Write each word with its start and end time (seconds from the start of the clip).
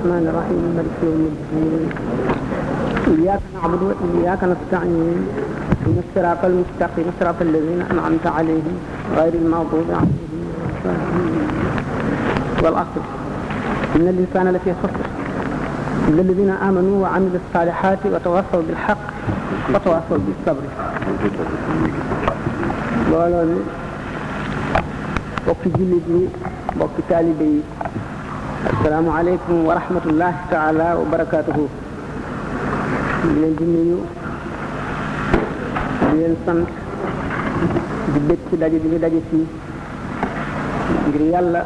الرحمن 0.00 0.26
الرحيم 0.32 0.62
ملك 0.80 0.96
يوم 1.06 1.22
الدين 1.30 1.84
إياك 3.20 3.40
نعبد 3.54 3.82
وإياك 3.84 4.40
نستعين 4.52 5.18
من 5.86 5.96
الصراط 6.02 6.42
المستقيم 6.50 7.06
صراط 7.20 7.34
الذين 7.48 7.80
أنعمت 7.92 8.24
عليهم 8.36 8.74
غير 9.18 9.34
المغضوب 9.42 9.88
عليهم 9.98 11.28
والأصل 12.62 13.02
إن 13.96 14.06
الإنسان 14.14 14.46
لفي 14.56 14.70
خسر 14.82 15.06
إلا 16.08 16.22
الذين 16.26 16.50
آمنوا 16.68 16.96
وعملوا 17.02 17.38
الصالحات 17.44 17.98
وتواصوا 18.12 18.62
بالحق 18.68 19.04
وتواصوا 19.72 20.18
بالصبر 20.26 20.64
وقالوا 23.12 23.44
لي 23.50 23.58
bokki 25.46 25.68
jullit 25.76 26.06
ñi 26.14 26.22
bokki 26.80 27.02
asalaamaaleykum 28.68 29.62
wa 29.64 29.74
rahmatullahi 29.80 30.36
taala 30.52 30.86
wa 31.00 31.04
barakaatuhu 31.12 31.62
di 33.24 33.30
leen 33.40 33.54
di 33.60 33.64
nuyu 33.72 33.98
di 36.10 36.16
leen 36.20 36.34
sant 36.44 36.68
di 38.12 38.20
bëgg 38.28 38.42
ci 38.50 38.56
daje 38.62 38.76
di 38.82 38.88
ñu 38.92 38.98
daje 39.04 39.20
fii 39.30 39.46
ngir 41.08 41.22
yàlla 41.32 41.62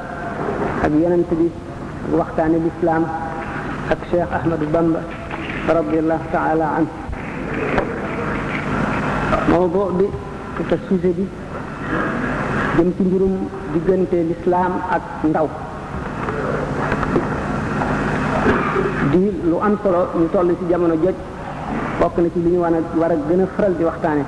ak 0.87 0.93
yonent 1.03 1.30
bi 1.41 1.51
ak 1.51 2.15
waxtaane 2.20 2.62
lislaam 2.69 3.03
ak 3.91 3.98
Cheikh 4.11 4.29
Ahmadou 4.39 4.70
Bamba 4.70 5.01
radiallahu 5.79 6.27
taala 6.31 6.67
an 6.79 6.84
mawdo 9.51 9.83
bi 9.98 10.06
te 10.70 10.79
sujet 10.87 11.15
bi 11.19 11.27
jëm 12.79 12.89
ci 12.97 13.03
mbirum 13.03 13.34
diggante 13.75 14.17
lislaam 14.31 14.79
ak 14.95 15.03
ndaw 15.27 15.48
lu 19.50 19.61
am 19.61 19.77
solo 19.84 20.09
mu 20.17 20.27
toll 20.33 20.56
ci 20.59 20.64
jamono 20.69 20.95
joj 20.97 21.14
bokk 22.00 22.17
na 22.19 22.28
ci 22.33 22.39
li 22.42 22.50
ñu 22.50 22.61
war 22.64 23.11
a 23.11 23.14
gën 23.28 23.41
a 23.41 23.47
faral 23.55 23.75
di 23.77 23.84
waxtaane 23.84 24.25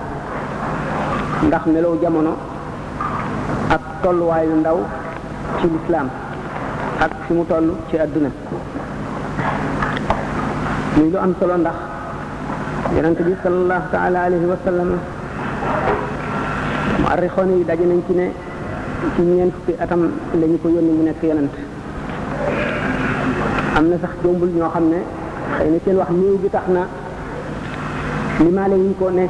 ndax 1.47 1.64
melow 1.73 1.97
jamono 2.03 2.33
ak 3.75 3.81
tolluwaayu 4.03 4.55
ndaw 4.61 4.78
ci 5.58 5.64
lislaam 5.73 6.08
ak 7.00 7.11
fi 7.27 7.33
mu 7.33 7.45
toll 7.48 7.67
ci 7.89 7.97
àdduna 7.98 8.31
muy 10.97 11.08
lu 11.12 11.17
am 11.19 11.33
solo 11.41 11.56
ndax 11.56 11.77
yonente 12.95 13.23
bi 13.23 13.34
salallahu 13.42 13.83
taala 13.91 14.19
alayhi 14.28 14.45
wa 14.47 14.58
sallam 14.64 14.91
mu 17.01 17.06
arrixoon 17.08 17.51
yi 17.58 17.64
daje 17.64 17.84
nañ 17.86 18.01
ci 18.06 18.12
ne 18.12 18.27
ci 19.14 19.23
ñeen 19.23 19.51
fukki 19.55 19.75
atam 19.83 20.11
la 20.34 20.47
ko 20.62 20.69
yónni 20.69 20.92
mu 20.97 21.05
nekk 21.05 21.23
yonent 21.23 21.53
am 23.77 23.88
na 23.91 23.96
sax 24.00 24.10
jombul 24.24 24.48
ñoo 24.56 24.69
xam 24.74 24.84
ne 24.92 24.98
xëy 25.58 25.69
na 25.72 25.78
seen 25.84 25.96
wax 26.00 26.10
néew 26.19 26.36
gi 26.42 26.48
tax 26.56 26.64
na 26.69 26.82
limaale 28.44 28.74
yi 28.74 28.88
ñu 28.88 28.94
ko 28.98 29.10
ne 29.10 29.24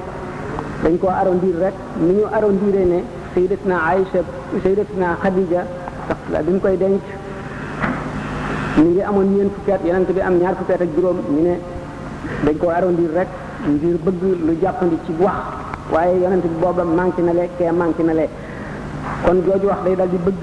dañ 0.82 0.94
koo 1.00 1.08
arrondir 1.10 1.54
rek 1.62 1.74
ni 2.04 2.12
ñu 2.14 2.24
arrondiré 2.36 2.84
ne 2.84 2.98
sayyidatuna 3.34 3.76
Aïcha 3.90 4.20
sayyidatuna 4.62 5.16
Khadija 5.22 5.60
sax 6.08 6.18
la 6.32 6.40
bi 6.42 6.52
mu 6.52 6.60
koy 6.60 6.76
denc 6.76 7.00
ñu 8.78 8.84
ngi 8.90 9.00
amoon 9.02 9.28
ñeent 9.34 9.50
fukki 9.54 9.70
at 9.72 9.80
bi 9.82 9.90
am 10.20 10.36
ñaar 10.40 10.54
fukki 10.58 10.72
ak 10.80 10.90
juróom 10.94 11.18
ñu 11.34 11.42
ne 11.42 11.54
dañ 12.44 12.56
koo 12.60 12.68
arrondir 12.70 13.10
rek 13.18 13.26
ngir 13.66 13.96
bëgg 14.04 14.20
lu 14.46 14.54
jàppandi 14.62 14.96
ci 15.06 15.12
wax 15.18 15.38
waaye 15.92 16.20
yonent 16.22 16.42
bi 16.46 16.54
booba 16.60 16.84
manqué 16.84 17.20
na 17.22 17.32
le 17.32 17.48
kee 17.58 17.70
manqué 17.72 18.02
na 18.04 18.12
le 18.14 18.28
kon 19.24 19.42
jooju 19.44 19.66
wax 19.66 19.78
day 19.84 19.96
dal 19.96 20.08
di 20.08 20.18
bëgg 20.24 20.42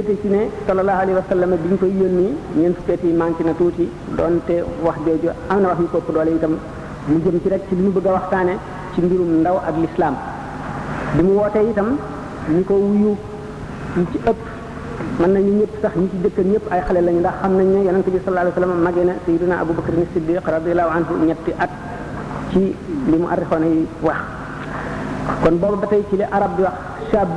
féete 0.00 0.28
ne 0.34 0.40
sallallahu 0.66 1.00
alayhi 1.02 1.18
wa 1.20 1.46
bi 1.62 1.66
ñu 1.70 1.76
koy 1.80 1.92
yónni 2.00 2.26
ñeent 2.56 2.76
fukkeet 2.76 3.00
yi 3.06 3.12
manqué 3.12 3.44
na 3.44 3.52
tuuti 3.58 3.86
donte 4.16 4.54
wax 4.86 4.96
jooju 5.04 5.28
am 5.50 5.60
na 5.60 5.66
wax 5.70 5.78
yu 5.80 5.86
ko 5.92 5.98
ëpp 5.98 6.10
doole 6.14 6.30
itam 6.36 6.54
mu 7.08 7.16
jëm 7.24 7.36
ci 7.42 7.48
rek 7.50 7.62
ci 7.68 7.74
li 7.76 7.82
ñu 7.82 7.90
bëgg 7.96 8.06
a 8.06 8.12
waxtaane 8.16 8.54
ci 8.94 9.00
mbirum 9.02 9.30
ndaw 9.40 9.56
ak 9.68 9.74
lislaam 9.82 10.14
bi 11.16 11.22
mu 11.22 11.32
wootee 11.40 11.66
itam 11.72 11.88
ñu 12.56 12.64
ko 12.68 12.74
wuyu 12.74 13.12
ñu 13.96 14.04
ci 14.12 14.18
ëpp 14.30 14.40
mën 15.20 15.32
nañu 15.34 15.52
ñëpp 15.60 15.72
sax 15.82 15.92
ñu 16.00 16.08
ci 16.10 16.16
jëkkan 16.22 16.46
ñëpp 16.52 16.72
ay 16.72 16.80
xale 16.86 17.00
lañu 17.08 17.18
ndax 17.20 17.34
xam 17.42 17.52
nañ 17.58 17.66
ne 17.74 17.80
yonente 17.84 18.10
bi 18.12 18.18
sallallahu 18.24 18.46
alayhi 18.46 18.54
wa 18.56 18.62
sallam 18.64 18.82
magee 18.82 19.04
na 19.04 19.12
sayyidina 19.26 19.54
Abu 19.60 19.72
Bakr 19.74 19.92
ni 19.92 20.06
Siddiq 20.14 20.44
radiyallahu 20.56 20.90
anhu 20.96 21.12
ñetti 21.26 21.52
at 21.58 21.70
ci 22.50 22.74
li 23.10 23.16
mu 23.20 23.26
arrixoon 23.28 23.62
yi 23.64 23.86
wax 24.00 24.18
kon 25.42 25.54
boobu 25.60 25.76
ba 25.82 25.86
tey 25.86 26.02
ci 26.08 26.16
li 26.16 26.24
arab 26.30 26.56
di 26.56 26.62
wax 26.62 26.76
shab 27.10 27.28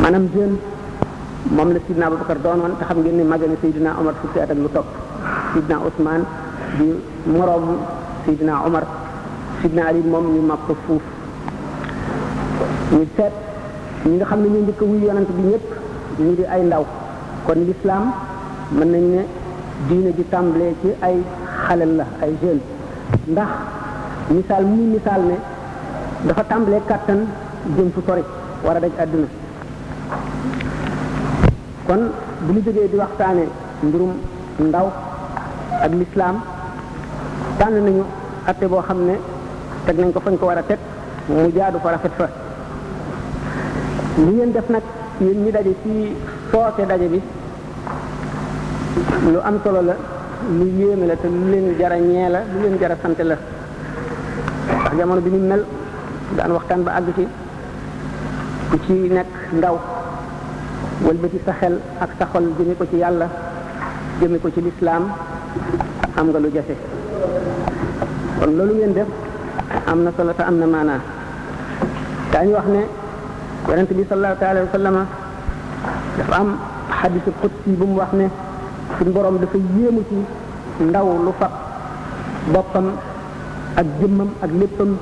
maanaam 0.00 0.26
jeune 0.32 0.56
mom 1.48 1.72
la 1.72 1.80
sidna 1.88 2.06
abubakar 2.06 2.38
doonoon 2.42 2.76
te 2.78 2.84
xam 2.84 2.98
ngeen 3.00 3.16
ni 3.16 3.24
magane 3.24 3.56
sayidina 3.60 3.96
omar 3.98 4.14
fukki 4.20 4.38
at 4.40 4.50
ak 4.50 4.58
lu 4.58 4.68
top 4.74 4.84
sidna 5.54 5.76
usman 5.88 6.22
di 6.76 6.94
morom 7.26 7.64
sayidina 8.24 8.60
omar 8.66 8.84
sidna 9.62 9.82
ali 9.88 10.00
mom 10.02 10.26
ñu 10.34 10.40
mak 10.42 10.58
ko 10.66 10.74
fuf 10.86 11.02
ñu 12.92 13.04
seet 13.16 13.32
ñi 14.06 14.16
nga 14.16 14.24
xam 14.26 14.40
ni 14.42 14.48
ñu 14.48 14.60
njëkk 14.64 14.80
wuy 14.82 15.00
yonent 15.02 15.28
bi 15.32 15.42
ñepp 15.50 15.64
ñu 16.20 16.32
di 16.36 16.44
ay 16.44 16.62
ndaw 16.62 16.84
kon 17.46 17.58
l'islam 17.66 18.12
man 18.76 18.90
nañ 18.90 19.02
ne 19.14 19.20
diine 19.88 20.10
ji 20.16 20.24
tàmbalee 20.30 20.74
ci 20.82 20.88
ay 21.00 21.22
xalel 21.66 21.96
la 21.96 22.04
ay 22.22 22.36
jeune 22.42 22.60
ndax 23.26 23.48
misal 24.30 24.64
mu 24.66 24.82
misal 24.92 25.20
ne 25.28 25.34
dafa 26.26 26.44
tàmbalee 26.44 26.82
katan 26.86 27.26
jëm 27.76 27.90
fu 27.94 28.02
sori 28.06 28.22
wara 28.64 28.78
a 28.78 28.80
daj 28.80 28.92
àdduna 28.98 29.39
kon 31.90 32.06
bu 32.46 32.50
lu 32.54 32.60
jógee 32.64 32.86
di 32.86 32.96
waxtaane 33.02 33.44
mbirum 33.82 34.12
ndaw 34.70 34.86
ak 35.84 35.92
lislaam 36.00 36.36
tànn 37.58 37.76
nañu 37.86 38.04
ate 38.46 38.64
boo 38.70 38.82
xam 38.86 38.98
ne 39.08 39.14
teg 39.86 39.96
nañ 39.98 40.12
ko 40.14 40.20
fañ 40.24 40.36
ko 40.38 40.46
war 40.46 40.58
a 40.62 40.62
teg 40.62 40.78
mu 41.28 41.50
jaadu 41.56 41.78
fa 41.82 41.90
rafet 41.90 42.12
fa 42.18 42.28
li 44.24 44.32
ngeen 44.36 44.52
def 44.52 44.68
nag 44.74 44.82
yéen 45.24 45.42
ñu 45.44 45.50
daje 45.50 45.72
ci 45.82 45.92
soote 46.50 46.86
daje 46.90 47.06
bi 47.14 47.20
lu 49.32 49.38
am 49.48 49.56
solo 49.64 49.80
la 49.88 49.94
lu 50.58 50.64
yéeme 50.78 51.04
la 51.08 51.16
te 51.16 51.26
lu 51.26 51.44
leen 51.52 51.74
jara 51.78 51.96
ñee 51.96 52.28
la 52.34 52.40
lu 52.52 52.58
leen 52.62 52.76
jara 52.80 52.96
sante 53.02 53.22
la 53.30 53.36
ndax 54.80 54.92
jamono 54.98 55.20
bi 55.20 55.30
ñu 55.30 55.40
mel 55.48 55.64
daan 56.36 56.52
waxtaan 56.52 56.84
ba 56.84 56.90
àgg 56.98 57.08
ci 57.16 57.26
ku 58.70 58.76
ci 58.86 58.92
nekk 59.16 59.26
ndaw 59.58 59.76
wëlbati 61.04 61.38
sa 61.46 61.52
xel 61.60 61.74
ak 61.98 62.10
sa 62.20 62.24
xol 62.32 62.44
jëme 62.60 62.76
ko 62.76 62.84
ci 62.90 62.96
yàlla 63.00 63.26
jëme 64.20 64.36
ko 64.40 64.50
ci 64.52 64.60
lislaam 64.60 65.04
am 66.16 66.26
nga 66.28 66.38
lu 66.38 66.50
jafe 66.52 66.76
kon 68.38 68.50
loolu 68.56 68.74
ngeen 68.76 68.92
def 68.92 69.08
am 69.86 70.02
na 70.04 70.10
solo 70.16 70.32
am 70.36 70.56
na 70.60 70.66
maanaa 70.66 71.00
daañu 72.32 72.52
wax 72.54 72.66
ne 72.74 72.82
yonent 73.68 73.90
bi 73.96 74.04
sallallahu 74.08 74.44
alayhi 74.44 74.66
wa 74.68 74.72
sallam 74.78 74.96
dafa 76.18 76.34
am 76.36 76.50
xadisu 76.98 77.30
qudsi 77.40 77.70
bu 77.78 77.84
mu 77.86 77.96
wax 77.96 78.12
ne 78.12 78.26
suñ 78.98 79.08
borom 79.10 79.38
dafa 79.40 79.56
yéemu 79.56 80.02
ci 80.08 80.84
ndaw 80.84 81.08
lu 81.24 81.32
fab 81.38 81.52
boppam 82.52 82.86
ak 83.76 83.86
jëmmam 84.00 84.28
ak 84.42 84.50
léppam 84.60 84.96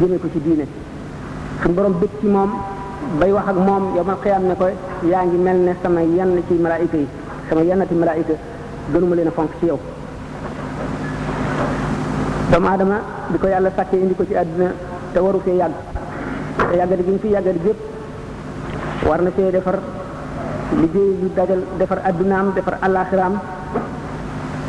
jëme 0.00 0.16
ko 0.20 0.28
ci 0.32 0.40
diine 0.44 0.66
suñ 1.62 1.72
borom 1.72 1.92
bëgg 2.00 2.12
ci 2.20 2.26
moom 2.26 2.52
bay 3.18 3.30
wax 3.32 3.44
ak 3.52 3.58
moom 3.60 3.92
yow 3.96 4.04
man 4.04 4.16
xiyam 4.24 4.42
ne 4.48 4.54
ko 4.56 4.66
yaa 5.04 5.24
ngi 5.26 5.36
mel 5.38 5.58
ne 5.68 5.72
sama 5.82 6.00
yenn 6.02 6.40
ci 6.48 6.54
malaayika 6.54 6.96
yi 6.96 7.08
sama 7.48 7.60
yennati 7.68 7.94
malaayika 7.94 8.34
gënuma 8.92 9.14
leen 9.16 9.28
a 9.28 9.30
fonk 9.30 9.50
ci 9.60 9.66
yow 9.66 9.78
doomu 12.50 12.68
aadama 12.68 12.96
bi 13.30 13.38
ko 13.38 13.46
yàlla 13.48 13.70
sàkkee 13.76 14.00
indi 14.00 14.14
ko 14.14 14.24
ci 14.24 14.34
àdduna 14.34 14.70
te 15.12 15.18
waru 15.20 15.40
fee 15.44 15.54
yàgg 15.56 15.74
te 16.70 16.76
yàggati 16.76 17.02
gi 17.04 17.10
ñu 17.12 17.18
fi 17.18 17.28
yàggati 17.28 17.58
gépp 17.64 17.80
war 19.08 19.20
na 19.22 19.30
fee 19.36 19.50
defar 19.52 19.78
liggéey 20.80 21.10
yu 21.22 21.28
dajal 21.36 21.62
defar 21.78 21.98
addunaam 22.08 22.46
defar 22.54 22.76
àllaaxiraam 22.80 23.34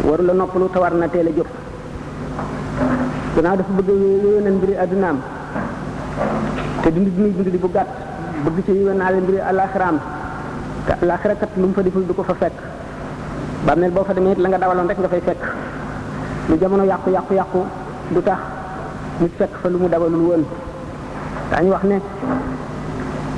waru 0.05 0.23
noppalu 0.33 0.69
te 0.73 0.79
war 0.79 0.93
na 0.95 1.07
teel 1.07 1.27
a 1.27 1.31
jóg 1.31 1.47
gannaaw 3.35 3.57
dafa 3.57 3.71
bëgg 3.77 3.87
wéy 3.89 4.19
wéy 4.23 4.43
na 4.43 4.49
mbiri 4.51 4.75
addunaam 4.83 5.17
te 6.81 6.91
dund 6.91 7.07
bi 7.07 7.21
muy 7.21 7.31
dund 7.35 7.59
bu 7.63 7.69
gàtt 7.73 8.02
bëgg 8.43 8.59
ci 8.65 8.71
yéwénaale 8.73 9.21
mbiri 9.21 9.39
alaxiraam 9.39 9.97
te 10.85 10.91
alaxira 11.01 11.33
kat 11.35 11.49
lu 11.57 11.67
mu 11.67 11.73
fa 11.73 11.81
deful 11.83 12.03
du 12.05 12.13
ko 12.13 12.23
fa 12.23 12.33
fekk 12.33 12.51
bàmmeel 13.65 13.91
boo 13.91 14.03
fa 14.03 14.13
demee 14.13 14.31
it 14.31 14.39
la 14.39 14.47
nga 14.49 14.57
dawaloon 14.57 14.87
rek 14.89 14.97
nga 14.99 15.07
fay 15.07 15.21
fekk 15.25 15.41
lu 16.49 16.57
jamono 16.59 16.83
yàqu 16.83 17.09
yàqu 17.09 17.33
yàqu 17.33 17.59
du 18.11 18.21
tax 18.21 18.37
nit 19.21 19.31
fekk 19.37 19.53
fa 19.61 19.69
lu 19.69 19.77
mu 19.77 19.87
dawalul 19.87 20.23
woon 20.29 20.43
daañu 21.51 21.69
wax 21.71 21.83
ne 21.83 22.01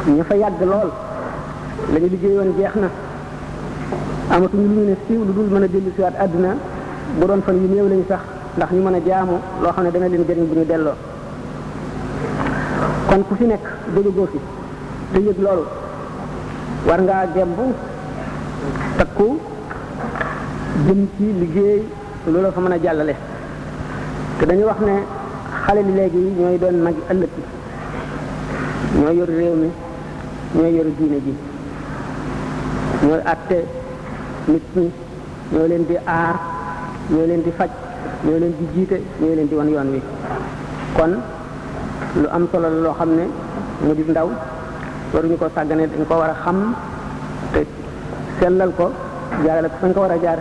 ña 0.08 0.24
fa 0.24 0.36
yàgg 0.36 0.62
lool 0.64 0.90
la 1.94 2.00
ñu 2.00 2.08
liggéeyoon 2.08 2.54
jeex 2.58 2.72
na 2.76 2.90
amatuñu 4.36 4.68
lu 4.68 4.74
ñu 4.82 4.86
ne 4.88 4.96
siiw 5.08 5.24
lu 5.24 5.34
dul 5.34 5.50
mën 5.52 5.64
a 5.64 5.68
dellu 5.68 5.92
siwaat 5.96 6.16
àdduna 6.20 6.56
bu 7.20 7.26
doon 7.28 7.42
fan 7.46 7.56
yu 7.62 7.68
néew 7.68 7.90
lañu 7.90 8.06
sax 8.10 8.22
ndax 8.58 8.70
ñu 8.72 8.82
mën 8.82 8.96
a 8.96 9.00
jaamu 9.06 9.36
loo 9.62 9.72
xam 9.72 9.84
ne 9.84 9.92
dana 9.92 10.08
leen 10.08 10.26
jëriñ 10.28 10.46
bu 10.48 10.56
ñu 10.60 10.66
delloo 10.66 10.94
kon 13.08 13.24
ku 13.30 13.36
fi 13.36 13.46
nekk 13.46 13.62
jóge 14.16 14.28
fi 14.32 14.40
te 15.14 15.20
yëg 15.22 15.40
loolu 15.44 15.66
war 16.88 17.00
ngaa 17.02 17.26
gemb 17.36 17.58
takku 18.98 19.38
jëm 20.86 21.02
ci 21.18 21.26
liggéey 21.42 21.82
lu 22.32 22.42
la 22.42 22.52
fa 22.52 22.60
mën 22.62 22.72
a 22.74 22.78
jàllale 22.84 23.16
te 24.40 24.46
dañu 24.46 24.64
wax 24.66 24.80
ne 24.88 24.94
xale 25.66 25.82
li 25.84 25.94
léegi 25.96 26.24
ñooy 26.40 26.58
doon 26.60 26.76
magi 26.84 27.02
ëllëg 27.12 27.30
bi 27.38 27.44
ñooy 29.00 29.16
yor 29.18 29.28
réew 29.30 29.56
mi 29.62 29.70
ñooy 30.56 30.74
yor 30.78 30.88
diine 30.98 31.20
ji 31.26 31.34
ñooy 33.08 33.22
àtte 33.34 33.58
nit 34.48 34.64
ñi 34.76 34.90
ñoo 35.54 35.68
leen 35.68 35.86
di 35.86 35.96
aar 36.08 36.36
ñoo 37.10 37.26
leen 37.28 37.44
di 37.44 37.52
faj 37.58 37.70
ñoo 38.26 38.40
leen 38.40 38.54
di 38.60 38.66
jiite 38.74 39.02
ñoo 39.22 39.36
leen 39.36 39.48
di 39.48 39.56
wan 39.56 39.70
yoon 39.70 39.92
wi 39.94 40.02
kon 40.96 41.14
lu 42.22 42.28
am 42.32 42.48
solo 42.52 42.68
la 42.70 42.80
loo 42.86 42.94
xam 42.94 43.12
ne 43.16 43.24
mu 43.86 43.94
di 43.94 44.04
ndaw 44.08 44.30
waruñu 45.16 45.38
ko 45.40 45.48
sàggane 45.56 45.88
dañ 45.88 46.04
ko 46.10 46.14
war 46.20 46.30
a 46.30 46.36
xam 46.44 46.76
te 47.56 47.62
sellal 48.40 48.72
ko 48.78 48.92
jaarale 49.44 49.68
ko 49.72 49.78
fañ 49.82 49.92
ko 49.96 50.00
war 50.04 50.12
a 50.12 50.20
jaar 50.24 50.40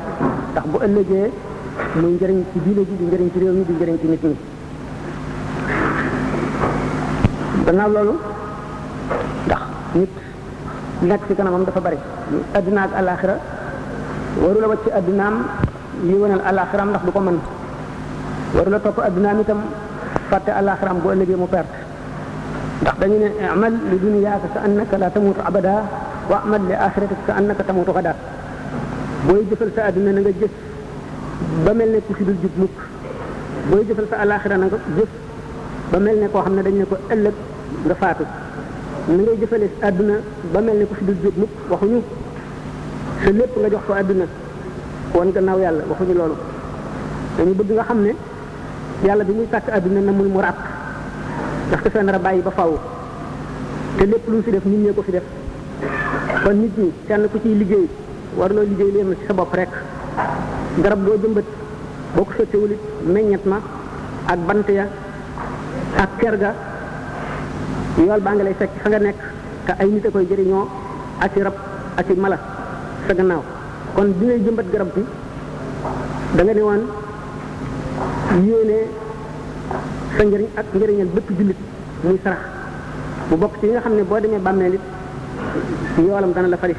ndax 0.51 0.65
bu 0.71 0.77
ëllëgee 0.87 1.27
mu 2.01 2.07
njëriñ 2.19 2.39
ci 2.51 2.57
diine 2.65 2.83
ji 2.89 2.95
di 2.99 3.05
njëriñ 3.07 3.27
ci 3.33 3.37
réew 3.39 3.55
mi 3.55 3.65
di 3.65 3.73
njëriñ 3.75 3.97
ci 4.01 4.07
nit 4.11 4.23
ñi 4.27 4.35
gannaaw 7.67 7.91
loolu 7.95 8.15
ndax 9.47 9.63
nit 9.99 10.13
nekk 11.09 11.23
ci 11.29 11.35
kanamam 11.37 11.65
dafa 11.67 11.81
bari 11.81 11.99
àddina 12.59 12.81
ak 12.83 12.91
alaaxira 12.99 13.35
warula 14.43 14.67
wacc 14.73 14.87
àddinaam 14.99 15.35
yi 16.09 16.15
wanal 16.21 16.41
alaaxiraam 16.51 16.89
ndax 16.89 17.03
du 17.07 17.13
ko 17.13 17.21
mën 17.21 17.39
warula 18.57 18.79
topp 18.81 18.99
àddinaam 19.09 19.39
itam 19.41 19.61
fàtte 20.31 20.51
alaaxiraam 20.51 20.99
bu 21.03 21.09
ëllëgee 21.13 21.37
mu 21.37 21.47
perte 21.47 21.84
ndax 22.85 22.97
dañu 23.01 23.17
ne 23.23 23.29
amal 23.53 23.73
li 23.91 23.97
dunyaaka 24.03 24.47
ka 24.55 24.61
annaka 24.67 24.99
la 25.01 25.09
tamutu 25.09 25.41
abada 25.49 25.73
wa 26.31 26.37
amal 26.45 26.63
li 26.69 26.75
akhiratika 26.87 27.23
ka 27.27 27.33
annaka 27.41 27.63
tamutu 27.65 27.93
gada 27.97 28.13
boy 29.25 29.41
jëfal 29.51 29.71
sa 29.77 29.81
aduna 29.89 30.11
na 30.13 30.21
nga 30.21 30.33
jëf 30.41 30.53
ba 31.65 31.73
mel 31.73 31.91
ne 31.95 31.99
ku 32.07 32.13
si 32.19 32.23
dul 32.29 32.37
jub 32.45 32.55
mukk 32.63 32.77
boy 33.73 33.83
jëfal 33.89 34.07
sa 34.13 34.17
alaxira 34.23 34.57
na 34.61 34.67
nga 34.69 34.79
jëf 34.97 35.11
ba 35.93 35.99
mel 36.05 36.17
ne 36.21 36.27
koo 36.29 36.41
xam 36.45 36.55
ne 36.57 36.63
dañ 36.67 36.77
ne 36.81 36.85
ko 36.85 36.95
ëllëg 37.15 37.37
nga 37.89 37.95
faatu 38.01 38.25
ni 39.09 39.21
ngay 39.25 39.37
jëfale 39.41 39.67
aduna 39.89 40.15
ba 40.53 40.61
mel 40.61 40.77
ne 40.77 40.85
ku 40.89 40.95
si 40.99 41.05
dul 41.09 41.19
jub 41.25 41.37
mukk 41.41 41.53
waxuñu 41.73 42.01
sa 43.25 43.31
lépp 43.33 43.53
nga 43.61 43.69
jox 43.73 43.85
ko 43.89 43.93
aduna 43.97 44.27
won 45.17 45.29
gannaaw 45.33 45.59
yàlla 45.65 45.83
waxuñu 45.89 46.15
loolu 46.19 46.37
dañu 47.39 47.53
bëgg 47.57 47.71
nga 47.77 47.85
xam 47.89 48.01
ne 48.05 48.13
yàlla 49.07 49.25
bi 49.25 49.33
muy 49.33 49.47
tàkk 49.49 49.67
aduna 49.73 50.01
namul 50.01 50.29
mu 50.35 50.41
ràpp 50.45 50.74
daf 51.71 51.83
ko 51.83 51.89
fee 51.91 52.03
nar 52.05 52.19
bàyyi 52.21 52.43
ba 52.43 52.51
faaw 52.51 52.73
te 53.97 54.07
lépp 54.07 54.29
lu 54.29 54.43
fi 54.43 54.51
def 54.51 54.65
nit 54.67 54.79
ñee 54.79 54.93
ko 54.95 55.03
fi 55.03 55.13
def 55.13 55.23
kon 56.45 56.53
nit 56.59 56.77
ñi 56.79 56.93
kenn 57.07 57.29
ku 57.31 57.39
ciy 57.43 57.55
liggéey 57.55 57.89
loo 58.37 58.63
liggéey 58.71 58.91
lu 58.93 58.99
yem 58.99 59.15
ci 59.19 59.27
sa 59.27 59.33
bopp 59.33 59.55
rek 59.55 59.69
garab 60.83 61.05
goo 61.05 61.17
jëmbat 61.23 61.45
boo 62.17 62.25
ko 62.25 62.33
sottewul 62.37 62.73
it 62.73 62.79
meññet 63.07 63.45
ma 63.47 63.61
ak 64.27 64.39
bant 64.47 64.69
ya 64.69 64.87
ak 66.03 66.09
ker 66.19 66.37
ga 66.39 66.55
yool 67.99 68.21
baa 68.21 68.35
ngi 68.35 68.43
lay 68.45 68.55
fekk 68.59 68.71
fa 68.83 68.89
nga 68.89 68.99
nekk 68.99 69.21
te 69.67 69.73
ay 69.81 69.89
nit 69.89 70.07
a 70.07 70.11
koy 70.11 70.27
jëriñoo 70.29 70.67
ak 71.21 71.33
ci 71.35 71.41
rab 71.43 71.55
ak 71.97 72.07
ci 72.07 72.13
mala 72.15 72.39
sa 73.07 73.15
gannaaw 73.15 73.43
kon 73.95 74.09
bi 74.19 74.27
ngay 74.27 74.41
jëmbat 74.45 74.71
garab 74.73 74.91
bi 74.95 75.05
da 76.37 76.43
ne 76.45 76.61
woon 76.63 76.83
yéene 78.49 78.79
sa 80.17 80.23
ak 80.63 80.67
njëriñal 80.79 81.11
bépp 81.15 81.29
jullit 81.37 81.57
muy 82.07 82.17
sarax 82.23 82.39
mu 83.31 83.37
bokk 83.37 83.55
ci 83.61 83.67
nga 83.73 83.81
xam 83.83 83.95
ne 83.99 84.03
boo 84.07 84.21
demee 84.21 84.39
bàmmeel 84.39 84.75
it 84.79 84.85
yoolam 85.99 86.33
dana 86.33 86.49
la 86.49 86.57
fari 86.57 86.75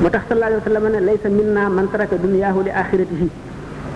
moo 0.00 0.10
tax 0.10 0.22
sallallahu 0.28 0.52
alayhi 0.52 0.62
wa 0.64 0.70
sallam 0.70 0.92
ne 0.92 1.00
laysa 1.06 1.28
minna 1.28 1.68
man 1.70 1.86
taraka 1.90 2.16
dunyaahu 2.16 2.60
li 2.62 2.70
axiratihi 2.80 3.28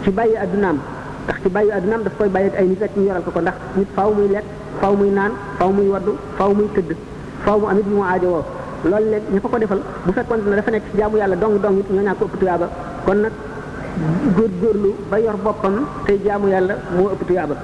ci 0.04 0.10
bàyyi 0.10 0.36
addunaam 0.36 0.78
ndax 1.24 1.36
ci 1.42 1.48
bàyyi 1.50 1.70
addunaam 1.72 2.02
daf 2.04 2.14
koy 2.18 2.28
bàyyi 2.28 2.50
ay 2.56 2.66
nit 2.66 2.80
yoral 2.96 3.22
ko 3.24 3.30
ko 3.30 3.40
ndax 3.40 3.56
nit 3.76 3.88
muy 4.16 4.28
lekk 4.32 4.46
faaw 4.80 4.94
muy 4.96 5.10
naan 5.10 5.32
faaw 5.58 5.70
muy 5.72 5.88
waddu 5.92 6.12
faaw 6.38 6.52
muy 6.54 6.68
tëdd 6.74 6.96
faaw 7.44 7.58
mu 7.60 7.66
amit 7.68 7.84
bi 7.84 7.92
mu 7.94 8.02
aajowoo 8.08 8.44
loolu 8.88 9.06
léegi 9.12 9.28
ñu 9.34 9.40
ko 9.40 9.48
ko 9.48 9.58
defal 9.58 9.80
bu 10.04 10.12
fekkoon 10.16 10.40
ne 10.48 10.56
dafa 10.56 10.70
nekk 10.70 10.84
ci 10.90 10.96
jaamu 10.98 11.16
yàlla 11.20 11.36
dong 11.36 11.60
dong 11.60 11.76
it 11.80 11.88
ñoo 11.92 12.02
ñaa 12.08 12.14
ko 12.16 12.24
ëpp 12.24 12.38
tuyaaba 12.40 12.66
kon 13.04 13.18
nag 13.22 13.32
góor 14.36 14.48
góorgóorlu 14.48 14.90
ba 15.10 15.16
yor 15.20 15.36
boppam 15.44 15.74
tey 16.06 16.18
jaamu 16.24 16.48
yàlla 16.48 16.74
moo 16.96 17.10
ëpp 17.12 17.24
tuyaaba 17.28 17.54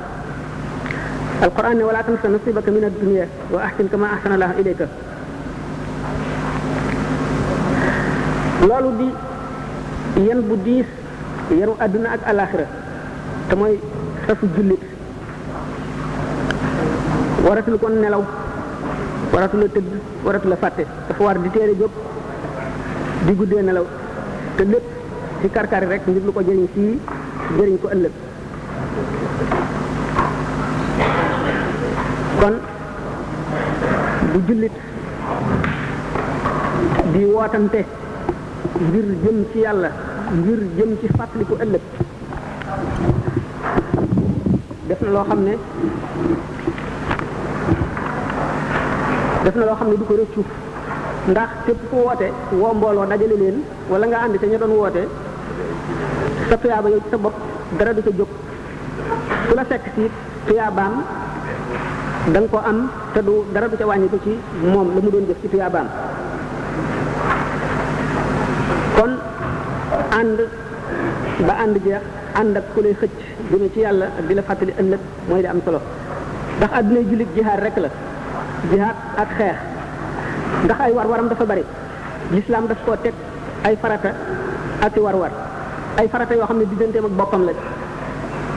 alquran 1.43 1.75
ne 1.77 1.83
wala 1.85 2.03
tansa 2.07 2.29
nasibaka 2.29 2.71
min 2.71 2.85
ad-dunya 2.85 3.27
wa 3.51 3.59
ahsin 3.67 3.89
kama 3.89 4.07
ahsana 4.15 4.35
allah 4.39 4.55
ilayka 4.61 4.87
loolu 8.69 8.91
di 8.99 9.09
yan 10.29 10.41
bu 10.49 10.55
diis 10.67 10.87
yanu 11.59 11.75
àdduna 11.85 12.09
ak 12.15 12.23
alaxira 12.31 12.67
te 13.49 13.55
mooy 13.57 13.75
safu 14.27 14.47
jullit 14.57 14.81
waratul 17.47 17.79
kon 17.83 17.93
nelaw 18.03 18.23
waratul 19.35 19.63
a 19.67 19.69
tëdd 19.75 19.91
waratul 20.27 20.53
a 20.53 20.57
fàtte 20.57 20.87
dafa 21.09 21.23
war 21.25 21.39
di 21.43 21.51
teel 21.55 21.71
a 21.75 21.77
di 23.27 23.33
guddee 23.39 23.63
nelaw 23.63 23.87
te 24.57 24.63
lépp 24.73 24.85
ci 25.41 25.49
karkari 25.51 25.87
rek 25.87 26.03
ngir 26.07 26.23
lu 26.27 26.33
ko 26.33 26.41
jëriñ 26.47 26.67
fii 26.75 26.93
jëriñ 27.59 27.77
ko 27.83 27.89
ëllëg 27.95 28.15
jullit 34.47 34.73
di 37.15 37.23
wootante 37.33 37.81
ngir 38.87 39.07
jëm 39.25 39.37
ci 39.53 39.59
yàlla 39.65 39.91
ngir 40.39 40.61
jëm 40.77 40.91
ci 41.01 41.07
fàttaliku 41.17 41.55
ëllëg 41.65 41.83
def 44.89 45.01
na 45.05 45.11
loo 45.15 45.25
xam 45.29 45.41
ne 45.47 45.55
def 49.45 49.55
na 49.57 49.65
loo 49.69 49.77
xam 49.79 49.89
ne 49.91 49.97
du 49.99 50.05
ko 50.05 50.15
rëccu 50.21 50.43
ndax 51.31 51.51
képp 51.67 51.81
ku 51.91 51.97
woote 51.97 52.29
woo 52.61 52.75
mbooloo 52.75 53.07
dajale 53.09 53.37
leen 53.43 53.57
wala 53.91 54.07
nga 54.07 54.19
andi 54.25 54.39
te 54.39 54.47
ña 54.49 54.59
doon 54.61 54.77
woote 54.77 55.03
sa 56.49 56.57
tuyaaba 56.57 56.89
yow 56.93 57.01
sa 57.11 57.17
bopp 57.17 57.37
dara 57.79 57.93
du 57.97 58.03
ko 58.03 58.11
jóg 58.19 58.31
ku 59.49 59.53
la 59.57 59.65
fekk 59.71 59.85
si 59.95 60.05
tuyaabaam 60.47 60.95
danga 62.33 62.41
nga 62.49 62.55
ko 62.61 62.69
am 62.69 62.79
te 63.13 63.21
du 63.23 63.45
dara 63.53 63.69
du 63.69 63.77
ca 63.77 63.85
wàññi 63.85 64.09
ci 64.25 64.33
moom 64.73 64.89
la 64.95 65.01
mu 65.03 65.11
doon 65.11 65.27
def 65.27 65.37
ci 65.43 65.49
tuyaabaam 65.51 65.87
kon 68.97 69.13
ànd 70.21 70.39
ba 71.47 71.55
ànd 71.63 71.77
jeex 71.85 72.03
ànd 72.41 72.57
ak 72.57 72.65
ku 72.75 72.81
lay 72.81 72.95
xëcc 72.99 73.17
jëme 73.51 73.69
ci 73.75 73.81
yàlla 73.81 74.07
ak 74.19 74.25
di 74.29 74.35
la 74.35 74.43
fàttali 74.43 74.73
ëllëg 74.81 74.99
mooy 75.29 75.41
di 75.43 75.47
am 75.49 75.61
solo 75.65 75.81
ndax 76.57 76.73
àdduna 76.79 77.01
jullit 77.11 77.29
jihaad 77.35 77.61
rek 77.63 77.77
la 77.77 77.89
jihaad 78.71 78.97
ak 79.17 79.29
xeex 79.39 79.57
ndax 80.65 80.79
ay 80.81 80.93
war-waram 80.93 81.29
dafa 81.29 81.45
bari 81.45 81.65
lislaam 82.33 82.67
daf 82.69 82.79
koo 82.87 82.97
teg 83.03 83.13
ay 83.67 83.77
farata 83.83 84.11
ak 84.81 84.97
i 84.97 85.01
war-war 85.01 85.33
ay 85.99 86.09
farata 86.09 86.35
yoo 86.35 86.47
xam 86.47 86.57
ne 86.59 86.65
digganteem 86.71 87.05
ak 87.05 87.13
boppam 87.21 87.45
la 87.45 87.53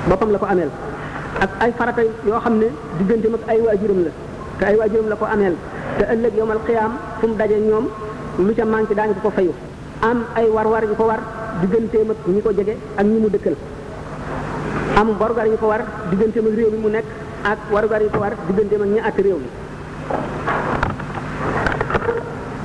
boppam 0.10 0.32
la 0.32 0.38
ko 0.38 0.46
ameel 0.46 0.72
ak 1.38 1.50
ay 1.62 1.72
farata 1.78 2.02
yoo 2.26 2.40
xam 2.42 2.56
ne 2.60 2.68
digganteem 2.98 3.34
ak 3.38 3.44
ay 3.50 3.60
waajuram 3.62 4.00
la 4.06 4.12
te 4.60 4.64
ay 4.66 4.76
waajuram 4.80 5.08
la 5.12 5.16
ko 5.16 5.26
ameel 5.26 5.56
te 5.98 6.04
ëllëg 6.14 6.34
yowmal 6.38 6.60
xiyaam 6.66 6.94
fu 7.20 7.28
mu 7.28 7.36
daje 7.36 7.58
ñoom 7.60 7.86
lu 8.46 8.52
ca 8.58 8.66
manqué 8.66 8.94
daañu 8.96 9.14
ko 9.14 9.22
ko 9.26 9.30
fayu 9.38 9.54
am 10.10 10.18
ay 10.38 10.48
war-war 10.56 10.84
yu 10.90 10.96
ko 10.96 11.06
war 11.12 11.20
digganteem 11.62 12.10
ak 12.12 12.18
ñi 12.34 12.42
ko 12.42 12.52
jege 12.58 12.76
ak 13.00 13.06
ñi 13.06 13.20
mu 13.24 13.30
dëkkal 13.30 13.56
am 15.00 15.08
warugar 15.20 15.48
yu 15.48 15.58
ko 15.62 15.68
war 15.72 15.82
digganteem 16.10 16.46
ak 16.48 16.54
réew 16.58 16.70
mi 16.74 16.78
mu 16.84 16.90
nekk 16.96 17.06
ak 17.52 17.60
warugar 17.74 18.02
yu 18.02 18.10
ko 18.10 18.20
war 18.24 18.34
digganteem 18.48 18.82
ak 18.84 18.90
ñi 18.94 19.00
àtt 19.08 19.18
réew 19.26 19.38
mi 19.44 19.50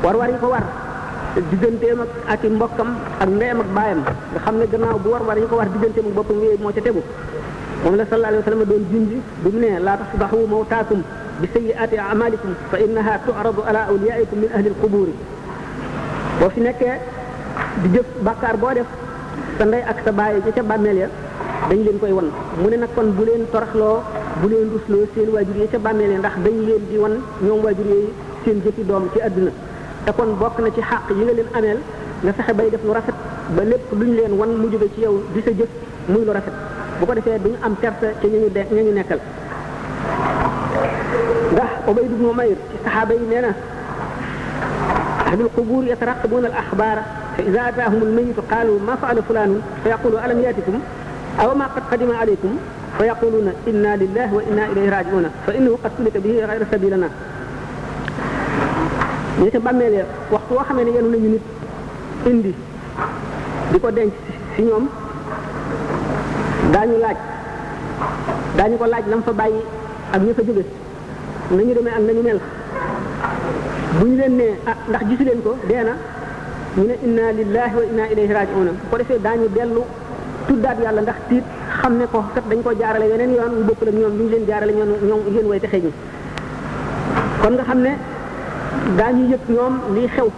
war 0.02 0.29
yu 0.35 0.38
ko 0.45 0.49
war 0.52 0.64
digganteem 1.50 1.99
ak 2.05 2.11
ak 2.33 2.41
i 2.45 2.49
mbokkam 2.49 2.88
ak 3.21 3.29
ndeyam 3.37 3.59
ak 3.61 3.69
baayam 3.76 4.00
nga 4.33 4.41
xam 4.45 4.57
ne 4.61 4.64
gannaaw 4.73 4.99
bu 5.05 5.09
war-war 5.14 5.38
yu 5.43 5.49
ko 5.49 5.57
war 5.61 5.69
digganteem 5.75 6.09
ak 6.09 6.14
boppam 6.17 6.37
yooyu 6.45 6.59
moo 6.62 6.73
ca 6.76 6.81
tegu 6.81 7.02
مولا 7.87 8.05
صلى 8.07 8.17
الله 8.17 8.29
عليه 8.29 8.43
وسلم 8.47 8.62
دون 8.62 8.83
جنجي 8.95 9.19
دون 9.45 9.65
لا 9.85 9.95
تفضحوا 10.01 10.47
موتاكم 10.47 11.01
بسيئات 11.43 11.99
اعمالكم 11.99 12.51
فانها 12.73 13.21
تعرض 13.29 13.57
على 13.67 13.81
اوليائكم 13.91 14.37
من 14.43 14.49
اهل 14.57 14.67
القبور 14.73 15.09
وفي 16.43 16.61
نكا 16.61 16.93
دي 17.83 17.89
جيف 17.95 18.07
بكار 18.27 18.57
بو 18.57 18.73
ديف 18.73 18.87
سانداي 19.59 19.83
اك 19.91 19.97
سباي 20.07 20.41
جي 20.47 20.53
تي 20.53 20.62
باميل 20.62 20.97
يا 21.03 21.09
داني 21.71 21.83
لين 21.85 21.99
كوي 22.01 22.12
وون 22.12 22.29
موني 22.62 22.77
نا 22.77 22.87
كون 22.97 23.11
بولين 23.19 23.43
تورخلو 23.53 23.91
بولين 24.43 24.71
روسلو 24.75 25.07
سين 25.15 25.29
واجور 25.35 25.57
يا 25.59 25.67
تي 25.73 25.79
باميل 25.79 26.11
ندخ 26.19 26.33
داني 26.45 26.61
لين 26.67 26.83
دي 26.91 26.99
وون 27.03 27.15
نيوم 27.45 27.65
واجور 27.65 27.87
يي 27.93 28.03
سين 28.45 28.62
جيتي 28.65 28.83
دوم 28.89 29.09
تي 29.15 29.27
ادنا 29.27 29.51
تا 30.07 30.12
كون 30.17 30.39
بوك 30.43 30.55
نا 30.62 30.69
تي 30.75 30.83
حق 30.83 31.07
ييغا 31.11 31.33
لين 31.39 31.49
اميل 31.59 31.79
nga 32.23 32.31
fexe 32.39 32.53
bay 32.59 32.69
def 32.73 32.83
lu 32.87 32.93
rafet 32.99 33.17
ba 33.57 33.62
lepp 33.71 33.87
luñ 33.99 34.11
leen 34.19 34.33
wan 34.41 34.51
mu 34.62 34.67
joge 34.73 34.87
ci 34.95 35.01
yow 35.05 35.15
di 35.35 35.41
sa 35.47 35.51
jëf 35.59 35.71
muy 36.12 36.23
lu 36.27 36.33
rafet 36.39 36.55
bu 37.02 37.06
ko 37.11 37.14
defee 37.18 37.38
duñu 37.44 37.59
am 37.66 37.75
perte 37.75 38.06
ci 38.23 38.26
ñu 38.30 38.38
ñu 38.47 38.52
ñu 38.87 38.92
nekkal 38.94 39.18
ndax 41.52 41.71
ubay 41.88 42.06
ci 42.06 42.14
yi 42.21 42.32
يترقبون 45.92 46.44
الاخبار 46.47 46.99
فاذا 47.38 47.61
اتاهم 47.68 48.00
الميت 48.09 48.37
قالوا 48.52 48.76
ما 48.87 48.94
فعل 49.02 49.16
فلان 49.28 49.50
فيقول 49.85 50.12
الم 50.25 50.38
ياتكم 50.44 50.76
او 51.40 51.49
ما 51.61 51.66
قد 51.75 51.82
قدم 51.92 52.11
عليكم 52.21 52.52
فيقولون 52.99 53.47
انا 53.68 53.92
لله 54.02 54.26
وانا 54.37 54.62
اليه 54.71 54.88
راجعون 54.97 55.26
فانه 55.47 55.73
قد 55.85 55.90
سلك 55.99 56.14
به 56.23 56.35
غير 56.50 56.62
سبيلنا 56.73 57.09
ñu 59.40 59.49
ci 59.50 59.59
bàmmeel 59.66 59.94
waxtu 60.35 60.52
woo 60.56 60.64
xamee 60.68 60.85
ne 60.85 60.90
yenu 60.97 61.09
nañu 61.11 61.28
nit 61.35 61.44
indi 62.30 62.52
di 63.71 63.78
denc 63.99 64.12
si 64.54 64.61
ñoom 64.68 64.85
daañu 66.73 66.97
laaj 67.05 67.19
daañu 68.59 68.76
ko 68.81 68.87
laaj 68.93 69.05
lam 69.12 69.21
fa 69.26 69.33
bàyyi 69.41 69.61
ak 70.14 70.21
ñu 70.26 70.33
fa 70.37 70.43
jóge 70.47 70.64
nañu 71.57 71.73
demee 71.76 71.93
ak 71.99 72.02
nañu 72.09 72.23
mel 72.29 72.38
bu 73.99 74.05
ñu 74.09 74.14
leen 74.21 74.35
nee 74.41 74.55
ah 74.71 74.76
ndax 74.88 75.02
gisu 75.09 75.25
leen 75.29 75.41
ko 75.47 75.52
dee 75.69 75.83
na 75.88 75.95
ñu 76.76 76.83
ne 76.91 76.95
inna 77.07 77.25
lillahi 77.38 77.75
wa 77.79 77.85
inna 77.91 78.05
ilayhi 78.12 78.33
raji'un 78.38 78.69
bu 78.79 78.85
ko 78.91 78.95
defee 79.00 79.21
daañu 79.26 79.47
dellu 79.57 79.83
tuddaat 80.47 80.79
yàlla 80.85 81.00
ndax 81.07 81.19
tiit 81.29 81.45
xam 81.81 81.93
ne 81.99 82.05
ko 82.12 82.19
kat 82.35 82.45
dañ 82.50 82.61
ko 82.67 82.71
jaarale 82.81 83.07
weneen 83.12 83.33
yoon 83.38 83.52
wu 83.59 83.62
bokkul 83.69 83.88
ak 83.91 83.95
ñoom 83.95 84.14
lu 84.19 84.23
ñu 84.25 84.31
leen 84.35 84.45
jaarale 84.49 84.73
ñoom 84.79 84.88
ñoom 85.09 85.21
yéen 85.35 85.47
way 85.50 85.61
texe 85.62 85.79
ñi 85.85 85.93
kon 87.43 87.52
nga 87.55 87.64
xam 87.69 87.81
ne 87.87 87.93
daañu 88.99 89.23
yëg 89.33 89.41
ñoom 89.57 89.75
liy 89.95 90.09
xew 90.14 90.29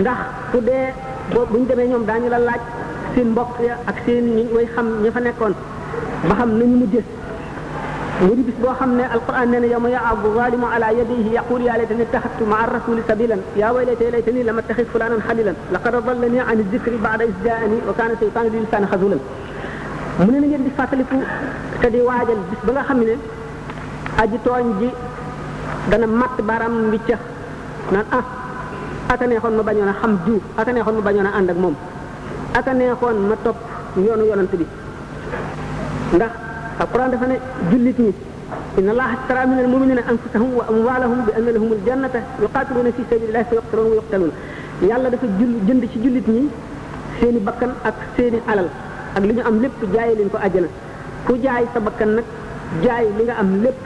ndax 0.00 0.18
ku 0.50 0.58
dee 0.68 0.86
boo 1.34 1.44
bu 1.50 1.56
ñu 1.58 1.66
demee 1.70 1.88
ñoom 1.90 2.04
daañu 2.08 2.28
la 2.34 2.38
laaj 2.48 2.62
seen 3.14 3.28
mbokk 3.36 3.52
ya 3.68 3.74
ak 3.90 3.96
seen 4.04 4.24
ñi 4.36 4.42
way 4.56 4.66
xam 4.74 4.86
ñi 5.04 5.10
fa 5.14 5.20
nekkoon 5.26 5.54
ba 6.28 6.34
xam 6.40 6.50
nañu 6.58 6.76
mujjé 6.82 7.02
ngir 8.22 8.40
bis 8.48 8.58
boo 8.62 8.74
xam 8.78 8.90
ne 8.98 9.04
alquran 9.14 9.48
nee 9.50 9.60
na 9.62 9.66
yowma 9.72 9.88
abu 10.10 10.28
zalimu 10.38 10.66
ala 10.74 10.86
yadihi 11.00 11.30
yaqul 11.36 11.62
ya 11.68 11.76
laytani 11.78 12.04
taxattu 12.12 12.44
maa 12.52 12.64
rasul 12.76 12.98
sabilan 13.08 13.40
ya 13.60 13.66
waylati 13.74 14.04
laytani 14.14 14.40
lam 14.48 14.56
taxit 14.68 14.88
fulanan 14.92 15.20
khalilan 15.26 15.56
laqad 15.74 15.94
dallani 16.06 16.38
an 16.48 16.48
adh-dhikri 16.54 16.98
bada 17.04 17.24
idh 17.30 17.38
jaani 17.44 17.78
wa 17.88 17.92
kana 17.98 18.14
shaytanu 18.20 18.48
li 18.54 18.58
lisaani 18.64 18.86
khazulan 18.92 19.20
mu 20.24 20.30
ne 20.32 20.38
ngeen 20.40 20.62
di 20.66 20.70
fàttaliku 20.76 21.16
te 21.80 21.86
di 21.92 22.00
waajal 22.08 22.40
bis 22.50 22.60
ba 22.66 22.72
nga 22.74 22.82
xam 22.88 22.98
ne 23.08 23.14
aji 24.22 24.38
tooñ 24.44 24.66
ji 24.80 24.88
dana 25.90 26.06
mat 26.20 26.34
baram 26.48 26.74
mbiccax 26.88 27.20
naan 27.92 28.06
ah 28.18 28.24
atane 29.12 29.34
xon 29.42 29.52
ma 29.58 29.62
bañona 29.68 29.94
xam 30.00 30.12
ju 30.26 30.36
atane 30.60 30.80
xon 30.86 30.94
ma 30.98 31.02
bañona 31.08 31.30
ànd 31.40 31.50
ak 31.54 31.58
mom 31.64 31.74
ak 32.56 32.68
a 32.68 32.72
neexoon 32.74 33.18
ma 33.28 33.36
topp 33.44 33.56
yoonu 33.96 34.24
yonant 34.28 34.50
bi 34.52 34.66
ndax 36.16 36.32
alquran 36.80 37.08
dafa 37.12 37.26
ne 37.26 37.36
jullit 37.70 37.98
ñi 37.98 38.12
inna 38.78 38.90
allaha 38.92 39.12
ishtara 39.16 39.46
min 39.46 39.58
almuminina 39.64 40.02
anfusahum 40.08 40.50
wa 40.58 40.64
am 41.02 41.20
bi 41.26 41.32
anna 41.38 41.50
lahum 41.54 41.70
aljannata 41.78 42.18
yuqatiluna 42.42 42.90
fi 42.96 43.02
sabilillahi 43.10 43.44
fa 43.48 43.54
yuqtaluna 43.58 43.88
wa 43.88 43.94
yuqtaluna 44.00 44.32
yàlla 44.90 45.10
dafa 45.12 45.26
jull 45.38 45.54
jënd 45.66 45.84
ci 45.92 45.98
jullit 46.04 46.26
ñi 46.28 46.50
seeni 47.20 47.38
bakkan 47.46 47.72
ak 47.88 47.94
seeni 48.16 48.38
alal 48.50 48.68
ak 49.16 49.22
li 49.28 49.32
ñu 49.36 49.42
am 49.48 49.56
lépp 49.62 49.80
jaay 49.94 50.14
leen 50.18 50.30
ko 50.32 50.36
àjjana 50.36 50.68
ku 51.26 51.32
jaay 51.44 51.64
sa 51.72 51.80
bakkan 51.80 52.10
nag 52.16 52.24
jaay 52.82 53.06
li 53.18 53.24
nga 53.28 53.34
am 53.40 53.50
lépp 53.64 53.80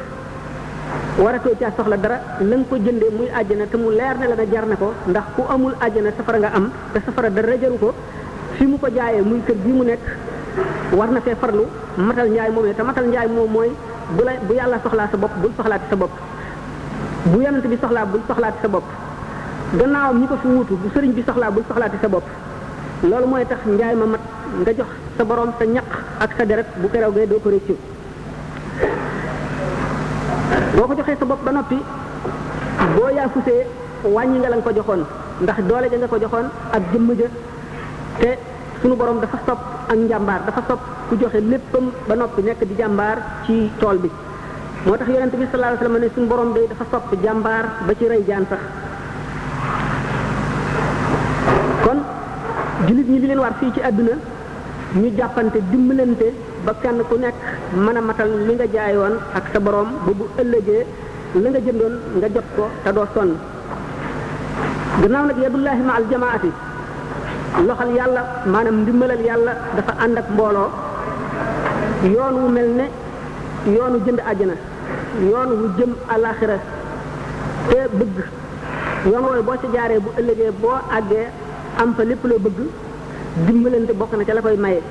waratoo 1.23 1.55
caa 1.61 1.71
soxla 1.77 1.97
dara 2.05 2.19
la 2.51 2.57
ko 2.71 2.75
jëndee 2.85 3.11
muy 3.19 3.29
àjjana 3.39 3.65
te 3.71 3.77
mu 3.83 3.89
leer 4.01 4.15
ne 4.21 4.27
la 4.31 4.35
nga 4.39 4.45
jar 4.53 4.67
na 4.73 4.77
ko 4.83 4.89
ndax 5.11 5.27
ku 5.37 5.43
amul 5.55 5.75
àjjana 5.85 6.11
safara 6.19 6.39
nga 6.43 6.51
am 6.59 6.67
te 6.93 6.99
safara 7.07 7.29
dara 7.31 7.57
jaru 7.65 7.79
ko 7.85 7.91
fi 8.57 8.65
mu 8.67 8.79
ko 8.81 8.89
jaaye 8.91 9.21
muy 9.23 9.39
kër 9.47 9.57
gi 9.65 9.73
mu 9.73 9.85
nekk 9.85 10.03
war 10.99 11.11
na 11.13 11.21
fee 11.21 11.37
farlu 11.41 11.65
matal 12.07 12.29
njaay 12.33 12.51
moomee 12.55 12.75
te 12.75 12.83
matal 12.83 13.05
njaay 13.11 13.29
moom 13.29 13.51
mooy 13.55 13.71
bu 14.17 14.23
la 14.29 14.33
bu 14.49 14.53
yàlla 14.59 14.77
soxlaa 14.85 15.09
sa 15.13 15.17
bopp 15.23 15.35
bul 15.43 15.53
soxlaati 15.57 15.87
sa 15.93 15.97
bopp 15.97 16.13
bu 17.33 17.39
yonent 17.45 17.67
bi 17.73 17.77
soxlaa 17.83 18.07
bul 18.13 18.23
soxlaati 18.29 18.59
sa 18.63 18.69
bopp 18.75 18.87
gannaawam 19.79 20.21
ñi 20.21 20.27
ko 20.27 20.37
fi 20.43 20.49
wuutu 20.49 20.75
bu 20.83 20.89
sëriñ 20.95 21.13
bi 21.17 21.23
soxlaa 21.27 21.51
bul 21.51 21.65
soxlaati 21.69 21.97
sa 22.03 22.09
bopp 22.09 22.25
loolu 23.09 23.27
mooy 23.31 23.45
tax 23.47 23.61
njaay 23.75 23.95
ma 23.95 24.07
mat 24.13 24.23
nga 24.61 24.73
jox 24.77 24.91
sa 25.17 25.25
boroom 25.25 25.51
sa 25.59 25.65
ñaq 25.65 25.89
ak 26.25 26.31
sa 26.37 26.45
deret 26.45 26.67
bu 26.81 26.87
kerew 26.93 27.13
gee 27.15 27.27
doo 27.31 27.41
ko 27.41 27.49
réccu 27.55 27.75
boo 30.77 30.87
ko 30.89 30.95
joxee 30.97 31.17
sa 31.21 31.25
bopp 31.31 31.45
ba 31.45 31.51
noppi 31.53 31.79
boo 32.97 33.09
yaa 33.17 33.29
fusee 33.35 33.67
wàññi 34.15 34.39
nga 34.41 34.49
la 34.49 34.57
nga 34.57 34.65
ko 34.65 34.71
joxoon 34.77 35.03
ndax 35.43 35.59
doole 35.69 35.87
ja 35.91 35.97
nga 35.99 36.09
ko 36.09 36.19
joxoon 36.19 36.47
ak 36.77 36.83
jëmm 36.93 37.11
ja 37.21 37.29
te 38.21 38.31
sunu 38.81 38.95
borom 38.97 39.21
dafa 39.21 39.39
sopp 39.47 39.61
ak 39.93 39.97
njàmbaar 39.99 40.41
dafa 40.47 40.63
sopp 40.69 40.81
ku 41.09 41.15
joxe 41.21 41.41
léppam 41.51 41.85
ba 42.09 42.15
noppi 42.19 42.41
nekk 42.43 42.61
di 42.69 42.75
jàmbaar 42.79 43.17
ci 43.47 43.55
tool 43.81 43.97
bi 44.03 44.11
moo 44.87 44.97
tax 44.99 45.09
yonent 45.13 45.33
bi 45.41 45.45
sallallahu 45.51 45.73
alayhi 45.73 45.85
wasallam 45.85 46.03
ne 46.03 46.09
suñu 46.15 46.29
boroom 46.31 46.51
day 46.57 46.65
dafa 46.71 46.85
sopp 46.93 47.07
jàmbaar 47.25 47.65
ba 47.87 47.93
ci 47.99 48.05
rey 48.13 48.23
jaan 48.29 48.45
sax 48.51 48.63
kon 51.85 51.99
jullit 52.87 53.09
ñi 53.13 53.19
li 53.21 53.27
leen 53.31 53.39
war 53.45 53.53
fii 53.61 53.71
ci 53.75 53.81
àdduna 53.89 54.15
ñu 55.01 55.09
jàppante 55.19 55.59
dimbalante 55.71 56.29
ba 56.65 56.73
kenn 56.83 56.99
ku 57.09 57.15
nekk 57.25 57.37
mën 57.85 57.97
a 57.99 58.01
matal 58.09 58.31
li 58.47 58.53
nga 58.59 58.67
jaayoon 58.73 59.15
ak 59.39 59.45
sa 59.53 59.59
boroom 59.65 59.89
bu 60.05 60.13
bu 60.19 60.25
ëllëgee 60.43 60.85
la 61.43 61.49
nga 61.53 61.61
jëndoon 61.67 61.95
nga 62.19 62.29
jot 62.35 62.45
ko 62.57 62.65
te 62.85 62.91
doo 62.97 63.07
sonn 63.15 63.31
gannaaw 65.01 65.25
nag 65.29 65.39
yadullahi 65.45 65.83
ma 65.89 65.93
al 65.99 66.07
jamaati 66.11 66.53
loxal 67.65 67.91
yàlla 67.99 68.23
maanaam 68.53 68.77
ndimbalal 68.85 69.23
yàlla 69.29 69.53
dafa 69.77 69.93
ànd 70.05 70.17
ak 70.19 70.27
mbooloo 70.35 70.69
yoon 72.15 72.35
wu 72.43 72.49
mel 72.57 72.69
ne 72.79 72.87
yoonu 73.77 73.99
jënd 74.05 74.21
àjjana 74.31 74.57
yoon 75.31 75.49
wu 75.59 75.67
jëm 75.79 75.93
alaxira 76.15 76.57
te 77.71 77.79
bëgg 77.99 78.17
yoon 79.13 79.25
wooyu 79.27 79.43
boo 79.49 79.57
ci 79.63 79.67
jaaree 79.75 80.01
bu 80.05 80.11
ëllëgee 80.19 80.53
boo 80.61 80.77
àggee 80.97 81.27
am 81.81 81.95
fa 81.97 82.05
lépp 82.05 82.23
loo 82.25 82.39
bëgg 82.45 82.59
dimbalante 83.47 83.93
bokk 83.93 84.13
na 84.19 84.25
ca 84.25 84.35
la 84.35 84.41
koy 84.41 84.57
maye 84.65 84.83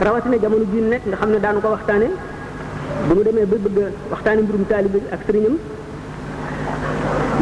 rawatina 0.00 0.36
jamono 0.42 0.64
ji 0.72 0.80
nekk 0.80 1.02
nga 1.06 1.16
xam 1.16 1.30
ne 1.30 1.38
daanu 1.40 1.60
ko 1.60 1.68
waxtaane 1.68 2.06
bu 3.08 3.14
ñu 3.14 3.22
demee 3.24 3.46
ba 3.50 3.56
bëgg 3.66 3.78
waxtaane 4.10 4.40
mbirum 4.42 4.64
taalibe 4.68 4.98
ak 5.12 5.20
sëriñam 5.26 5.56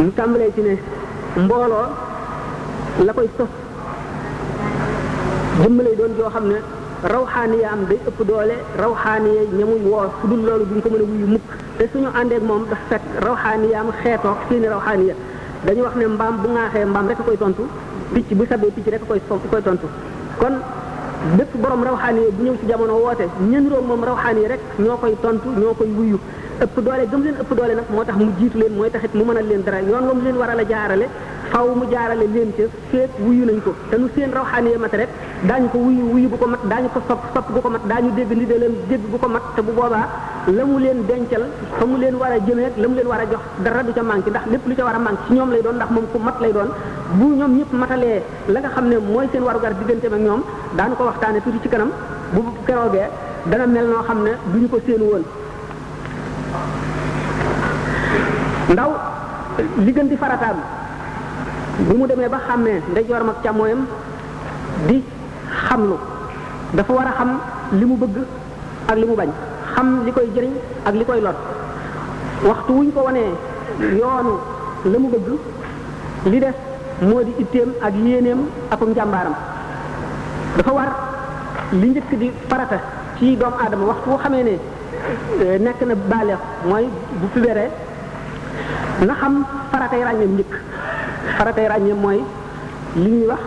mu 0.05 0.11
tàmbalee 0.17 0.53
ci 0.55 0.61
ne 0.61 0.79
mbooloo 1.45 1.87
la 3.07 3.13
koy 3.15 3.29
sos 3.39 3.49
jëmm 5.62 5.79
lay 5.85 5.95
doon 5.99 6.12
joo 6.19 6.31
xam 6.31 6.47
ne 6.53 6.59
rawxaani 7.12 7.57
ya 7.62 7.71
am 7.75 7.83
day 7.91 7.99
ëpp 8.11 8.19
doole 8.31 8.55
rawxaani 8.83 9.29
ya 9.38 9.43
ñamuy 9.59 9.81
woo 9.91 10.05
su 10.21 10.25
dul 10.31 10.41
loolu 10.47 10.65
duñ 10.71 10.81
ko 10.83 10.88
mën 10.95 11.03
a 11.05 11.29
mukk 11.35 11.47
te 11.79 11.85
suñu 11.93 12.09
àndeek 12.21 12.43
moom 12.49 12.62
daf 12.71 12.79
fekk 12.91 13.03
rawxaani 13.27 13.67
ya 13.73 13.79
am 13.81 13.88
xeetoog 14.03 14.38
seeni 14.49 14.69
rawxaani 14.75 15.07
ya 15.11 15.15
dañu 15.67 15.83
wax 15.87 15.95
ne 15.99 16.07
mbaam 16.07 16.35
bu 16.43 16.49
ŋaaxee 16.57 16.85
mbaam 16.91 17.07
rek 17.11 17.19
a 17.21 17.23
koy 17.27 17.37
tontu 17.43 17.62
picc 18.15 18.31
bu 18.38 18.45
sabee 18.47 18.71
picc 18.77 18.87
rek 18.93 19.03
a 19.03 19.07
koy 19.09 19.21
koy 19.50 19.62
tontu 19.67 19.87
kon 20.41 20.55
bépp 21.37 21.53
borom 21.62 21.83
rawxaani 21.88 22.21
bu 22.37 22.41
ñëw 22.45 22.57
ci 22.61 22.67
jamono 22.71 22.95
woote 23.05 23.27
ñen 23.50 23.65
roog 23.73 23.85
moom 23.91 24.03
rawxaani 24.09 24.43
rek 24.53 24.61
ñoo 24.79 24.97
koy 25.03 25.15
tontu 25.25 25.49
ñoo 25.61 25.75
koy 25.79 25.91
wuyu 25.99 26.19
ëpp 26.62 26.77
doole 26.87 27.03
gëm 27.11 27.21
leen 27.27 27.37
ëpp 27.43 27.50
doole 27.59 27.75
nag 27.79 27.88
moo 27.95 28.05
tax 28.05 28.17
mu 28.21 28.29
jiitu 28.38 28.59
leen 28.61 28.75
mooy 28.79 28.91
taxit 28.91 29.12
mu 29.19 29.25
mënal 29.29 29.47
leen 29.50 29.62
dara 29.67 29.81
yoon 29.81 30.05
wam 30.09 30.21
leen 30.25 30.37
war 30.41 30.50
a 30.50 30.55
la 30.55 30.65
faw 31.52 31.67
mu 31.78 31.85
jaarale 31.93 32.25
leen 32.35 32.50
ca 32.57 32.64
féet 32.90 33.12
wuyu 33.25 33.45
nañ 33.49 33.59
ko 33.67 33.71
te 33.90 33.97
lu 34.00 34.07
seen 34.14 34.31
rawxaani 34.37 34.71
mate 34.83 34.97
rek 35.00 35.09
daañu 35.49 35.69
ko 35.73 35.78
wuyu 35.85 36.02
wuyu 36.12 36.28
bu 36.33 36.37
ko 36.43 36.47
mat 36.52 36.62
daañu 36.73 36.88
ko 36.95 37.00
sopp 37.09 37.21
sopp 37.35 37.47
bu 37.55 37.61
ko 37.64 37.69
mat 37.75 37.83
daañu 37.93 38.11
dégg 38.19 38.33
ni 38.40 38.45
leen 38.50 38.75
dégg 38.90 39.05
bu 39.12 39.17
ko 39.23 39.28
mat 39.35 39.43
te 39.57 39.61
bu 39.67 39.73
boobaa 39.78 40.07
la 40.57 40.62
mu 40.69 40.76
leen 40.85 40.99
dencal 41.09 41.45
fa 41.78 41.85
mu 41.90 41.97
leen 42.02 42.14
war 42.21 42.33
a 42.37 42.38
jëmee 42.47 42.67
ak 42.71 42.76
la 42.83 42.87
mu 42.90 42.95
leen 42.99 43.07
war 43.12 43.21
a 43.25 43.26
jox 43.33 43.43
dara 43.64 43.83
du 43.87 43.93
ca 43.97 44.02
manqué 44.11 44.31
ndax 44.33 44.45
lépp 44.52 44.67
lu 44.69 44.75
ca 44.78 44.85
war 44.88 44.95
a 44.99 45.00
mànk 45.07 45.19
ci 45.28 45.33
ñoom 45.35 45.50
lay 45.55 45.62
doon 45.67 45.76
ndax 45.81 45.90
moom 45.95 46.07
ku 46.12 46.19
mat 46.26 46.37
lay 46.45 46.52
doon 46.57 46.71
bu 47.19 47.26
ñoom 47.38 47.52
ñëpp 47.59 47.73
matalee 47.83 48.19
la 48.55 48.59
nga 48.61 48.69
xam 48.75 48.87
ne 48.93 48.97
mooy 49.12 49.26
seen 49.33 49.43
warugar 49.49 49.73
digganteem 49.78 50.14
ak 50.17 50.21
ñoom 50.26 50.43
daañu 50.76 50.95
ko 50.99 51.05
waxtaane 51.09 51.38
tuuti 51.45 51.59
ci 51.62 51.69
kanam 51.73 51.90
bu 52.35 52.40
keroogee 52.67 53.09
dana 53.50 53.64
mel 53.75 53.87
noo 53.93 54.02
xam 54.09 54.19
ne 54.26 54.33
du 54.52 54.59
ñu 54.62 54.69
ko 54.73 54.78
séenu 54.87 55.05
woon 55.12 55.25
ndaw 58.73 58.90
li 59.85 59.93
gën 59.95 60.09
bi 61.87 61.95
mu 61.95 62.05
demee 62.11 62.27
ba 62.29 62.39
xàmmee 62.49 62.81
ndeyjooram 62.91 63.29
ak 63.31 63.37
càmmooyam 63.45 63.79
di 64.89 64.97
xam 65.49 65.61
xamlu 65.69 65.97
dafa 66.75 66.93
war 66.97 67.07
a 67.07 67.13
xam 67.19 67.29
li 67.79 67.85
mu 67.87 67.97
bëgg 67.97 68.17
ak 68.89 68.97
li 68.99 69.05
mu 69.07 69.15
bañ 69.15 69.29
xam 69.75 69.87
li 70.05 70.11
koy 70.13 70.27
jëriñ 70.35 70.55
ak 70.87 70.95
li 70.99 71.05
koy 71.05 71.21
lot 71.21 71.39
waxtu 72.49 72.71
wuñ 72.75 72.89
ko 72.95 73.01
wanee 73.09 73.31
yoonu 74.01 74.33
la 74.91 74.99
mu 74.99 75.09
bëgg 75.09 75.27
li 76.31 76.39
des 76.41 76.55
moo 77.01 77.23
di 77.23 77.33
itteem 77.39 77.71
ak 77.83 77.93
yéeneem 77.95 78.41
akum 78.71 78.91
njàmbaaram 78.91 79.35
dafa 80.57 80.73
war 80.73 80.91
li 81.73 81.89
njëkk 81.91 82.11
di 82.19 82.31
farata 82.49 82.79
ci 83.19 83.37
doomu 83.37 83.57
aadama 83.63 83.85
waxtu 83.87 84.09
wu 84.11 84.17
xamee 84.19 84.43
ne 84.43 84.59
euh, 85.45 85.59
nekk 85.61 85.81
na 85.87 85.95
baaleex 86.09 86.39
mooy 86.69 86.89
bu 87.21 87.27
pubéré 87.35 87.71
na 89.07 89.15
xam 89.15 89.47
faratay 89.71 90.03
ràññeem 90.05 90.35
njëkk 90.35 90.53
faratay 91.37 91.67
ràññee 91.73 91.95
mooy 92.05 92.21
li 93.03 93.09
ñuy 93.13 93.27
wax 93.31 93.43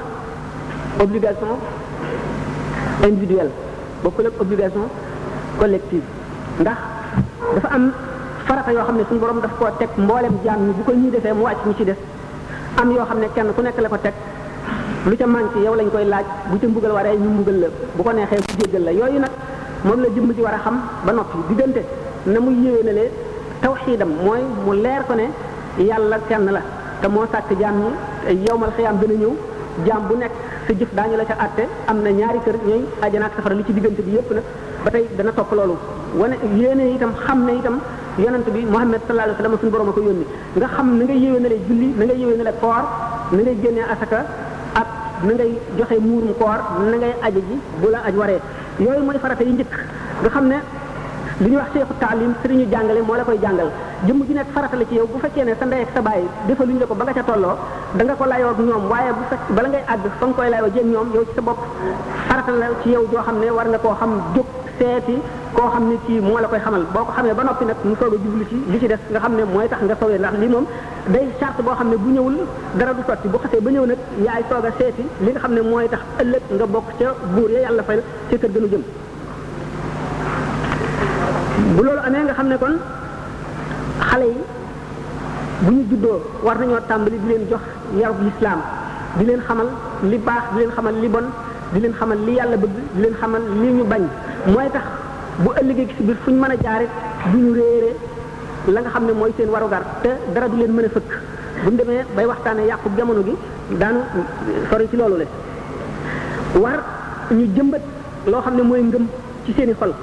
obligation 1.04 1.52
individuelle 3.08 3.54
bokkul 4.04 4.28
ak 4.28 4.36
obligation 4.44 4.86
collective 5.60 6.06
ndax 6.62 6.78
dafa 7.56 7.68
am 7.76 7.86
farata 8.48 8.72
yoo 8.74 8.86
xam 8.88 8.96
ne 8.98 9.04
suñu 9.10 9.20
borom 9.22 9.40
daf 9.44 9.54
koo 9.60 9.70
teg 9.80 9.90
mboolem 10.04 10.34
jaam 10.46 10.60
ñi 10.68 10.74
bu 10.78 10.84
ko 10.88 10.92
ñuy 10.94 11.12
defee 11.16 11.34
mu 11.38 11.44
wàcc 11.48 11.62
ñu 11.68 11.74
ci 11.78 11.86
des 11.90 11.98
am 12.80 12.92
yoo 12.96 13.06
xam 13.10 13.20
ne 13.20 13.28
kenn 13.36 13.50
ku 13.56 13.62
nekk 13.62 13.80
la 13.82 13.90
ko 13.90 13.98
teg 13.98 14.14
lu 15.08 15.16
ca 15.18 15.26
manqué 15.28 15.60
yow 15.66 15.76
lañ 15.76 15.90
koy 15.92 16.06
laaj 16.14 16.26
bu 16.50 16.58
ca 16.60 16.68
mbugal 16.68 16.92
waree 16.98 17.18
ñu 17.24 17.30
mbugal 17.36 17.60
la 17.62 17.68
bu 17.96 18.04
ko 18.04 18.12
neexee 18.14 18.40
ku 18.48 18.54
jéggal 18.62 18.84
la 18.88 18.92
yooyu 19.00 19.20
nag 19.20 19.32
moom 19.86 20.00
la 20.04 20.08
jëmm 20.16 20.34
ci 20.36 20.42
war 20.42 20.54
a 20.54 20.60
xam 20.60 20.78
ba 21.06 21.12
noppi 21.12 21.38
diggante 21.50 21.82
na 22.28 22.40
muy 22.40 22.54
yéwénalee 22.64 23.12
tawxiidam 23.62 24.10
mooy 24.26 24.42
mu 24.66 24.74
leer 24.76 25.04
ko 25.08 25.14
ne 25.16 25.26
yàlla 25.84 26.18
kenn 26.30 26.46
la 26.58 26.62
te 27.02 27.08
moo 27.10 27.26
sàkk 27.34 27.58
jaam 27.60 27.76
ñi 27.84 27.90
te 28.26 28.34
yowmal 28.46 28.70
xiyaam 28.78 28.96
dina 29.02 29.14
ñëw 29.22 29.34
jaam 29.86 30.02
bu 30.08 30.16
nekk 30.16 30.34
sa 30.68 30.74
jëf 30.80 30.94
daañu 30.96 31.16
la 31.18 31.26
ca 31.26 31.36
àtte 31.46 31.64
am 31.90 31.98
na 32.04 32.10
ñaari 32.12 32.40
kër 32.46 32.58
ñooy 32.68 32.84
àjjana 33.04 33.26
ak 33.26 33.34
safara 33.38 33.56
li 33.56 33.64
ci 33.68 33.74
diggante 33.74 34.02
bi 34.08 34.12
yëpp 34.12 34.32
na 34.36 34.42
ba 34.84 34.90
tey 34.92 35.08
dana 35.18 35.32
topp 35.32 35.52
loolu 35.58 35.76
wane 36.20 36.36
yéene 36.60 36.84
itam 36.96 37.12
xam 37.26 37.40
ne 37.46 37.52
itam 37.60 37.80
yonent 38.24 38.48
bi 38.54 38.64
Muhammad 38.74 39.02
sallallahu 39.06 39.30
alayhi 39.30 39.38
wasallam 39.42 39.60
suñu 39.60 39.72
borom 39.72 39.90
a 39.90 39.92
ko 39.92 40.02
yónni 40.02 40.26
nga 40.56 40.68
xam 40.76 40.88
na 40.98 41.04
ngay 41.06 41.20
yéwee 41.24 41.40
na 41.40 41.50
lay 41.50 41.62
julli 41.68 41.88
na 41.98 42.06
ngay 42.06 42.18
yéwee 42.22 42.38
na 42.38 42.44
lay 42.44 42.56
koor 42.62 42.84
na 43.32 43.42
ngay 43.42 43.58
génnee 43.64 43.88
asaka 43.94 44.20
ak 44.82 44.88
na 45.28 45.32
ngay 45.34 45.52
joxe 45.78 45.98
muurum 46.00 46.34
koor 46.40 46.60
na 46.92 46.96
ngay 46.98 47.14
aje 47.26 47.42
ji 47.50 47.56
bu 47.82 47.88
la 47.94 48.00
aj 48.08 48.16
waree 48.22 48.40
yooyu 48.80 49.04
mooy 49.06 49.18
farata 49.24 49.44
yi 49.44 49.52
njëkk 49.54 49.74
nga 50.22 50.30
xam 50.36 50.46
ne 50.52 50.58
li 51.42 51.50
ñu 51.50 51.58
wax 51.62 51.70
seexu 51.74 51.94
taalim 52.02 52.32
sëriñu 52.42 52.66
jàngale 52.72 53.02
moo 53.08 53.16
la 53.16 53.24
koy 53.24 53.40
jàngal 53.42 53.70
jëmm 54.08 54.24
ju 54.28 54.34
nekk 54.34 54.50
farata 54.54 54.76
la 54.78 54.84
ci 54.90 54.96
yow 54.98 55.06
bu 55.06 55.20
fekkee 55.22 55.44
ne 55.46 55.54
sa 55.60 55.66
ndey 55.66 55.82
ak 55.86 55.90
sa 55.94 56.02
baay 56.02 56.24
defa 56.48 56.66
la 56.66 56.86
ko 56.88 56.96
ba 56.96 57.04
nga 57.06 57.14
ca 57.14 57.24
tolloo 57.24 57.56
da 57.96 58.04
nga 58.04 58.14
ko 58.16 58.26
layoo 58.26 58.50
ak 58.50 58.58
ñoom 58.60 58.88
waaye 58.90 59.12
bu 59.14 59.24
fekk 59.30 59.42
bala 59.56 59.68
ngay 59.70 59.84
àgg 59.94 60.10
fa 60.20 60.26
nga 60.26 60.34
koy 60.36 60.50
layoo 60.50 60.70
jéeg 60.74 60.86
ñoom 60.88 61.08
yow 61.14 61.24
ci 61.30 61.34
sa 61.36 61.42
bopp 61.42 61.60
farata 62.28 62.52
ci 62.84 62.90
yow 62.90 63.06
boo 63.08 63.22
xam 63.22 63.38
ne 63.40 63.50
war 63.52 63.68
nga 63.68 63.78
koo 63.78 63.94
xam 63.94 64.12
jóg 64.36 64.46
seeti 64.80 65.22
koo 65.54 65.70
xam 65.70 65.84
ne 65.90 65.96
kii 66.08 66.20
moo 66.20 66.40
la 66.40 66.48
koy 66.48 66.60
xamal 66.60 66.84
boo 66.94 67.04
ko 67.06 67.12
xamee 67.16 67.34
ba 67.34 67.44
noppi 67.44 67.66
nag 67.66 67.76
mu 67.86 67.96
soog 68.00 68.14
a 68.16 68.18
jublu 68.18 68.44
ci 68.50 68.58
li 68.72 68.80
ci 68.80 68.88
des 68.88 69.00
nga 69.12 69.20
xam 69.20 69.36
ne 69.36 69.44
mooy 69.54 69.68
tax 69.70 69.82
nga 69.86 69.96
sowee 70.00 70.18
ndax 70.18 70.34
li 70.42 70.48
moom 70.48 70.66
day 71.06 71.28
charte 71.40 71.62
boo 71.62 71.76
xam 71.76 71.90
ne 71.90 71.96
bu 71.98 72.10
ñëwul 72.10 72.38
dara 72.74 72.94
du 72.94 73.02
sotti 73.06 73.28
bu 73.28 73.38
xasee 73.38 73.62
ba 73.62 73.70
ñëw 73.70 73.86
nag 73.86 73.98
yaay 74.26 74.44
soog 74.50 74.66
a 74.66 74.72
seeti 74.80 75.06
li 75.24 75.30
nga 75.32 75.40
xam 75.42 75.54
ne 75.54 75.62
mooy 75.62 75.88
tax 75.88 76.02
ëllëg 76.22 76.44
nga 76.56 76.66
bokk 76.66 76.88
ca 76.98 77.14
buur 77.36 77.50
ya 77.52 77.60
yàlla 77.70 77.84
fa 77.84 77.94
ca 77.94 78.36
kër 78.38 78.50
gënu 78.52 78.68
jëm 78.72 78.82
bu 81.78 81.84
loolu 81.86 82.02
amee 82.08 82.24
nga 82.26 82.34
xam 82.34 82.48
ne 82.48 82.58
kon 82.58 82.76
xalé 84.10 84.26
yi 84.26 84.34
bu 85.62 85.70
ñu 85.72 85.82
juddoo 85.90 86.20
war 86.44 86.58
nañoo 86.60 86.80
tàmbali 86.88 87.18
di 87.24 87.28
leen 87.30 87.46
jox 87.50 87.62
yarab 88.00 88.20
lislaam 88.24 88.60
di 89.20 89.26
leen 89.26 89.42
xamal 89.48 89.68
li 90.04 90.18
baax 90.18 90.44
di 90.54 90.60
leen 90.60 90.72
xamal 90.76 90.96
li 91.02 91.08
bon 91.08 91.24
di 91.74 91.80
leen 91.80 91.94
xamal 92.00 92.18
li 92.26 92.34
yàlla 92.38 92.58
bëgg 92.58 92.72
di 92.94 93.02
leen 93.02 93.14
xamal 93.22 93.42
li 93.62 93.68
ñu 93.78 93.84
bañ 93.86 94.02
mooy 94.54 94.70
tax 94.74 94.84
bu 95.44 95.50
ëllëgee 95.60 95.88
ci 95.98 96.04
biir 96.04 96.18
fuñ 96.26 96.34
mën 96.42 96.52
a 96.52 96.56
jaare 96.64 96.88
ñu 97.36 97.54
réere 97.54 97.96
la 98.68 98.82
nga 98.82 98.90
xam 98.90 99.06
ne 99.06 99.14
mooy 99.14 99.32
seen 99.38 99.50
warugar 99.50 99.84
te 100.04 100.10
dara 100.34 100.48
du 100.48 100.58
leen 100.58 100.72
mën 100.76 100.86
a 100.86 100.90
fëkk 100.96 101.10
bu 101.64 101.72
demee 101.78 102.04
bay 102.16 102.26
yàqu 102.68 102.90
jamono 102.98 103.24
gi 103.24 103.36
daan 103.80 103.96
sori 104.70 104.88
ci 104.90 104.98
loolu 104.98 105.18
le 105.22 105.28
war 106.58 106.80
ñu 107.32 107.46
jëmbat 107.56 107.82
loo 108.26 108.42
xam 108.42 108.56
ne 108.56 108.62
mooy 108.62 108.82
ngëm 108.82 109.06
ci 109.46 109.54
seeni 109.58 109.74
xol 109.80 109.94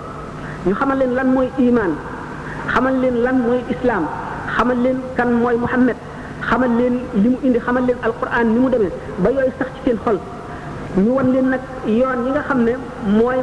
ñu 0.67 0.75
xamal 0.75 0.99
leen 0.99 1.15
lan 1.15 1.33
mooy 1.33 1.49
iman 1.59 1.93
xamal 2.75 2.95
leen 3.03 3.15
lan 3.25 3.37
mooy 3.47 3.61
islaam 3.73 4.05
xamal 4.57 4.79
leen 4.85 4.97
kan 5.19 5.29
mooy 5.43 5.57
Muhammad 5.59 5.97
xamal 6.51 6.71
leen 6.79 6.95
li 7.17 7.29
mu 7.33 7.39
indi 7.47 7.59
xamal 7.67 7.85
leen 7.89 7.99
alquran 8.07 8.47
ni 8.55 8.59
mu 8.63 8.69
demee 8.75 8.93
ba 9.25 9.31
yooyu 9.37 9.53
sax 9.59 9.69
ci 9.75 9.81
seen 9.85 9.97
xol 10.05 10.17
ñu 11.05 11.11
wan 11.19 11.29
leen 11.35 11.47
nag 11.55 11.61
yoon 11.99 12.19
yi 12.27 12.31
nga 12.35 12.43
xam 12.49 12.59
ne 12.69 12.73
mooy 13.19 13.37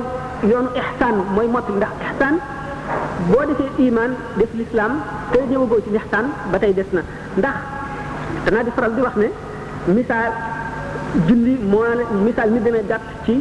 yoonu 0.51 0.69
ihsaan 0.81 1.15
mooy 1.35 1.47
mott 1.53 1.65
ndax 1.79 1.89
ihsaan 2.07 2.35
boo 3.31 3.43
defee 3.49 3.69
iman 3.85 4.11
def 4.39 4.51
l'islam 4.59 4.91
te 5.31 5.37
ñëwagoo 5.51 5.79
ci 5.85 5.89
ihsaan 5.99 6.25
ba 6.51 6.57
tey 6.61 6.73
des 6.77 6.89
na 6.95 7.01
ndax 7.37 7.55
danaa 8.45 8.63
di 8.67 8.71
di 8.95 9.01
wax 9.07 9.15
ne 9.23 9.27
misaal 9.97 10.31
julli 11.27 11.53
moo 11.71 11.85
misaal 12.25 12.49
mi 12.53 12.59
demee 12.65 12.85
gàtt 12.91 13.01
ci 13.25 13.33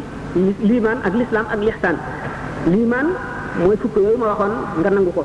liimaan 0.69 0.99
ak 1.07 1.13
l'islam 1.19 1.45
ak 1.53 1.59
l'ihsaan 1.67 1.97
liimaan 2.73 3.07
mooy 3.65 3.77
fukk 3.83 3.97
yooyu 3.97 4.19
ma 4.23 4.27
waxoon 4.33 4.55
nga 4.81 4.91
nangu 4.95 5.13
ko 5.19 5.25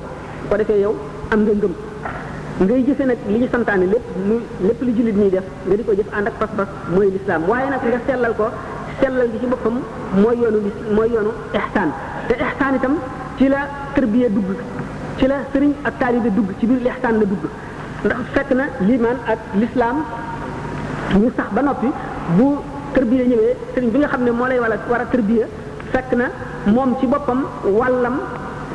ko 0.49 0.55
defé 0.57 0.79
yow 0.81 0.91
am 1.29 1.41
nga 1.45 1.51
ngëm 1.53 1.73
ngay 2.59 2.81
jëfé 2.85 3.03
nak 3.07 3.17
li 3.29 3.37
ñu 3.39 3.47
santane 3.51 3.85
lepp 3.93 4.05
lepp 4.67 4.81
li 4.81 4.91
jullit 4.97 5.15
ñuy 5.15 5.29
def 5.29 5.45
nga 5.67 5.75
diko 5.77 5.91
jëf 5.93 6.09
ànd 6.17 6.27
ak 6.27 6.33
pass 6.41 6.49
pas 6.57 6.67
mooy 6.93 7.09
lislaam 7.13 7.43
waaye 7.47 7.69
nag 7.69 7.81
nga 7.85 8.01
sellal 8.07 8.33
ko 8.35 8.45
sellal 8.99 9.27
gi 9.31 9.39
ci 9.41 9.45
bopam 9.45 9.75
moy 10.21 10.35
yoonu 10.41 10.59
moy 10.95 11.07
yoonu 11.13 11.31
ihsan 11.55 11.89
te 12.27 12.33
ihsan 12.33 12.75
itam 12.75 12.95
ci 13.37 13.47
la 13.47 13.61
terbiya 13.93 14.29
dugg 14.29 14.49
ci 15.17 15.27
la 15.27 15.35
serigne 15.53 15.75
ak 15.83 15.93
taalibe 15.99 16.29
dugg 16.35 16.49
ci 16.59 16.65
bir 16.65 16.81
ihsaan 16.81 17.15
la 17.19 17.25
dugg 17.31 17.43
ndax 18.05 18.17
fekk 18.33 18.49
na 18.55 18.65
liman 18.87 19.17
ak 19.27 19.39
l'islam 19.59 19.97
ñu 21.19 21.31
sax 21.37 21.49
ba 21.53 21.61
nopi 21.61 21.89
bu 22.37 22.47
terbiya 22.93 23.23
ñëwé 23.25 23.55
serigne 23.73 23.91
bi 23.91 23.99
nga 23.99 24.07
xamné 24.07 24.31
mo 24.31 24.47
lay 24.47 24.59
wala 24.59 24.75
wara 24.89 25.05
terbiya 25.05 25.45
fekk 25.93 26.13
na 26.15 26.25
mom 26.73 26.95
ci 26.99 27.05
bopam 27.07 27.45
walam 27.77 28.17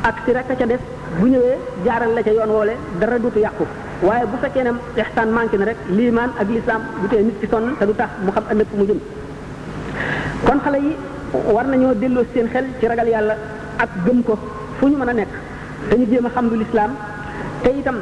ak 0.03 0.17
ci 0.25 0.33
rek 0.33 0.49
ca 0.59 0.65
def 0.67 0.81
bu 1.21 1.27
ñëwee 1.29 1.57
jaaral 1.85 2.15
la 2.15 2.23
ca 2.23 2.31
yoon 2.31 2.51
woole 2.51 2.73
dara 2.99 3.19
dutu 3.19 3.39
yàqu 3.39 3.65
waaye 4.03 4.25
bu 4.27 4.37
fekkee 4.41 4.63
ne 4.65 4.71
ihsaan 4.97 5.31
manqué 5.31 5.57
na 5.59 5.65
rek 5.67 5.77
liimaan 5.91 6.31
ak 6.39 6.49
lislaam 6.49 6.81
bu 7.01 7.09
tee 7.09 7.23
nit 7.23 7.39
ki 7.41 7.47
sonn 7.51 7.77
te 7.79 7.85
du 7.87 7.95
tax 7.95 8.09
mu 8.25 8.31
xam 8.33 8.45
ëllëg 8.53 8.67
fu 8.69 8.77
mu 8.77 8.85
jëm 8.87 8.99
kon 10.47 10.59
xale 10.65 10.77
yi 10.83 10.97
war 11.53 11.65
nañoo 11.67 11.95
delloo 11.95 12.25
seen 12.35 12.49
xel 12.49 12.65
ci 12.81 12.87
ragal 12.87 13.09
yàlla 13.09 13.37
ak 13.79 13.89
gëm 14.05 14.23
ko 14.25 14.37
fu 14.79 14.87
ñu 14.89 14.97
mën 14.97 15.09
a 15.09 15.13
nekk 15.13 15.29
dañu 15.91 16.07
jéem 16.11 16.27
a 16.27 16.31
xam 16.31 16.49
lu 16.49 16.57
lislaam 16.57 16.91
te 17.63 17.71
itam 17.79 17.97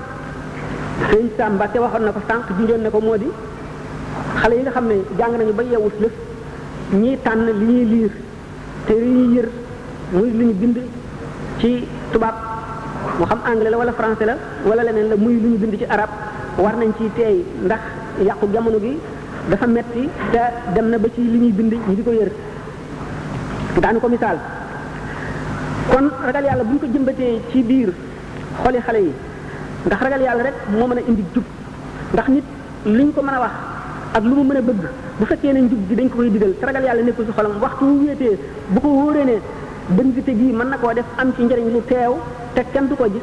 sëñ 1.10 1.28
Sam 1.36 1.54
Mbacke 1.54 1.78
waxoon 1.80 2.04
na 2.04 2.12
ko 2.12 2.20
ju 2.28 2.54
junjoon 2.58 2.82
na 2.82 2.90
ko 2.90 2.98
moo 3.00 3.16
di 3.16 3.28
xale 4.40 4.54
yi 4.54 4.62
nga 4.62 4.70
xam 4.70 4.86
ne 4.86 4.94
jàng 5.18 5.36
nañu 5.36 5.52
ba 5.52 5.62
yeewus 5.62 5.92
lëf 6.00 6.12
ñiy 7.00 7.18
tànn 7.24 7.46
li 7.46 7.52
ñuy 7.64 7.84
liir 7.84 8.10
te 8.86 8.92
li 8.94 9.10
ñuy 9.10 9.34
yër 9.36 9.48
muy 10.12 10.30
li 10.30 10.44
ñu 10.44 10.52
bind 10.54 10.78
ci 11.58 11.84
tubaab 12.12 12.51
moo 13.18 13.26
xam 13.28 13.40
anglais 13.44 13.70
la 13.72 13.78
wala 13.78 13.92
français 13.98 14.24
la 14.30 14.34
wala 14.68 14.82
leneen 14.84 15.08
la 15.10 15.16
muy 15.16 15.34
lu 15.42 15.48
ñu 15.52 15.58
bind 15.62 15.74
ci 15.80 15.84
arab 15.94 16.10
war 16.64 16.74
nañ 16.80 16.92
ci 16.98 17.10
teey 17.16 17.38
ndax 17.66 17.80
yàqu 18.28 18.46
jamono 18.54 18.78
gi 18.84 18.94
dafa 19.50 19.66
metti 19.66 20.08
te 20.32 20.40
dem 20.74 20.86
na 20.92 20.96
ba 20.98 21.08
ci 21.14 21.20
li 21.32 21.38
ñuy 21.42 21.52
bind 21.58 21.72
ñu 21.88 21.94
di 21.98 22.02
ko 22.02 22.10
yër 22.20 22.30
daanu 23.82 24.00
ko 24.00 24.08
misaal 24.14 24.38
kon 25.92 26.06
yàlla 26.48 26.64
bu 26.70 26.78
ko 26.80 26.86
jëmbatee 26.92 27.40
ci 27.50 27.62
biir 27.68 27.90
xoli 28.62 28.78
xale 28.86 28.98
yi 29.06 29.12
ndax 29.86 30.00
ragal 30.06 30.20
yàlla 30.28 30.42
rek 30.48 30.54
moo 30.78 30.86
mën 30.90 30.98
a 30.98 31.02
indi 31.10 31.24
jub 31.34 31.44
ndax 32.14 32.28
nit 32.34 32.44
li 32.96 33.04
ñu 33.08 33.12
ko 33.16 33.22
mën 33.22 33.34
a 33.38 33.40
wax 33.44 33.52
ak 34.14 34.24
lu 34.28 34.34
mu 34.36 34.42
mën 34.48 34.56
a 34.58 34.62
bëgg 34.68 34.82
bu 35.18 35.24
fekkee 35.30 35.52
ne 35.52 35.60
njub 35.66 35.80
gi 35.88 35.94
dañ 35.98 36.08
ko 36.08 36.16
koy 36.16 36.30
digal 36.30 36.52
te 36.60 36.64
ragal 36.66 36.84
yàlla 36.88 37.02
nekkul 37.02 37.26
ci 37.26 37.32
xolam 37.32 37.52
waxtu 37.64 37.84
wu 37.84 38.04
wéetee 38.06 38.38
bu 38.72 38.80
ko 38.80 38.88
wóoree 38.88 39.24
ne 39.30 39.36
bëndite 39.96 40.32
gi 40.38 40.46
mën 40.58 40.68
na 40.70 40.76
koo 40.80 40.92
def 40.94 41.04
am 41.20 41.28
ci 41.34 41.40
njëriñ 41.44 41.68
lu 41.74 41.82
teew 41.90 42.16
te 42.54 42.62
kenn 42.72 42.88
du 42.88 42.94
ko 42.96 43.06
ji 43.08 43.20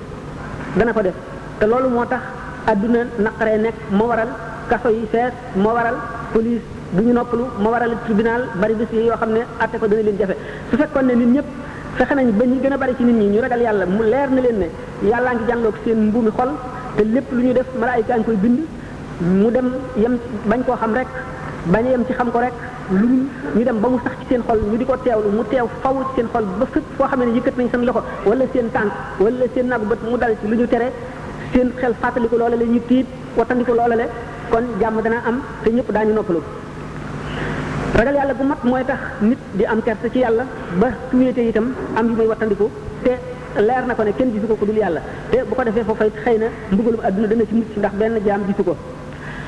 dana 0.77 0.91
ko 0.93 1.01
def 1.05 1.13
te 1.59 1.65
loolu 1.65 1.89
moo 1.95 2.05
tax 2.05 2.21
adduna 2.69 2.99
naqaree 3.27 3.57
nekk 3.65 3.75
moo 3.97 4.07
waral 4.07 4.29
kaso 4.69 4.89
yi 4.89 5.05
fees 5.11 5.33
moo 5.55 5.73
waral 5.77 5.97
police 6.33 6.61
bu 6.95 7.01
ñu 7.03 7.13
noppalu 7.13 7.45
moo 7.61 7.71
waral 7.73 7.91
tribunal 8.05 8.41
bari 8.61 8.73
bis 8.75 8.87
yi 8.91 9.05
yoo 9.07 9.17
xam 9.21 9.31
ne 9.33 9.41
atte 9.63 9.77
ko 9.79 9.87
dana 9.87 10.01
leen 10.03 10.17
jafe 10.19 10.35
su 10.69 10.77
fekkoon 10.77 11.05
ne 11.07 11.13
nit 11.15 11.29
ñëpp 11.35 11.47
fexe 11.97 12.13
nañ 12.15 12.27
ba 12.39 12.45
ñu 12.45 12.57
gën 12.63 12.73
a 12.73 12.77
bari 12.77 12.93
ci 12.97 13.03
nit 13.03 13.15
ñi 13.21 13.27
ñu 13.33 13.41
ragal 13.41 13.61
yàlla 13.61 13.85
mu 13.85 14.03
leer 14.13 14.29
na 14.35 14.41
leen 14.41 14.57
ne 14.61 14.67
yàllaa 15.09 15.33
ngi 15.35 15.45
jànloog 15.47 15.75
seen 15.83 15.97
mbuumi 16.07 16.31
xol 16.37 16.49
te 16.97 17.03
lépp 17.03 17.27
lu 17.31 17.41
ñu 17.43 17.53
def 17.53 17.67
malaayika 17.79 18.13
ngi 18.15 18.23
koy 18.25 18.35
bind 18.43 18.59
mu 19.41 19.51
dem 19.51 19.67
yem 19.95 20.17
bañ 20.49 20.61
koo 20.65 20.75
xam 20.81 20.93
rek 20.93 21.07
bañ 21.73 21.85
a 21.87 21.89
yem 21.89 22.03
ci 22.07 22.13
xam 22.13 22.31
ko 22.31 22.39
rek 22.39 22.53
lu 22.91 23.07
ñu 23.55 23.61
dem 23.63 23.77
ba 23.81 23.89
mu 23.89 23.97
sax 24.03 24.13
ci 24.21 24.25
seen 24.33 24.41
xol 24.47 24.59
ñu 24.71 24.77
di 24.77 24.85
ko 24.85 24.95
teewlu 24.97 25.29
mu 25.31 25.43
teew 25.49 25.67
faw 25.83 25.93
ci 25.95 26.09
seen 26.21 26.27
xol 26.33 26.43
ba 26.59 26.65
fépp 26.73 26.83
foo 26.97 27.07
xam 27.07 27.19
ne 27.23 27.31
yëkkat 27.37 27.57
nañ 27.57 27.67
seen 27.71 27.85
loxo 27.85 28.01
wala 28.25 28.45
seen 28.53 28.69
tànk 28.69 28.91
wala 29.19 29.45
seen 29.55 29.67
nagu 29.69 29.85
bët 29.85 29.99
mu 30.09 30.17
dal 30.17 30.33
ci 30.41 30.47
lu 30.49 30.55
ñu 30.57 30.65
tere 30.67 30.91
seen 31.53 31.71
xel 31.77 31.93
fàttaliku 32.01 32.37
loola 32.37 32.55
la 32.55 32.65
ñu 32.65 32.79
tiit 32.87 33.05
wattandiku 33.37 33.73
loola 33.73 33.95
la 33.95 34.05
kon 34.51 34.63
jàmm 34.81 35.01
dana 35.03 35.21
am 35.25 35.41
te 35.63 35.69
ñëpp 35.71 35.91
daañu 35.91 36.13
noppalu 36.13 36.41
ragal 37.97 38.15
yàlla 38.15 38.33
bu 38.33 38.43
mat 38.43 38.63
mooy 38.63 38.83
tax 38.83 38.99
nit 39.21 39.37
di 39.53 39.63
am 39.65 39.81
kersa 39.81 40.07
ci 40.13 40.19
yàlla 40.19 40.43
ba 40.79 40.87
su 41.11 41.17
wéetee 41.17 41.47
itam 41.49 41.67
am 41.95 42.07
yu 42.09 42.15
muy 42.15 42.27
wattandiku 42.27 42.69
leer 43.57 43.83
na 43.87 43.93
ko 43.95 44.03
ne 44.03 44.11
kenn 44.17 44.31
gisu 44.33 44.47
ko 44.47 44.55
ku 44.55 44.65
dul 44.65 44.77
yàlla 44.77 45.01
te 45.31 45.37
bu 45.47 45.55
ko 45.55 45.63
defee 45.63 45.83
foofa 45.83 46.05
it 46.05 46.15
xëy 46.25 46.37
na 46.37 46.47
mbugalum 46.71 47.01
àdduna 47.07 47.27
dana 47.27 47.43
ci 47.49 47.53
mucc 47.55 47.77
ndax 47.77 47.93
benn 47.99 48.13
jaam 48.25 48.41
gisu 48.47 48.63
ko 48.63 48.75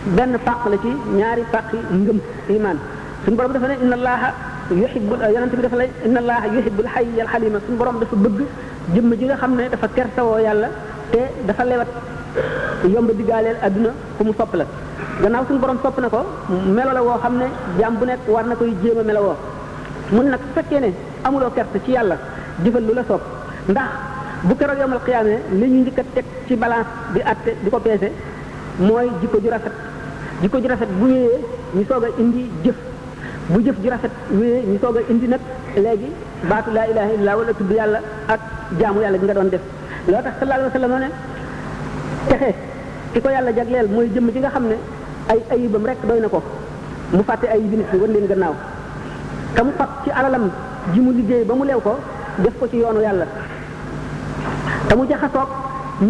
benn 0.06 0.38
pàq 0.44 0.66
la 0.70 0.76
ci 0.82 0.88
ñaari 1.16 1.42
pàqi 1.52 1.76
ngëm 1.90 2.18
iman 2.56 2.76
suñu 3.24 3.36
borom 3.36 3.52
dafa 3.52 3.66
ne 3.68 3.74
inna 3.82 3.94
allaha 3.96 4.32
yuhibbu 4.70 5.14
yonent 5.34 5.54
bi 5.56 5.62
dafa 5.62 5.76
lay 5.76 5.90
inna 6.04 6.18
allaha 6.20 6.46
yuhibbul 6.46 6.86
hayya 6.94 7.22
al 7.24 7.28
halima 7.34 7.58
suñu 7.66 7.76
borom 7.78 7.98
dafa 8.00 8.16
bëgg 8.16 8.40
jëmm 8.94 9.14
ji 9.18 9.24
nga 9.24 9.36
xam 9.36 9.54
ne 9.56 9.68
dafa 9.68 9.88
kertawoo 9.88 10.38
yàlla 10.38 10.68
te 11.10 11.18
dafa 11.46 11.64
lewat 11.64 11.86
yomb 12.88 13.10
diggaaleel 13.16 13.56
adduna 13.62 13.88
ku 14.16 14.24
mu 14.24 14.32
sopp 14.38 14.54
la 14.54 14.64
gannaaw 15.22 15.44
suñu 15.46 15.58
borom 15.58 15.78
sopp 15.82 15.98
na 15.98 16.08
ko 16.08 16.18
melo 16.66 16.92
la 16.92 17.02
woo 17.02 17.18
xam 17.20 17.36
ne 17.36 17.44
jaam 17.80 17.96
bu 17.98 18.04
nekk 18.06 18.18
war 18.28 18.44
na 18.46 18.54
koy 18.54 18.74
jéem 18.82 18.98
a 18.98 19.02
melo 19.02 19.36
mun 20.12 20.28
nag 20.28 20.40
fekkee 20.54 20.80
ne 20.80 20.92
amuloo 21.24 21.50
kerte 21.50 21.80
ci 21.84 21.90
yàlla 21.92 22.16
jëfal 22.64 22.82
lu 22.84 22.94
la 22.94 23.02
sopp 23.08 23.22
ndax 23.68 23.88
bu 24.42 24.54
keroog 24.54 24.78
yomal 24.78 25.00
xiyaamee 25.02 25.40
li 25.54 25.66
ñu 25.66 25.80
njëkk 25.82 25.98
a 25.98 26.02
teg 26.14 26.24
ci 26.46 26.54
balance 26.54 26.86
di 27.64 27.70
ko 27.70 27.78
peese 27.78 28.12
mooy 28.78 29.10
jikko 29.20 29.38
rafet 29.50 29.72
jikko 30.42 30.58
ju 30.62 30.68
rafet 30.68 30.88
bu 31.00 31.06
wéyee 31.06 31.38
ñu 31.76 31.82
soog 31.88 32.04
a 32.04 32.08
indi 32.20 32.42
jëf 32.64 32.74
bu 33.48 33.60
jëf 33.64 33.74
ji 33.82 33.88
rafet 33.90 34.10
wéyee 34.38 34.62
ñu 34.68 34.78
soog 34.82 34.96
a 34.96 35.00
indi 35.12 35.28
nag 35.28 35.40
léegi 35.84 36.10
baatu 36.50 36.70
laa 36.74 36.86
ilaha 36.90 37.10
illa 37.16 37.32
wala 37.38 37.52
tudd 37.54 37.70
yàlla 37.72 37.98
ak 38.28 38.40
jaamu 38.80 39.00
yàlla 39.00 39.18
gi 39.18 39.24
nga 39.24 39.34
doon 39.34 39.48
def 39.50 39.60
loo 40.10 40.22
tax 40.22 40.32
sallallahu 40.40 40.70
alayhi 40.76 41.08
ko 43.22 43.28
yàlla 43.28 43.50
jagleel 43.56 43.88
mooy 43.88 44.08
jëmm 44.14 44.30
ji 44.34 44.38
nga 44.40 44.50
xam 44.50 44.64
ne 44.68 44.74
ay 45.30 45.38
ay 45.38 45.42
ayibam 45.50 45.86
rekk 45.86 46.04
doy 46.08 46.20
na 46.20 46.28
ko 46.28 46.42
mu 47.12 47.22
fàtte 47.26 47.46
ay 47.48 47.60
nit 47.60 47.92
ñi 47.92 47.98
war 48.00 48.08
leen 48.10 48.26
gannaaw 48.26 48.54
te 49.54 49.62
mu 49.62 49.70
fab 49.78 49.88
ci 50.04 50.10
alalam 50.10 50.50
ji 50.92 51.00
mu 51.00 51.10
liggéey 51.12 51.44
ba 51.44 51.54
mu 51.54 51.64
leew 51.64 51.80
ko 51.80 51.96
def 52.38 52.52
ko 52.60 52.68
ci 52.68 52.76
yoonu 52.76 53.00
yàlla 53.00 53.24
te 54.88 54.94
mu 54.96 55.06
jaxasoog 55.08 55.48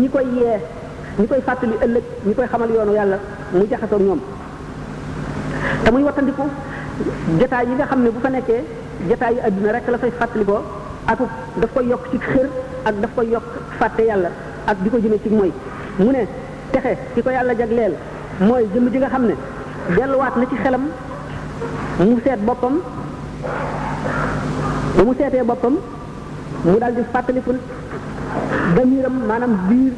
ñi 0.01 0.09
koy 0.11 0.25
yee 0.35 0.59
ñi 1.19 1.27
koy 1.27 1.41
fàttali 1.47 1.73
ëllëg 1.85 2.03
ñi 2.27 2.35
koy 2.35 2.47
xamal 2.47 2.71
yoonu 2.71 2.93
yàlla 2.95 3.17
mu 3.53 3.63
jaxasoog 3.71 4.03
ñoom 4.03 4.21
te 5.85 5.89
muy 5.91 6.03
wattandiku 6.03 6.45
jataay 7.41 7.67
yi 7.69 7.75
nga 7.77 7.87
xam 7.87 8.01
ne 8.03 8.11
bu 8.11 8.21
fa 8.23 8.29
nekkee 8.31 8.63
jataay 9.09 9.35
yi 9.35 9.41
àdduna 9.47 9.73
rek 9.73 9.87
la 9.93 9.99
fay 9.99 10.11
fàttalikoo 10.19 10.63
ak 11.07 11.19
daf 11.61 11.71
koy 11.75 11.87
yokk 11.89 12.05
ci 12.11 12.19
xër 12.19 12.47
ak 12.85 12.95
daf 13.03 13.11
koy 13.15 13.29
yokk 13.33 13.47
fàtte 13.79 14.03
yàlla 14.05 14.31
ak 14.71 14.77
di 14.83 14.91
ko 14.91 14.99
jëme 15.03 15.19
ci 15.23 15.29
mooy 15.29 15.53
mu 15.99 16.11
ne 16.11 16.23
texe 16.73 16.97
ki 17.15 17.23
ko 17.23 17.31
yàlla 17.31 17.55
jagleel 17.59 17.95
mooy 18.41 18.67
jëmm 18.75 18.91
ji 18.93 18.99
nga 18.99 19.09
xam 19.09 19.25
ne 19.27 19.35
delluwaat 19.97 20.37
na 20.37 20.45
ci 20.51 20.57
xelam 20.57 20.85
mu 21.99 22.19
seet 22.25 22.41
boppam 22.45 22.77
ba 24.97 25.03
mu 25.05 25.15
seetee 25.19 25.43
boppam 25.45 25.77
mu 26.65 26.79
daal 26.81 26.95
di 26.95 27.01
fàttaliku 27.13 27.53
damiram 28.77 29.17
maanaam 29.29 29.53
biir 29.69 29.93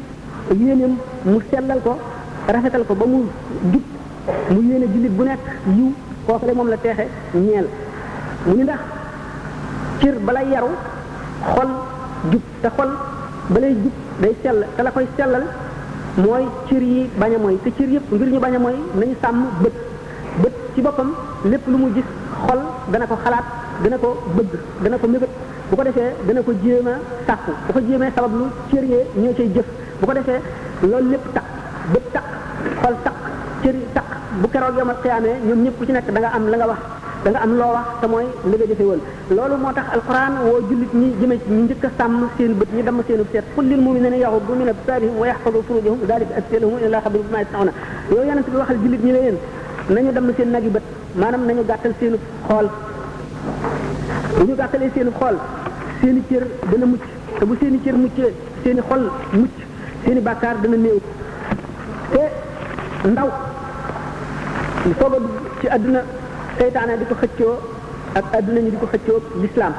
yéeneem 0.53 0.95
mu 1.25 1.39
sellal 1.49 1.81
ko 1.81 1.97
rafetal 2.53 2.83
ko 2.89 2.93
ba 2.97 3.05
mu 3.05 3.29
jub 3.71 3.85
mu 4.53 4.59
yéene 4.65 4.85
jullit 4.89 5.13
bu 5.13 5.23
nekk 5.25 5.41
yiw 5.77 5.89
kooku 6.25 6.45
de 6.47 6.53
moom 6.57 6.69
la 6.69 6.77
teexe 6.77 7.05
ñeel 7.35 7.67
mu 8.45 8.53
ni 8.57 8.63
ndax 8.63 8.81
cër 10.01 10.15
balay 10.25 10.45
yaru 10.53 10.73
xol 11.53 11.69
jub 12.31 12.41
te 12.61 12.67
xol 12.77 12.89
balay 13.53 13.73
jub 13.83 13.95
day 14.21 14.33
sell 14.43 14.59
te 14.75 14.81
la 14.83 14.91
koy 14.91 15.07
sellal 15.17 15.43
mooy 16.17 16.45
cër 16.69 16.81
yi 16.81 17.09
bañ 17.19 17.31
a 17.35 17.37
mooy 17.39 17.57
te 17.63 17.69
cër 17.77 17.89
yëpp 17.95 18.11
ngir 18.11 18.29
ñu 18.33 18.39
bañ 18.39 18.55
a 18.55 18.59
mooy 18.59 18.75
nañu 18.99 19.15
sàmm 19.21 19.45
bët 19.61 19.75
bët 20.41 20.53
ci 20.73 20.81
boppam 20.81 21.13
lépp 21.45 21.67
lu 21.67 21.77
mu 21.77 21.93
gis 21.93 22.05
xol 22.47 22.59
dana 22.91 23.05
ko 23.05 23.15
xalaat 23.23 23.45
dana 23.83 23.97
ko 23.97 24.09
bëgg 24.35 24.53
dana 24.83 24.97
ko 24.97 25.07
mébét 25.07 25.29
bu 25.69 25.75
ko 25.75 25.83
defee 25.83 26.13
dana 26.27 26.41
ko 26.41 26.51
jéem 26.63 26.87
a 26.87 26.93
sàkku 27.27 27.51
bu 27.67 27.73
ko 27.73 27.79
jéemee 27.87 28.11
sabab 28.15 28.33
lu 28.39 28.45
cër 28.71 28.83
yee 28.83 29.03
ñoo 29.17 29.33
cay 29.37 29.49
jëf 29.53 29.65
bu 29.99 30.05
ko 30.07 30.13
defee 30.13 30.41
loolu 30.89 31.09
lépp 31.11 31.25
tax 31.35 31.45
bët 31.93 32.05
tax 32.13 32.37
xol 32.83 32.93
tak 33.03 33.13
cër 33.63 33.75
tak 33.93 34.05
bu 34.41 34.47
keroog 34.53 34.75
yomal 34.79 34.95
xiyaamee 35.03 35.35
ñoom 35.47 35.59
ñëpp 35.63 35.77
ku 35.77 35.85
ci 35.85 35.91
nekk 35.91 36.09
da 36.15 36.19
nga 36.19 36.29
am 36.35 36.45
la 36.51 36.57
nga 36.57 36.67
wax 36.71 36.81
da 37.23 37.29
nga 37.31 37.39
am 37.45 37.51
loo 37.59 37.71
wax 37.75 37.87
te 38.01 38.05
mooy 38.13 38.25
li 38.49 38.55
nga 38.57 38.65
jëfe 38.71 38.83
woon 38.89 39.01
loolu 39.35 39.55
moo 39.63 39.73
tax 39.77 39.87
alquran 39.95 40.31
woo 40.47 40.59
jullit 40.69 40.93
ñi 41.01 41.07
jëme 41.21 41.35
ci 41.43 41.49
ñu 41.55 41.61
njëkk 41.65 41.83
a 41.85 41.89
sàmm 41.97 42.21
seen 42.37 42.51
bët 42.59 42.69
ñu 42.75 42.83
damm 42.87 42.99
seenu 43.07 43.23
seet 43.31 43.45
qul 43.55 43.65
lil 43.69 43.79
muminina 43.85 44.15
yaxudu 44.23 44.53
min 44.59 44.69
absarihim 44.73 45.15
wa 45.21 45.25
yaxfadu 45.29 45.59
furujahum 45.67 45.99
dalika 46.09 46.33
asfalahum 46.39 46.75
ila 46.85 47.01
xabir 47.05 47.21
bima 47.25 47.37
yasnauna 47.43 47.71
yow 48.11 48.23
yonent 48.29 48.47
bi 48.51 48.57
waxal 48.61 48.77
jullit 48.83 49.03
ñi 49.05 49.11
la 49.15 49.19
yéen 49.25 49.37
nañu 49.93 50.11
damm 50.15 50.29
seen 50.37 50.49
nagi 50.55 50.69
bët 50.75 50.83
maanaam 51.21 51.43
nañu 51.47 51.61
gàttal 51.69 51.93
seenu 51.99 52.17
xool 52.47 52.67
bu 54.37 54.43
ñu 54.47 54.55
gàttalee 54.55 54.91
seenu 54.95 55.11
xool 55.19 55.35
seeni 56.01 56.21
cër 56.29 56.43
dana 56.71 56.85
mucc 56.85 57.03
te 57.39 57.45
bu 57.45 57.53
seeni 57.61 57.79
cër 57.83 57.95
muccee 58.03 58.33
seeni 58.63 58.81
xol 58.89 59.01
mucc 59.39 59.55
seeni 60.03 60.21
bàkkaar 60.27 60.55
dana 60.61 60.77
néew 60.77 60.97
te 62.13 62.23
ndaw 63.07 63.29
ni 64.85 64.91
soog 64.99 65.13
a 65.13 65.17
ci 65.61 65.65
aduna 65.67 66.01
setan 66.59 66.91
diko 66.99 67.13
ko 67.37 67.49
ak 68.15 68.23
aduna 68.35 68.59
ñu 68.59 68.71
diko 68.75 68.85
ko 68.91 69.15
l'islam 69.41 69.73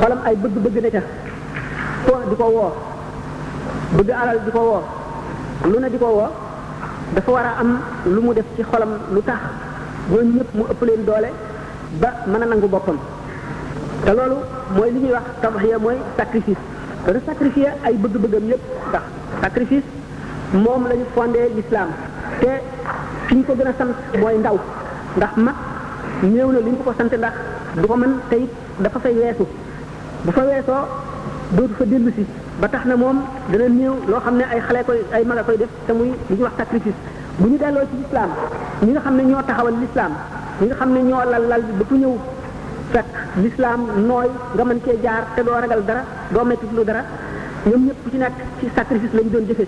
xolam 0.00 0.18
ay 0.26 0.34
bëgg-bëgg 0.36 0.76
ne 0.82 0.90
ca 0.92 1.02
ko 2.06 2.12
diko 2.32 2.44
wo 2.56 2.66
bëgg 3.96 4.10
alal 4.12 4.38
diko 4.44 4.58
wo 4.60 4.78
lu 5.70 5.76
ne 5.80 5.88
diko 5.88 6.04
wo 6.08 6.26
dafa 7.16 7.30
wara 7.32 7.48
am 7.60 7.80
lu 8.08 8.20
mu 8.20 8.32
def 8.34 8.44
ci 8.56 8.62
xolam 8.64 8.90
lu 9.12 9.20
tax 9.24 9.40
bo 10.08 10.18
ñepp 10.20 10.52
mu 10.56 10.64
ëpp 10.72 10.82
leen 10.84 11.04
doole 11.04 11.30
ba 12.00 12.08
mëna 12.26 12.44
nangu 12.46 12.68
bopam 12.68 12.96
te 14.04 14.10
lolu 14.12 14.36
moy 14.76 14.90
li 14.92 14.98
ñuy 15.00 15.12
wax 15.12 15.22
tabaxiya 15.40 15.78
moy 15.78 15.96
sacrifice 16.18 16.60
dana 17.06 17.18
sacrifier 17.26 17.72
ay 17.84 17.94
bëgg-bëggam 17.96 18.48
yëpp 18.52 18.64
tax 18.92 19.02
sacrifice 19.40 20.01
moom 20.52 20.84
la 20.86 20.94
ñu 20.96 21.04
fondé 21.14 21.48
l'islam 21.56 21.88
te 22.40 22.46
fi 23.26 23.34
ñu 23.36 23.44
ko 23.44 23.54
gën 23.58 23.66
a 23.66 23.72
sant 23.78 23.94
mooy 24.20 24.34
ndaw 24.38 24.56
ndax 25.16 25.30
mag 25.36 25.54
néew 26.22 26.52
na 26.52 26.58
li 26.58 26.70
ñu 26.70 26.76
ko 26.76 26.82
ko 26.84 26.92
sant 26.98 27.12
ndax 27.16 27.32
du 27.76 27.86
ko 27.88 27.96
mën 27.96 28.12
tey 28.30 28.46
dafa 28.78 28.98
fay 28.98 29.14
weesu 29.14 29.44
bu 30.24 30.30
fa 30.32 30.42
weesoo 30.42 30.82
dootu 31.52 31.74
fa 31.78 31.84
dellu 31.86 32.10
si 32.16 32.26
ba 32.60 32.68
tax 32.68 32.84
na 32.84 32.96
moom 32.96 33.18
dana 33.50 33.68
néew 33.68 33.94
loo 34.08 34.20
xam 34.24 34.36
ne 34.36 34.44
ay 34.52 34.60
xale 34.60 34.84
koy 34.86 35.00
ay 35.12 35.24
mag 35.24 35.38
a 35.38 35.42
koy 35.42 35.56
def 35.56 35.68
te 35.86 35.92
muy 35.94 36.08
li 36.28 36.36
ñuy 36.36 36.42
wax 36.42 36.52
sacrifice 36.58 36.94
bu 37.38 37.48
ñu 37.48 37.56
delloo 37.58 37.84
ci 37.90 37.96
lislaam 38.02 38.30
ñi 38.84 38.90
nga 38.92 39.00
xam 39.00 39.14
ne 39.16 39.22
ñoo 39.22 39.42
taxawal 39.46 39.74
lislaam 39.82 40.12
ñi 40.60 40.66
nga 40.66 40.74
xam 40.74 40.92
ne 40.92 41.00
ñoo 41.02 41.24
lal 41.30 41.44
lal 41.48 41.62
bi 41.62 41.72
ba 41.78 41.84
ku 41.88 41.94
ñëw 41.94 42.14
fekk 42.92 43.06
lislaam 43.42 43.80
nooy 44.08 44.28
nga 44.54 44.64
mën 44.64 44.80
cee 44.84 44.98
jaar 45.02 45.22
te 45.34 45.42
doo 45.42 45.60
ragal 45.62 45.82
dara 45.86 46.02
doo 46.30 46.44
mettit 46.44 46.70
lu 46.76 46.84
dara 46.84 47.02
ñoom 47.68 47.84
ñëpp 47.86 47.98
ku 48.04 48.10
ci 48.10 48.16
nekk 48.18 48.34
ci 48.58 48.66
sacrifice 48.76 49.16
lañ 49.16 49.28
doon 49.32 49.46
jëfe 49.48 49.66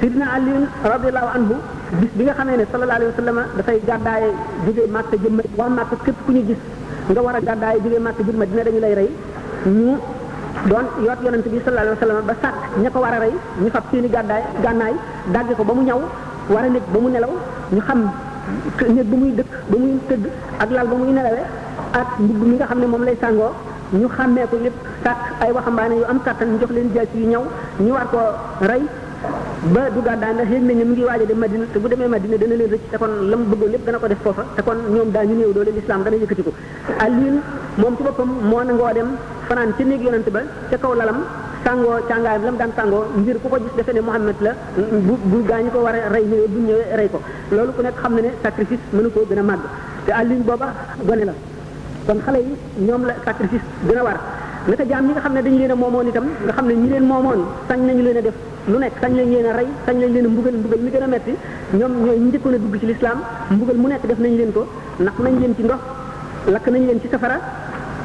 sidna 0.00 0.24
aliyun 0.36 0.64
radiallahu 0.92 1.28
anhu 1.36 1.54
bis 2.02 2.10
bi 2.18 2.22
nga 2.26 2.34
xamee 2.38 2.56
ne 2.60 2.64
sallallahu 2.72 2.98
alayhi 3.00 3.12
wa 3.14 3.18
sallam 3.20 3.36
dafay 3.56 3.78
gàddaaye 3.88 4.28
jóge 4.66 4.84
màkk 4.94 5.12
jëm 5.22 5.34
waa 5.58 5.84
ko 5.90 5.96
képp 6.04 6.18
ku 6.26 6.30
ñu 6.36 6.42
gis 6.50 6.60
nga 7.10 7.20
war 7.26 7.36
a 7.36 7.40
gàddaaye 7.48 7.78
jóge 7.82 7.98
màkk 8.06 8.18
jëm 8.26 8.36
Madina 8.42 8.62
dañu 8.66 8.80
lay 8.84 8.94
rey 9.00 9.10
ñu 9.66 9.92
doon 10.70 10.84
yoot 11.06 11.20
yonent 11.24 11.46
bi 11.52 11.60
sallallahu 11.64 11.96
alayhi 12.00 12.18
wa 12.20 12.26
ba 12.32 12.34
sàkk 12.42 12.54
ña 12.82 12.88
ko 12.92 12.98
war 13.04 13.14
a 13.18 13.20
rey 13.24 13.34
ñu 13.62 13.70
fab 13.74 13.84
seeni 13.90 14.08
gàddaay 14.14 14.42
gànnaay 14.64 14.94
dagge 15.34 15.54
ko 15.58 15.64
ba 15.68 15.72
mu 15.78 15.82
ñaw 15.88 16.00
war 16.54 16.64
a 16.64 16.68
nekk 16.74 16.86
ba 16.92 16.98
mu 17.02 17.08
nelaw 17.14 17.32
ñu 17.74 17.80
xam 17.88 18.00
néeg 18.94 19.06
ba 19.12 19.16
muy 19.22 19.30
dëkk 19.38 19.50
ba 19.70 19.76
muy 19.82 19.92
tëgg 20.08 20.24
ak 20.62 20.70
lal 20.76 20.86
ba 20.92 20.96
muy 21.00 21.12
nelawee 21.16 21.46
ak 22.00 22.08
mbubb 22.20 22.42
mi 22.50 22.54
nga 22.56 22.66
xam 22.66 22.78
ne 22.82 22.86
moom 22.92 23.04
lay 23.08 23.16
sàngoo 23.22 23.52
ñu 24.00 24.08
xàmmee 24.16 24.46
ko 24.50 24.56
lépp 24.64 24.76
sàkk 25.04 25.20
ay 25.42 25.50
waxambaane 25.56 25.94
yu 26.00 26.04
am 26.12 26.18
kàttan 26.24 26.48
ñu 26.58 26.66
leen 26.76 26.88
jaasi 26.94 27.16
yu 27.22 27.26
ñaw 27.32 27.44
ñu 27.84 27.92
war 27.96 28.06
ko 28.10 28.18
rey 28.72 28.82
ba 29.74 29.82
duggaat 29.94 30.18
daan 30.22 30.34
ndax 30.38 30.48
yëg 30.52 30.62
nañ 30.62 30.78
mu 30.88 30.92
ngi 30.94 31.02
waaj 31.10 31.22
a 31.22 31.26
dem 31.26 31.38
madina 31.38 31.64
te 31.72 31.78
bu 31.80 31.88
demee 31.88 32.06
madina 32.14 32.36
dana 32.38 32.54
leen 32.54 32.70
rëcc 32.72 32.84
te 32.92 32.96
kon 32.98 33.12
lam 33.30 33.42
bëggoon 33.50 33.70
lépp 33.72 33.84
dana 33.86 33.98
ko 33.98 34.06
def 34.08 34.20
foofa 34.22 34.44
te 34.56 34.62
kon 34.62 34.78
ñoom 34.94 35.10
daa 35.10 35.24
ñu 35.24 35.34
néew 35.38 35.52
doole 35.52 35.70
lislaam 35.76 36.02
dana 36.04 36.16
yëkkati 36.16 36.42
ko 36.46 36.52
Alioune 37.04 37.40
moom 37.80 37.96
ci 37.96 38.02
boppam 38.06 38.28
moo 38.50 38.62
nangoo 38.62 38.92
dem 38.94 39.06
fanaan 39.48 39.70
ca 39.76 39.84
néeg 39.84 40.02
yonante 40.06 40.30
ba 40.30 40.40
ca 40.70 40.76
kaw 40.82 40.92
lalam 40.94 41.18
sàngoo 41.64 41.98
càngaayam 42.08 42.42
lam 42.46 42.56
daan 42.60 42.70
sàngoo 42.76 43.04
ngir 43.18 43.36
ku 43.42 43.48
ko 43.48 43.56
gis 43.62 43.72
defe 43.78 43.92
ne 43.96 44.00
Muhammad 44.08 44.36
la 44.46 44.52
bu 45.06 45.14
bu 45.30 45.38
gaañu 45.48 45.70
ko 45.74 45.78
war 45.78 45.94
a 45.94 46.08
rey 46.14 46.24
ñëwee 46.30 46.48
bu 46.52 46.58
ñëwee 46.68 46.88
rey 46.98 47.08
ko 47.10 47.18
loolu 47.54 47.72
ku 47.76 47.82
nekk 47.82 47.96
xam 48.02 48.12
na 48.16 48.20
ne 48.26 48.30
sacrifice 48.42 48.82
mënu 48.96 49.10
koo 49.14 49.24
gën 49.28 49.38
a 49.38 49.42
màgg 49.42 49.62
te 50.06 50.10
Alioune 50.20 50.44
booba 50.48 50.68
gone 51.06 51.24
la 51.30 51.34
kon 52.06 52.18
xale 52.24 52.38
yi 52.46 52.52
ñoom 52.86 53.02
la 53.08 53.14
sacrifice 53.24 53.64
gën 53.88 53.98
a 53.98 54.16
naka 54.68 54.84
jaam 54.90 55.04
ñi 55.06 55.10
nga 55.14 55.20
xam 55.24 55.32
ne 55.34 55.42
dañ 55.46 55.56
leen 55.60 55.70
a 55.70 55.74
moomoon 55.74 56.08
itam 56.08 56.26
nga 56.44 56.52
xam 56.56 56.66
ne 56.66 56.74
ñi 56.74 56.88
leen 56.92 57.04
moomoon 57.10 57.40
sañ 57.68 57.80
nañu 57.86 58.02
leen 58.06 58.16
a 58.18 58.22
def 58.26 58.34
lu 58.70 58.76
nekk 58.78 58.94
sañ 59.02 59.12
lañ 59.18 59.28
leen 59.32 59.46
a 59.50 59.52
rey 59.58 59.68
sañ 59.86 59.96
lañ 60.02 60.12
leen 60.14 60.26
a 60.26 60.28
mbugal 60.34 60.54
mbugal 60.60 60.80
mi 60.84 60.90
gën 60.94 61.02
a 61.06 61.06
metti 61.06 61.34
ñoom 61.78 61.92
ñooy 62.04 62.18
ñi 62.24 62.28
njëkkoon 62.30 62.54
a 62.56 62.58
dugg 62.62 62.74
ci 62.80 62.86
lislaam 62.90 63.18
mbugal 63.54 63.76
mu 63.82 63.86
nekk 63.88 64.04
def 64.08 64.18
nañ 64.24 64.32
leen 64.38 64.52
ko 64.56 64.62
ndax 65.02 65.16
nañ 65.24 65.34
leen 65.42 65.52
ci 65.56 65.62
ndox 65.66 65.82
lakk 66.54 66.66
nañ 66.74 66.82
leen 66.88 66.98
ci 67.02 67.08
safara 67.12 67.36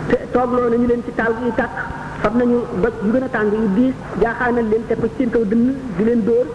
te 0.09 0.17
toogloo 0.33 0.69
nañu 0.73 0.85
leen 0.91 1.01
ci 1.05 1.11
taal 1.19 1.33
yu 1.43 1.51
tàkk 1.59 1.73
fab 2.21 2.33
nañu 2.39 2.57
doj 2.83 2.93
yu 3.05 3.11
gën 3.15 3.23
a 3.27 3.29
tàng 3.35 3.49
yu 3.61 3.67
diis 3.77 3.93
jaaxaanal 4.21 4.67
leen 4.71 4.83
tepp 4.89 5.03
ci 5.03 5.11
seen 5.17 5.29
kaw 5.33 5.43
dënn 5.51 5.65
di 5.97 6.03
leen 6.07 6.21
dóor 6.27 6.45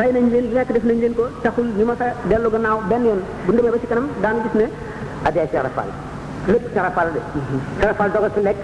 rey 0.00 0.10
nañ 0.16 0.26
leen 0.32 0.44
lu 0.50 0.54
nekk 0.58 0.72
def 0.76 0.84
nañ 0.90 0.98
leen 1.04 1.14
ko 1.18 1.24
taxul 1.42 1.66
ñu 1.78 1.84
ma 1.88 1.94
sa 2.00 2.06
dellu 2.28 2.48
gannaaw 2.54 2.78
benn 2.90 3.02
yoon 3.08 3.20
bu 3.46 3.50
demee 3.56 3.70
ba 3.74 3.78
ci 3.82 3.86
kanam 3.90 4.06
daan 4.22 4.36
gis 4.42 4.52
ne 4.60 4.66
adee 5.26 5.48
carafal 5.52 5.88
lépp 6.52 6.66
carafal 6.74 7.08
de 7.14 7.20
carafal 7.80 8.08
dogal 8.14 8.30
su 8.36 8.40
nekk 8.42 8.58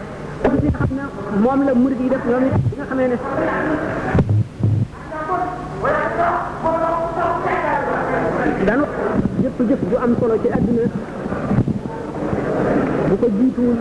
li 0.49 0.59
nga 0.63 0.73
xam 0.81 0.89
ne 0.97 1.03
moom 1.43 1.61
la 1.69 1.73
murid 1.75 2.01
yi 2.01 2.09
def 2.09 2.25
ñoom 2.31 2.45
it 2.47 2.53
nga 2.77 2.85
xam 2.89 2.99
ne 2.99 3.07
danu 8.69 8.85
jëpp 9.43 9.59
jëf 9.69 9.81
bu 9.89 9.97
am 10.05 10.13
solo 10.19 10.35
ci 10.43 10.49
àdduna 10.57 10.85
bu 13.09 13.15
ko 13.21 13.27
jiituwul 13.39 13.79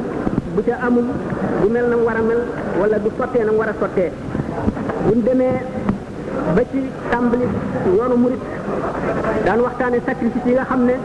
bu 0.55 0.61
ca 0.65 0.75
amul 0.85 1.05
bu 1.61 1.67
mel 1.69 1.85
na 1.89 1.95
mu 1.95 2.03
war 2.05 2.17
a 2.17 2.21
mel 2.21 2.41
wala 2.79 2.97
du 2.99 3.09
sottee 3.17 3.43
na 3.45 3.51
mu 3.51 3.57
war 3.59 3.69
a 3.69 3.73
sottee 3.79 4.11
buñ 5.07 5.19
demee 5.27 5.57
ba 6.55 6.61
ci 6.71 6.79
tàmbali 7.11 7.45
yoonu 7.95 8.15
murid 8.23 8.39
daan 9.45 9.59
waxtaane 9.61 10.01
sacrifice 10.05 10.47
yi 10.49 10.53
nga 10.55 10.65
xam 10.65 10.81
ne 10.85 10.95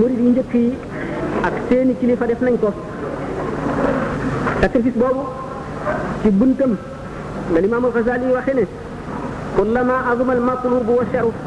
murid 0.00 0.18
yi 0.24 0.30
njëkk 0.32 0.54
yi 0.54 0.76
ak 1.46 1.54
seeni 1.68 1.94
kilifa 2.00 2.26
def 2.26 2.40
nañ 2.42 2.56
ko 2.62 2.70
sacrifice 4.62 4.98
boobu 5.02 5.24
ci 6.22 6.30
buntam 6.30 6.72
la 7.52 7.58
limam 7.64 7.84
al-ghazali 7.86 8.26
waxe 8.36 8.52
ne 8.58 8.64
kullama 9.56 9.94
azuma 10.10 10.32
al-matlub 10.38 10.88
wa 11.00 11.06
sharaf 11.12 11.38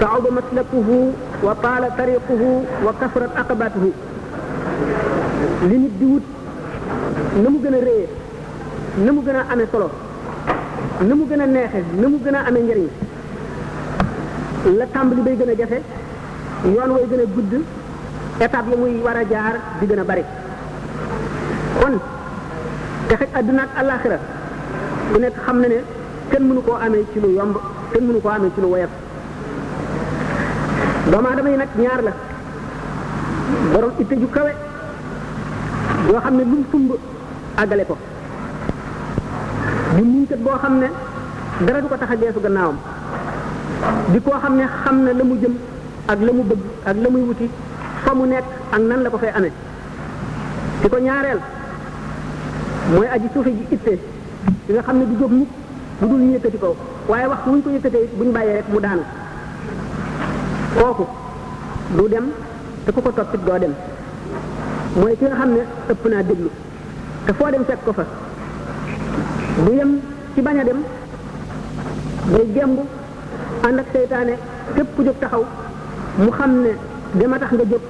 صعب 0.00 0.24
مسلكه 0.38 0.88
وطال 1.46 1.82
طريقه 2.00 2.42
وكثرت 2.84 3.32
عقباته 3.40 3.86
li 5.68 5.76
nit 5.82 5.92
di 6.00 6.06
wut 6.12 6.24
na 7.42 7.48
mu 7.52 7.58
gën 7.64 7.76
a 7.76 7.80
réye 7.88 8.06
na 9.04 9.10
mu 9.14 9.20
gën 9.26 9.36
a 9.36 9.40
amee 9.52 9.68
solo 9.72 9.88
na 11.08 11.12
mu 11.18 11.24
gën 11.30 11.40
a 11.44 11.46
neexe 11.54 11.80
na 12.00 12.06
mu 12.12 12.16
gën 12.24 12.36
a 12.36 12.38
amee 12.48 12.62
njëriñ 12.64 12.86
la 14.78 14.84
tàmbali 14.94 15.20
bay 15.26 15.36
gën 15.40 15.50
a 15.52 15.54
jafe 15.60 15.78
yoon 16.72 16.90
way 16.96 17.04
gën 17.10 17.20
a 17.24 17.26
gudd 17.34 17.52
étape 18.46 18.68
ya 18.72 18.76
muy 18.82 18.92
war 19.04 19.16
a 19.22 19.24
jaar 19.32 19.54
di 19.78 19.84
gën 19.90 20.00
a 20.04 20.04
bari 20.10 20.24
texe 23.10 23.26
àdduna 23.38 23.62
ak 23.66 23.70
àllaaxira 23.82 24.16
ku 25.12 25.18
nekk 25.20 25.36
xam 25.44 25.56
na 25.60 25.66
ne 25.72 25.78
kenn 26.30 26.44
mënu 26.48 26.60
koo 26.66 26.76
amee 26.86 27.04
ci 27.12 27.18
lu 27.24 27.28
yomb 27.38 27.54
kenn 27.92 28.04
mënu 28.06 28.20
koo 28.22 28.30
amee 28.36 28.50
ci 28.54 28.60
lu 28.62 28.68
woyof 28.72 28.92
doomu 31.10 31.26
aadama 31.28 31.48
yi 31.52 31.56
nag 31.56 31.70
ñaar 31.84 32.00
la 32.06 32.12
borom 33.72 33.92
itte 34.02 34.14
ju 34.20 34.26
kawe 34.36 34.52
yoo 36.08 36.20
xam 36.24 36.34
ne 36.36 36.42
lu 36.44 36.54
mu 36.60 36.64
sumb 36.70 36.90
àggale 37.60 37.84
ko 37.90 37.96
di 39.96 40.02
muñkat 40.02 40.38
boo 40.44 40.58
xam 40.62 40.74
ne 40.82 40.88
dara 41.66 41.80
du 41.80 41.88
ko 41.88 41.96
tax 42.00 42.10
a 42.12 42.16
geesu 42.20 42.40
gannaawam 42.44 42.76
di 44.12 44.18
koo 44.26 44.38
xam 44.42 44.54
ne 44.56 44.64
xam 44.84 44.96
na 45.04 45.12
la 45.18 45.24
mu 45.24 45.34
jëm 45.42 45.54
ak 46.10 46.18
la 46.26 46.32
mu 46.36 46.42
bëgg 46.50 46.62
ak 46.90 46.96
la 47.02 47.08
muy 47.10 47.22
wuti 47.28 47.50
fa 48.04 48.14
mu 48.14 48.24
nekk 48.26 48.44
ak 48.74 48.80
nan 48.88 49.02
la 49.02 49.08
ko 49.10 49.18
fay 49.18 49.32
ame 49.38 49.50
di 50.82 50.88
ko 50.90 50.96
ñaareel 51.08 51.40
mooy 52.88 53.06
aji 53.08 53.26
suufe 53.34 53.50
ji 53.52 53.64
itte 53.70 53.92
li 54.68 54.72
nga 54.74 54.82
xam 54.82 54.96
ne 54.98 55.04
du 55.10 55.16
jóg 55.20 55.30
mukk 55.30 55.50
bu 56.00 56.06
dul 56.08 56.20
ñu 56.20 56.32
yëkkati 56.34 56.58
ko 56.58 56.76
waaye 57.08 57.26
wax 57.28 57.38
wuñ 57.46 57.62
ko 57.62 57.68
yëkkatee 57.70 58.04
it 58.04 58.12
buñ 58.18 58.32
bàyyee 58.32 58.54
rek 58.56 58.68
mu 58.72 58.80
daanu 58.80 59.02
kooku 60.78 61.04
du 61.96 62.08
dem 62.08 62.26
te 62.84 62.92
ku 62.92 63.00
ko 63.02 63.10
toppit 63.12 63.40
doo 63.46 63.58
dem 63.58 63.72
mooy 64.96 65.16
ki 65.18 65.24
nga 65.24 65.34
xam 65.36 65.50
ne 65.52 65.62
ëpp 65.90 66.04
naa 66.08 66.22
déglu 66.22 66.48
te 67.26 67.32
foo 67.32 67.50
dem 67.50 67.64
set 67.68 67.78
ko 67.84 67.92
fa 67.92 68.04
du 69.64 69.72
yem 69.76 70.00
ci 70.34 70.40
bañ 70.40 70.58
a 70.60 70.64
dem 70.64 70.80
day 72.32 72.48
gemb 72.54 72.78
ànd 73.66 73.78
ak 73.80 73.86
seytaane 73.92 74.34
képp 74.74 74.88
ku 74.96 75.02
jóg 75.02 75.16
taxaw 75.20 75.44
mu 76.18 76.30
xam 76.30 76.52
ne 76.62 76.70
dama 77.14 77.38
tax 77.38 77.50
nga 77.52 77.64
jóg 77.70 77.82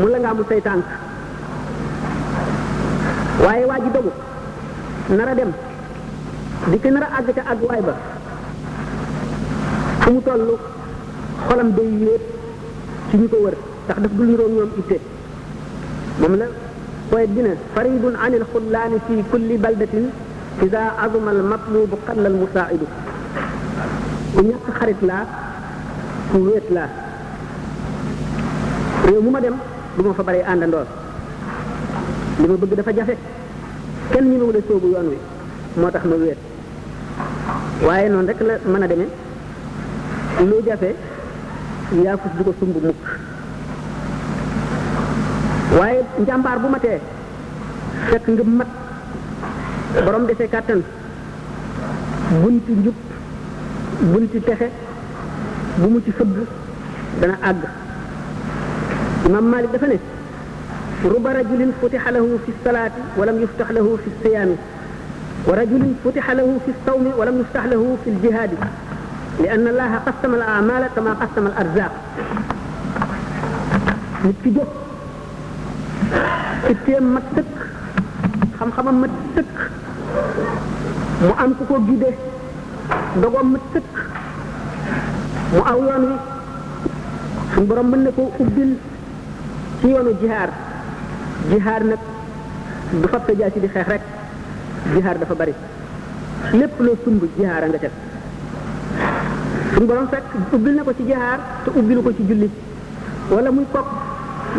mu 0.00 0.06
la 0.08 0.18
ngaa 0.18 0.34
mu 0.34 0.42
seytaan 0.48 0.82
waaye 3.42 3.64
waa 3.66 3.78
ji 3.84 3.90
dogu 3.92 4.10
nara 5.14 5.34
dem 5.38 5.52
di 6.70 6.76
ki 6.82 6.88
nara 6.90 7.06
àgg 7.18 7.28
ca 7.36 7.42
àgguwaay 7.52 7.80
ba 7.88 7.94
fu 10.02 10.10
mu 10.10 10.20
toll 10.26 10.58
xolam 11.48 11.70
day 11.76 11.86
yéet 12.02 12.22
ci 13.10 13.16
ñu 13.16 13.28
ko 13.28 13.36
wër 13.44 13.54
ndax 13.84 13.98
daf 14.02 14.12
dul 14.16 14.26
niroog 14.26 14.50
ñoom 14.52 14.70
itte 14.80 14.96
moom 16.20 16.34
la 16.36 16.46
poète 17.10 17.30
bi 17.34 17.40
ne 17.42 17.52
faridun 17.74 18.14
anil 18.24 18.44
xullaani 18.52 18.96
fi 19.06 19.14
kulli 19.30 19.54
baldatin 19.64 20.06
ida 20.64 20.80
azuma 21.02 21.30
al 21.30 21.42
matlub 21.52 21.90
qalla 22.06 22.26
al 22.26 22.34
musaaidu 22.42 22.86
ku 24.34 24.40
ñàkk 24.42 24.66
xarit 24.78 25.00
laa 25.08 25.24
ku 26.32 26.36
wéet 26.46 26.66
laa 26.70 26.88
réew 29.06 29.22
mu 29.22 29.30
ma 29.30 29.40
dem 29.40 29.54
du 29.96 30.02
ma 30.02 30.12
fa 30.14 30.22
bare 30.24 30.42
àndandoor 30.50 30.86
li 32.40 32.46
ma 32.48 32.54
bëgg 32.54 32.74
dafa 32.76 32.92
jafe 32.96 33.16
kenn 34.12 34.24
ñu 34.30 34.50
ne 34.52 34.58
soobu 34.68 34.88
yoon 34.92 35.08
wi 35.08 35.16
moo 35.80 35.90
tax 35.90 36.02
ma 36.04 36.16
wéet 36.16 36.38
waaye 37.86 38.08
noonu 38.08 38.26
rek 38.28 38.40
la 38.40 38.54
mën 38.72 38.82
a 38.82 38.86
deme 38.86 39.06
lu 40.40 40.54
jafe 40.66 40.94
yaafus 42.02 42.30
du 42.36 42.42
ko 42.44 42.54
sumb 42.58 42.76
mukk 42.82 43.04
waaye 45.78 46.00
njàmbaar 46.20 46.58
bu 46.60 46.68
matee 46.68 46.98
fekk 48.10 48.26
nga 48.28 48.42
mat 48.44 48.68
borom 50.04 50.26
dese 50.26 50.48
kàttan 50.50 50.82
ci 52.64 52.72
njub 52.78 52.94
bunti 54.00 54.40
texe 54.40 54.68
bu 55.78 55.88
mu 55.88 56.00
ci 56.04 56.10
fëgg 56.12 56.36
dana 57.20 57.36
àgg 57.44 57.64
ma 59.30 59.40
Malik 59.40 59.72
dafa 59.72 59.86
ne 59.86 59.98
رب 61.04 61.26
رجل 61.26 61.72
فتح 61.82 62.08
له 62.08 62.38
في 62.46 62.50
الصلاة 62.58 62.90
ولم 63.16 63.42
يفتح 63.42 63.70
له 63.70 63.98
في 64.04 64.10
الصيام 64.16 64.56
ورجل 65.46 65.92
فتح 66.04 66.30
له 66.30 66.58
في 66.66 66.70
الصوم 66.82 67.12
ولم 67.18 67.40
يفتح 67.40 67.64
له 67.64 67.96
في 68.04 68.10
الجهاد 68.10 68.50
لأن 69.42 69.68
الله 69.68 69.94
قسم 69.96 70.34
الأعمال 70.34 70.88
كما 70.96 71.12
قسم 71.12 71.46
الأرزاق 71.46 71.92
نتجه 74.24 74.64
كتير 76.68 77.00
متك 77.00 77.48
خم 78.60 78.70
خم 78.70 79.00
متك 79.02 79.54
mu 81.26 81.32
am 81.42 81.52
ku 81.56 81.64
ko 81.68 81.76
gidé 81.88 82.12
dogo 83.20 83.40
mu 83.52 83.56
tekk 83.72 83.92
mu 85.54 85.62
aw 85.70 85.78
yoon 90.08 90.54
jihaar 91.50 91.82
nag 91.84 91.98
du 93.02 93.08
fappe 93.14 93.32
jaasi 93.40 93.60
di 93.64 93.68
xeex 93.74 93.86
rek 93.92 94.00
jihaar 94.94 95.16
dafa 95.22 95.34
bari 95.42 95.54
lépp 96.60 96.80
la 96.80 96.90
sumb 97.04 97.22
jihaar 97.36 97.62
a 97.62 97.66
nga 97.70 97.78
ca 97.84 97.88
suñu 99.74 99.86
borom 99.86 100.08
fekk 100.14 100.24
ubbil 100.56 100.74
na 100.76 100.82
ko 100.88 100.92
ci 101.00 101.04
jihaar 101.10 101.38
te 101.64 101.70
ubbilu 101.78 102.02
ko 102.02 102.10
ci 102.16 102.22
julli 102.28 102.50
wala 103.30 103.50
muy 103.50 103.66
kokk 103.72 103.86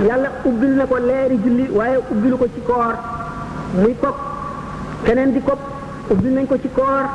yàlla 0.07 0.29
ubbil 0.49 0.75
na 0.79 0.85
ko 0.85 0.97
leeri 1.09 1.37
julli 1.45 1.65
waaye 1.77 1.97
ubbilu 2.11 2.37
ko 2.37 2.45
ci 2.55 2.61
koor 2.67 2.95
muy 3.83 3.93
kokk 4.03 4.17
keneen 5.05 5.31
di 5.33 5.39
kopp 5.41 5.59
ubbil 6.11 6.31
nañ 6.33 6.45
ko 6.47 6.55
ci 6.61 6.69
koor 6.75 7.05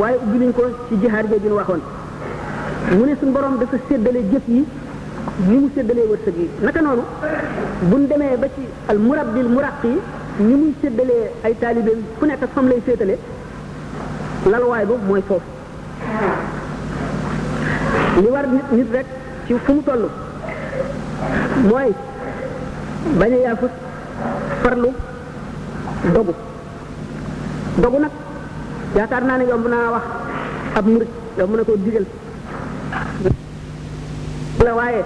waaye 0.00 0.16
ubbiluñ 0.24 0.52
ko 0.52 0.62
ci 0.88 0.94
jihaar 1.00 1.24
jooju 1.30 1.54
waxoon 1.58 1.82
mu 2.96 3.04
ne 3.04 3.14
suñu 3.20 3.32
borom 3.32 3.58
dafa 3.58 3.76
séddale 3.88 4.20
jëf 4.32 4.46
yi 4.48 4.64
ni 5.48 5.56
mu 5.60 5.68
séddalee 5.74 6.06
wërsëg 6.10 6.36
yi 6.40 6.46
naka 6.64 6.80
noonu 6.84 7.02
buñ 7.90 8.02
demee 8.08 8.36
ba 8.36 8.46
ci 8.54 8.62
al 8.90 8.98
murabbil 8.98 9.48
muraqi 9.54 9.92
ni 10.46 10.54
muy 10.60 10.74
séddalee 10.82 11.30
ay 11.44 11.52
taalibeem 11.60 12.00
fu 12.18 12.24
nekk 12.26 12.42
fam 12.54 12.66
lay 12.68 12.80
séetale 12.86 13.16
lalwaay 14.50 14.84
boobu 14.86 15.06
mooy 15.08 15.22
foofu 15.28 15.48
li 18.22 18.28
war 18.34 18.46
nit 18.56 18.66
nit 18.76 18.88
rek 18.94 19.06
fu 19.64 19.72
mu 19.72 19.82
toll 19.88 20.04
mooy 21.68 21.92
bañ 23.18 23.32
a 23.34 23.38
yaafus 23.46 23.72
farlu 24.62 24.90
dogu 26.14 26.34
dogu 27.82 27.98
nag 27.98 28.12
yaakaar 28.96 29.22
naa 29.24 29.36
ne 29.38 29.44
yomb 29.50 29.66
naa 29.72 29.90
wax 29.94 30.04
ab 30.78 30.86
murit 30.92 31.10
yomb 31.38 31.54
na 31.56 31.62
koo 31.68 31.76
digal 31.86 32.06
la 34.60 34.74
waaye 34.74 35.02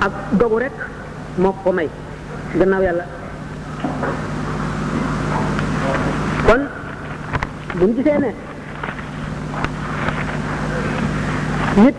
ak 0.00 0.12
dogu 0.38 0.58
rek 0.58 0.72
moo 1.38 1.52
ko 1.64 1.72
may 1.72 1.88
gannaaw 2.58 2.82
yàlla 2.82 3.04
kon 6.46 6.62
buñ 7.78 7.90
gisee 7.96 8.18
ne 8.18 8.30
nit 11.82 11.94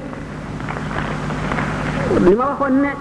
li 2.26 2.36
ma 2.36 2.46
waxoon 2.50 2.76
ne 2.82 2.92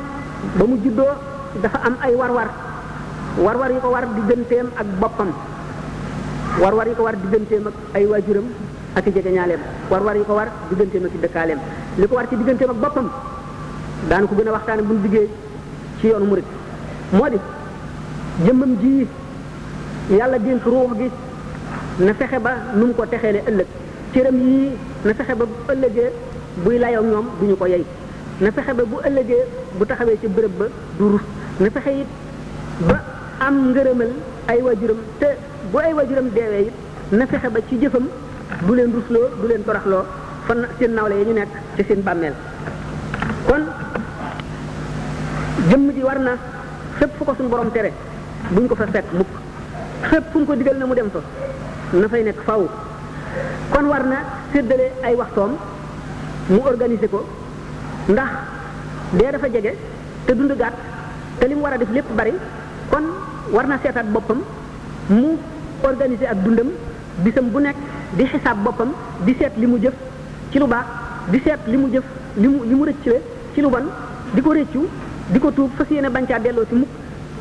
ba 0.58 0.64
mu 0.66 0.78
juddoo 0.82 1.14
dafa 1.62 1.78
am 1.86 1.96
ay 2.02 2.14
war-war 2.14 2.48
war-war 3.38 3.70
yi 3.70 3.80
ko 3.80 3.88
war 3.90 4.04
digganteem 4.14 4.66
ak 4.78 4.86
boppam 5.00 5.30
war-war 6.60 6.88
yi 6.88 6.94
ko 6.94 7.02
war 7.02 7.14
digganteem 7.16 7.66
ak 7.66 7.74
ay 7.94 8.04
waajuram 8.06 8.48
ak 8.96 9.06
i 9.06 9.10
jegeñaaleem 9.14 9.60
war-war 9.90 10.16
yi 10.16 10.24
ko 10.24 10.34
war 10.34 10.48
digganteem 10.68 11.04
ak 11.04 11.14
i 11.14 11.18
dëkkaaleem 11.22 11.58
li 11.98 12.06
ko 12.08 12.14
war 12.14 12.26
ci 12.28 12.36
digganteem 12.36 12.70
ak 12.70 12.76
boppam 12.82 13.10
daanu 14.06 14.26
ko 14.30 14.34
gën 14.38 14.46
a 14.48 14.52
waxtaane 14.54 14.82
buñ 14.82 14.98
liggéey 15.02 15.28
ci 16.00 16.06
yoonu 16.06 16.26
murit 16.26 16.46
moo 17.12 17.26
di 17.28 17.38
jëmmam 18.44 18.76
ji 18.80 19.06
yàlla 20.16 20.38
dénk 20.38 20.62
ruux 20.64 20.90
gi 20.98 21.10
na 22.06 22.12
fexe 22.14 22.38
ba 22.40 22.52
nu 22.76 22.86
mu 22.86 22.94
ko 22.94 23.04
texee 23.06 23.32
le 23.32 23.40
ëllëg 23.48 23.66
cëram 24.12 24.36
yii 24.38 24.70
na 25.04 25.14
fexe 25.14 25.34
ba 25.38 25.44
bu 25.44 25.72
ëllëgee 25.72 26.10
buy 26.64 26.78
layoo 26.78 27.02
ñoom 27.04 27.26
du 27.40 27.46
ñu 27.46 27.56
ko 27.56 27.66
yey 27.66 27.84
na 28.40 28.50
fexe 28.52 28.72
ba 28.74 28.82
bu 28.84 28.96
ëllëgee 29.08 29.42
bu 29.78 29.84
taxawee 29.86 30.18
ci 30.22 30.28
bërëb 30.28 30.54
ba 30.58 30.66
du 30.98 31.04
rus 31.12 31.22
na 31.60 31.70
fexe 31.70 31.90
it 32.02 32.06
ba 32.88 33.00
am 33.40 33.70
ngërëmal 33.70 34.10
ay 34.46 34.62
waajuram 34.62 34.96
te 35.20 35.26
bu 35.72 35.78
ay 35.78 35.92
waajuram 35.92 36.28
deewee 36.34 36.66
it 36.68 36.72
na 37.18 37.26
fexe 37.26 37.48
ba 37.52 37.58
ci 37.68 37.78
jëfam 37.80 38.06
du 38.66 38.72
leen 38.74 38.92
rusloo 38.94 39.28
du 39.40 39.48
leen 39.48 39.64
toraxloo 39.64 40.04
fan 40.46 40.58
seen 40.78 40.92
nawle 40.94 41.14
ya 41.18 41.24
ñu 41.24 41.32
nekk 41.32 41.50
ci 41.76 41.84
seen 41.88 42.02
bàmmeel 42.02 42.32
kon 43.48 43.62
jëmm 45.68 45.88
ji 45.96 46.02
war 46.04 46.18
na 46.18 46.30
fépp 46.98 47.10
fu 47.16 47.24
ko 47.24 47.34
suñu 47.36 47.48
borom 47.48 47.70
tere 47.72 47.90
buñ 48.52 48.66
ko 48.68 48.74
fa 48.74 48.86
fekk 48.92 49.04
mukk 49.16 49.28
fépp 50.10 50.24
fu 50.32 50.38
ñu 50.38 50.44
ko 50.44 50.54
digal 50.54 50.76
na 50.78 50.86
mu 50.86 50.94
dem 50.94 51.10
fa 51.12 51.20
na 51.96 52.08
fay 52.08 52.22
nekk 52.22 52.40
faw 52.44 52.62
kon 53.72 53.84
war 53.88 54.02
na 54.12 54.16
séddale 54.52 54.86
ay 55.04 55.14
waxtoom 55.16 55.52
mu 56.50 56.60
organiser 56.66 57.08
ko 57.08 57.24
ndax 58.08 58.28
dee 59.16 59.30
dafa 59.32 59.48
jege 59.52 59.72
te 60.26 60.34
dund 60.36 60.52
gàtt 60.58 60.74
te 61.38 61.46
li 61.48 61.54
mu 61.54 61.60
war 61.62 61.72
a 61.72 61.78
def 61.78 61.88
lépp 61.92 62.12
bari 62.16 62.34
kon 62.90 63.04
war 63.50 63.64
na 63.66 63.78
seetaat 63.82 64.12
boppam 64.12 64.40
mu 65.08 65.28
organiser 65.82 66.26
ak 66.26 66.42
dundam 66.44 66.70
bisam 67.24 67.48
bu 67.50 67.60
nekk 67.60 67.76
di 68.12 68.24
xisaab 68.26 68.60
boppam 68.64 68.92
di 69.24 69.34
seet 69.38 69.52
li 69.56 69.66
mu 69.66 69.78
jëf 69.80 69.94
ci 70.50 70.58
lu 70.58 70.66
baax 70.66 70.84
di 71.32 71.40
seet 71.44 71.60
li 71.66 71.76
mu 71.76 71.88
jëf 71.90 72.04
li 72.36 72.48
mu 72.48 72.64
li 72.64 72.74
mu 72.74 72.84
rëccule 72.84 73.36
ci 73.58 73.62
lu 73.66 73.70
ban 73.74 73.86
di 74.34 74.40
ko 74.40 74.52
réccu 74.54 74.80
di 75.34 75.38
ko 75.42 75.50
tuub 75.50 75.70
fas 75.76 75.90
yéene 75.90 76.06
bañ 76.08 76.24
delloo 76.30 76.62
si 76.68 76.76
mukk 76.78 76.90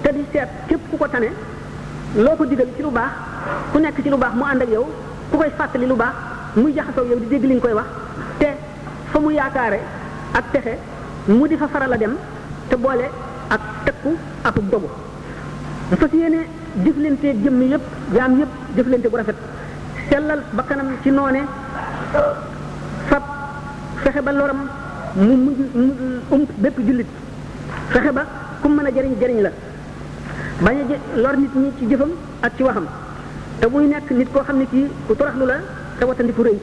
te 0.01 0.11
di 0.17 0.25
seet 0.33 0.47
képp 0.67 0.81
ku 0.89 0.97
ko 0.97 1.05
tane 1.07 1.29
loo 2.17 2.33
ko 2.35 2.45
digal 2.49 2.65
ci 2.75 2.81
lu 2.81 2.89
baax 2.89 3.11
ku 3.71 3.77
nekk 3.77 3.97
ci 4.01 4.09
lu 4.09 4.17
baax 4.17 4.33
mu 4.33 4.43
ànd 4.51 4.61
ak 4.65 4.69
yow 4.73 4.85
ku 5.29 5.37
koy 5.37 5.51
fàttali 5.55 5.85
lu 5.85 5.93
baax 5.95 6.13
muy 6.57 6.73
jaxasoo 6.73 7.05
yow 7.05 7.19
di 7.21 7.27
dégg 7.29 7.43
li 7.45 7.59
koy 7.61 7.73
wax 7.73 7.85
te 8.41 8.47
fa 9.13 9.19
mu 9.19 9.29
yaakaare 9.31 9.79
ak 10.37 10.45
texe 10.53 10.73
mu 11.29 11.45
di 11.47 11.55
fa 11.55 11.67
faral 11.67 11.91
a 11.93 11.97
dem 11.97 12.15
te 12.69 12.75
boole 12.75 13.05
ak 13.53 13.61
tekku 13.85 14.17
ak 14.41 14.55
dogu 14.71 14.87
fas 15.99 16.13
yéene 16.13 16.39
jëflante 16.83 17.27
jëmm 17.45 17.61
yépp 17.61 17.81
jaam 18.17 18.37
yépp 18.41 18.49
jëflante 18.75 19.07
bu 19.07 19.17
rafet 19.21 19.37
sellal 20.09 20.41
bakkanam 20.57 20.89
ci 21.05 21.11
noone 21.13 21.41
fab 23.09 23.23
fexe 24.01 24.21
ba 24.25 24.31
loram 24.31 24.61
mu 25.15 25.31
mu 25.37 25.51
um 26.33 26.41
bépp 26.59 26.75
jullit 26.87 27.05
fexe 27.93 28.11
ba 28.11 28.25
ku 28.61 28.67
mën 28.69 28.85
a 28.85 28.91
jariñ 28.95 29.15
jariñ 29.21 29.39
la 29.45 29.49
bañ 30.61 30.75
a 30.83 30.97
lor 31.17 31.37
nit 31.37 31.53
ñi 31.55 31.71
ci 31.79 31.85
jëfam 31.89 32.11
ak 32.41 32.51
ci 32.57 32.63
waxam 32.63 32.85
te 33.59 33.67
muy 33.67 33.87
nekk 33.87 34.11
nit 34.11 34.27
koo 34.33 34.41
xam 34.43 34.57
ne 34.57 34.65
kii 34.71 34.87
ku 35.07 35.15
toraxlu 35.15 35.45
la 35.45 35.53
te 35.99 36.05
watandiku 36.05 36.43
rëy 36.43 36.59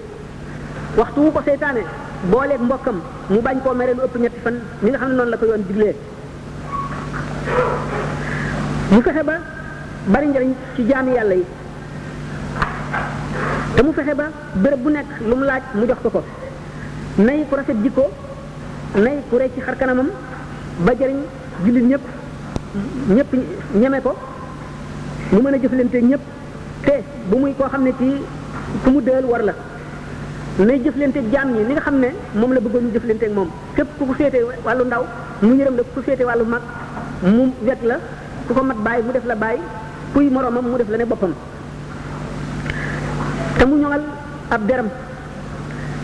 waxtu 0.96 1.20
wu 1.20 1.30
ko 1.32 1.40
seytaane 1.46 1.82
booleeg 2.30 2.60
mbokkam 2.60 3.00
mu 3.30 3.40
bañ 3.40 3.60
koo 3.64 3.74
mere 3.74 3.94
lu 3.94 4.00
ëpp 4.02 4.16
ñetti 4.18 4.40
fan 4.42 4.54
mi 4.82 4.88
nga 4.90 4.98
xam 4.98 5.08
ne 5.08 5.14
noonu 5.14 5.30
la 5.30 5.36
ko 5.36 5.44
yoon 5.46 5.66
diglee 5.66 5.94
mu 8.90 9.00
fexe 9.02 9.22
ba 9.24 9.32
bari 10.06 10.26
njëriñ 10.26 10.54
ci 10.74 10.86
jaami 10.88 11.10
yàlla 11.14 11.34
yi 11.34 11.44
te 13.74 13.82
mu 13.82 13.92
fexe 13.92 14.14
ba 14.14 14.24
béréb 14.52 14.82
bu 14.82 14.90
nekk 14.90 15.06
lu 15.28 15.34
mu 15.36 15.44
laaj 15.44 15.62
mu 15.74 15.86
jox 15.86 15.98
ko 16.02 16.10
ko 16.10 16.22
nay 17.16 17.46
ko 17.48 17.56
rafet 17.56 17.76
jikko 17.82 18.10
nay 18.94 19.18
ku 19.30 19.34
rey 19.38 19.50
ci 19.54 19.58
xar 19.60 19.74
kanamam 19.76 20.06
ba 20.86 20.92
jariñ 21.00 21.18
nyemepo. 21.64 22.08
ñëpp 23.08 23.10
ñëpp 23.30 23.32
ñeme 23.78 23.98
ko 24.02 24.12
mu 25.34 25.38
mën 25.42 25.54
jëfëlante 25.62 25.98
ñëpp 26.02 26.20
te 26.84 26.92
bu 27.30 27.36
muy 27.38 27.54
ko 27.58 27.64
xamné 27.72 27.92
ci 27.98 28.06
ku 28.84 28.90
mu 28.90 29.00
deul 29.02 29.24
war 29.30 29.42
la 29.46 29.52
nay 30.58 30.80
jëfëlante 30.84 31.18
jamm 31.32 31.52
ñi 31.54 31.64
li 31.64 31.72
nga 31.72 31.80
xamné 31.82 32.08
mom 32.34 32.50
la 32.52 32.58
bëggoon 32.60 32.90
jëfëlante 32.94 33.22
ak 33.22 33.32
mom 33.32 33.48
képp 33.74 33.88
ku 33.98 34.04
ko 34.06 34.12
fété 34.14 34.38
walu 34.64 34.84
ndaw 34.84 35.04
mu 35.42 35.54
yërëm 35.56 35.76
la 35.76 35.82
ku 35.94 36.02
fété 36.02 36.24
walu 36.24 36.44
mag 36.44 36.62
mu 37.22 37.52
wét 37.66 37.80
la 37.82 37.96
ku 38.46 38.54
ko 38.54 38.62
mat 38.62 38.76
bay, 38.84 39.02
mu 39.02 39.12
def 39.12 39.24
la 39.24 39.34
bàyyi 39.34 39.62
kuy 40.12 40.28
moromam 40.30 40.66
mu 40.68 40.76
def 40.78 40.88
la 40.88 40.96
né 40.98 41.04
bopam 41.04 41.32
té 43.58 43.64
mu 43.64 43.76
ñongal 43.76 44.02
ab 44.50 44.66
deram 44.66 44.88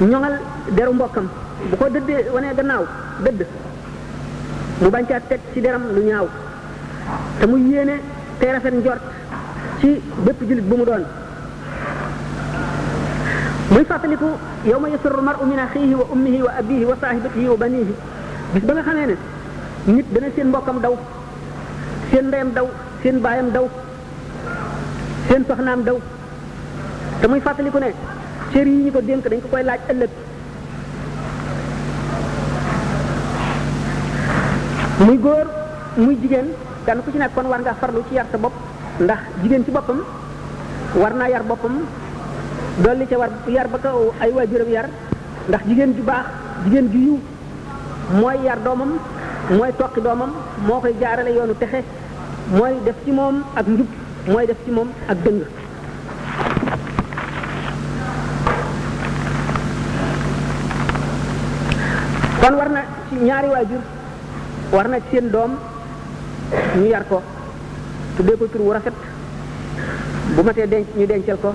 ñongal 0.00 0.34
deru 0.70 0.92
mbokam 0.92 1.26
bu 1.68 1.76
ko 1.76 1.86
dëddee 1.92 2.30
wanee 2.32 2.54
gannaaw 2.56 2.82
dëdd 3.24 3.42
mu 4.80 4.88
bañ 4.88 5.04
teg 5.28 5.40
ci 5.52 5.60
deram 5.60 5.82
lu 5.94 6.00
ñaaw 6.08 6.26
te 7.40 7.44
mu 7.46 7.56
yéene 7.60 7.94
te 8.40 8.48
rafet 8.52 8.70
njort 8.72 9.00
ci 9.80 10.00
bépp 10.24 10.40
jullit 10.48 10.64
bu 10.68 10.76
mu 10.80 10.84
doon 10.84 11.04
muy 13.70 13.84
fàttaliku 13.84 14.24
yow 14.64 14.78
ma 14.80 14.88
yasirru 14.88 15.22
mar'u 15.22 15.44
min 15.46 15.58
axiihi 15.60 15.94
wa 15.94 16.04
ummihi 16.14 16.40
wa 16.42 16.50
abiihi 16.58 16.84
wa 16.88 16.94
saahibatihi 17.00 17.48
wa 17.52 17.56
baniihi 17.56 17.94
bis 18.54 18.62
ba 18.64 18.72
nga 18.72 18.82
xamee 18.82 19.06
ne 19.06 19.16
nit 19.84 20.06
dana 20.14 20.26
seen 20.36 20.48
mbokkam 20.48 20.80
daw 20.80 20.96
seen 22.10 22.26
ndeyam 22.28 22.52
daw 22.54 22.66
seen 23.02 23.20
baayam 23.20 23.52
daw 23.52 23.68
seen 25.28 25.44
soxnaam 25.48 25.84
daw 25.84 25.98
te 27.20 27.26
muy 27.28 27.40
fàttaliku 27.40 27.78
ne 27.78 27.92
cër 28.52 28.66
yi 28.66 28.84
ñu 28.86 28.92
ko 28.92 29.00
dénk 29.02 29.28
dañ 29.28 29.40
ko 29.42 29.48
koy 29.50 29.62
laaj 29.62 29.80
ëllëg 29.92 30.10
muy 35.00 35.16
góor 35.16 35.46
muy 35.96 36.14
jigéen 36.22 36.46
kenn 36.86 37.00
ku 37.02 37.08
ci 37.12 37.18
nekk 37.18 37.32
kon 37.34 37.46
war 37.48 37.60
nga 37.64 37.72
farlu 37.80 38.02
ci 38.08 38.14
yar 38.20 38.26
sa 38.30 38.38
bopp 38.38 38.52
ndax 39.00 39.18
jigéen 39.42 39.64
ci 39.64 39.70
boppam 39.72 40.00
war 41.00 41.14
naa 41.16 41.28
yar 41.32 41.42
boppam 41.48 41.74
dolli 42.84 43.06
ca 43.08 43.16
war 43.18 43.30
yar 43.48 43.66
ba 43.72 43.78
ko 43.78 44.12
ay 44.20 44.30
waajuram 44.30 44.68
yar 44.70 44.86
ndax 45.48 45.62
jigéen 45.68 45.94
ju 45.96 46.02
baax 46.02 46.26
jigéen 46.64 46.90
ju 46.92 46.98
yiw 46.98 47.16
mooy 48.20 48.36
yar 48.44 48.60
doomam 48.64 48.92
mooy 49.56 49.72
toqi 49.78 50.00
doomam 50.02 50.32
moo 50.66 50.80
koy 50.80 50.92
jaarale 51.00 51.30
yoonu 51.36 51.54
texe 51.58 51.80
mooy 52.56 52.74
def 52.84 52.96
ci 53.04 53.10
moom 53.12 53.36
ak 53.56 53.66
njub 53.66 53.88
mooy 54.32 54.46
def 54.46 54.58
ci 54.64 54.70
moom 54.70 54.88
ak 55.08 55.18
dëng 55.24 55.40
kon 62.40 62.54
war 62.58 62.70
ci 63.08 63.14
ñaari 63.16 63.48
waajur 63.48 63.82
war 64.72 64.86
na 64.88 64.98
seen 65.10 65.28
doom 65.30 65.50
ñu 66.76 66.86
yar 66.88 67.02
ko 67.08 67.20
tuddee 68.16 68.36
ko 68.38 68.46
tur 68.52 68.60
wu 68.60 68.72
rafet 68.72 68.92
bu 70.36 70.42
matee 70.42 70.66
denc 70.66 70.86
ñu 70.96 71.06
dencal 71.06 71.36
ko 71.42 71.54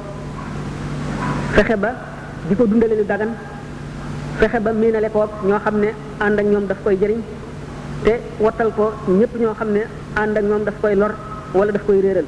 fexe 1.56 1.76
ba 1.78 1.90
di 2.50 2.56
ko 2.56 2.66
dundale 2.68 2.96
lu 2.98 3.04
dagan 3.06 3.32
fexe 4.40 4.60
ba 4.60 4.72
miinale 4.74 5.10
ko 5.14 5.28
ñoo 5.48 5.60
xam 5.66 5.80
ne 5.80 5.90
ànd 6.26 6.40
ak 6.40 6.46
ñoom 6.46 6.68
daf 6.68 6.78
koy 6.84 6.98
jëriñ 7.02 7.22
te 8.04 8.20
wattal 8.40 8.72
ko 8.78 8.86
ñëpp 9.08 9.34
ñoo 9.40 9.54
xam 9.60 9.70
ne 9.76 9.82
ànd 10.22 10.38
ak 10.38 10.44
ñoom 10.44 10.64
daf 10.66 10.76
koy 10.82 10.96
lor 10.96 11.14
wala 11.54 11.72
daf 11.72 11.86
koy 11.88 12.02
réeral 12.02 12.26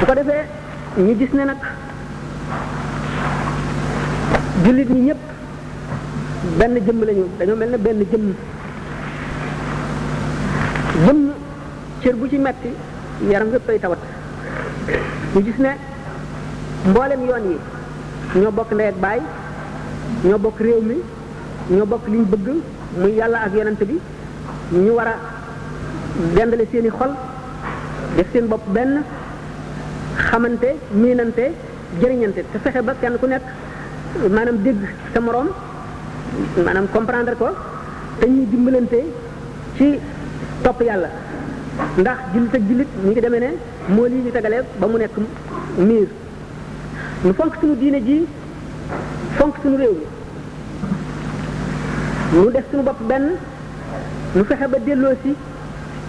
bu 0.00 0.06
ko 0.06 0.14
defee 0.14 0.44
ñu 0.96 1.14
gis 1.18 1.32
ne 1.34 1.44
nag 1.44 1.58
jullit 4.64 4.88
ñi 4.90 5.00
ñépp 5.00 5.16
benn 6.58 6.74
jëmm 6.86 7.00
lañu 7.04 7.24
dañoo 7.38 7.56
mel 7.56 7.70
na 7.70 7.76
benn 7.78 8.04
jëmm 8.12 8.32
jëmm 11.06 11.18
cër 12.02 12.14
bu 12.16 12.28
ci 12.28 12.38
metti 12.38 12.68
yaram 13.30 13.48
yëpp 13.52 13.68
ay 13.68 13.78
tawat 13.78 13.98
ñu 15.34 15.42
gis 15.44 15.58
ne 15.58 15.70
mboolem 16.90 17.20
yoon 17.28 17.44
yi 17.50 17.56
ñoo 18.40 18.50
bokk 18.52 18.72
ndey 18.72 18.86
ak 18.88 18.98
baay 19.00 19.20
ñoo 20.24 20.38
bokk 20.38 20.58
réew 20.60 20.80
mi 20.82 20.96
ñoo 21.76 21.86
bokk 21.86 22.08
liñ 22.08 22.24
bëgg 22.32 22.48
muy 23.00 23.12
yàlla 23.18 23.38
ak 23.38 23.54
yonent 23.54 23.80
bi 23.88 23.98
ñu 24.72 24.92
war 24.98 25.06
a 25.08 25.16
dendale 26.34 26.64
seeni 26.72 26.90
xol 26.98 27.12
def 28.16 28.26
seen 28.32 28.46
bopp 28.48 28.64
benn 28.74 29.02
xamante 30.16 30.70
miinante 30.90 31.44
jëriñante 32.00 32.40
te 32.52 32.58
fexe 32.62 32.82
ba 32.84 32.92
kenn 33.00 33.18
ku 33.20 33.26
nekk 33.26 33.42
maanaam 34.18 34.62
dégg 34.62 34.82
sa 35.14 35.20
moroom 35.20 35.48
maanaam 36.64 36.86
comprendre 36.92 37.32
ko 37.38 37.48
te 38.20 38.26
ñuy 38.28 38.46
dimbalante 38.50 39.00
ci 39.76 39.86
topp 40.62 40.80
yàlla 40.84 41.08
ndax 42.00 42.18
jullit 42.32 42.54
ak 42.56 42.62
jullit 42.68 42.88
ñu 43.04 43.10
ngi 43.10 43.20
demee 43.20 43.40
ne 43.40 43.48
moo 43.94 44.06
lii 44.06 44.22
ñu 44.24 44.30
tegale 44.30 44.58
ba 44.78 44.86
mu 44.86 44.98
nekk 44.98 45.16
miir 45.78 46.08
ñu 47.24 47.32
fonk 47.32 47.54
suñu 47.60 47.74
diine 47.80 48.00
ji 48.06 48.26
fonk 49.38 49.54
suñu 49.62 49.76
réew 49.76 49.96
mi 52.32 52.38
ñu 52.42 52.50
def 52.52 52.64
suñu 52.70 52.82
bopp 52.82 53.00
benn 53.08 53.24
ñu 54.36 54.44
fexe 54.44 54.66
ba 54.72 54.78
delloo 54.86 55.14
si 55.24 55.34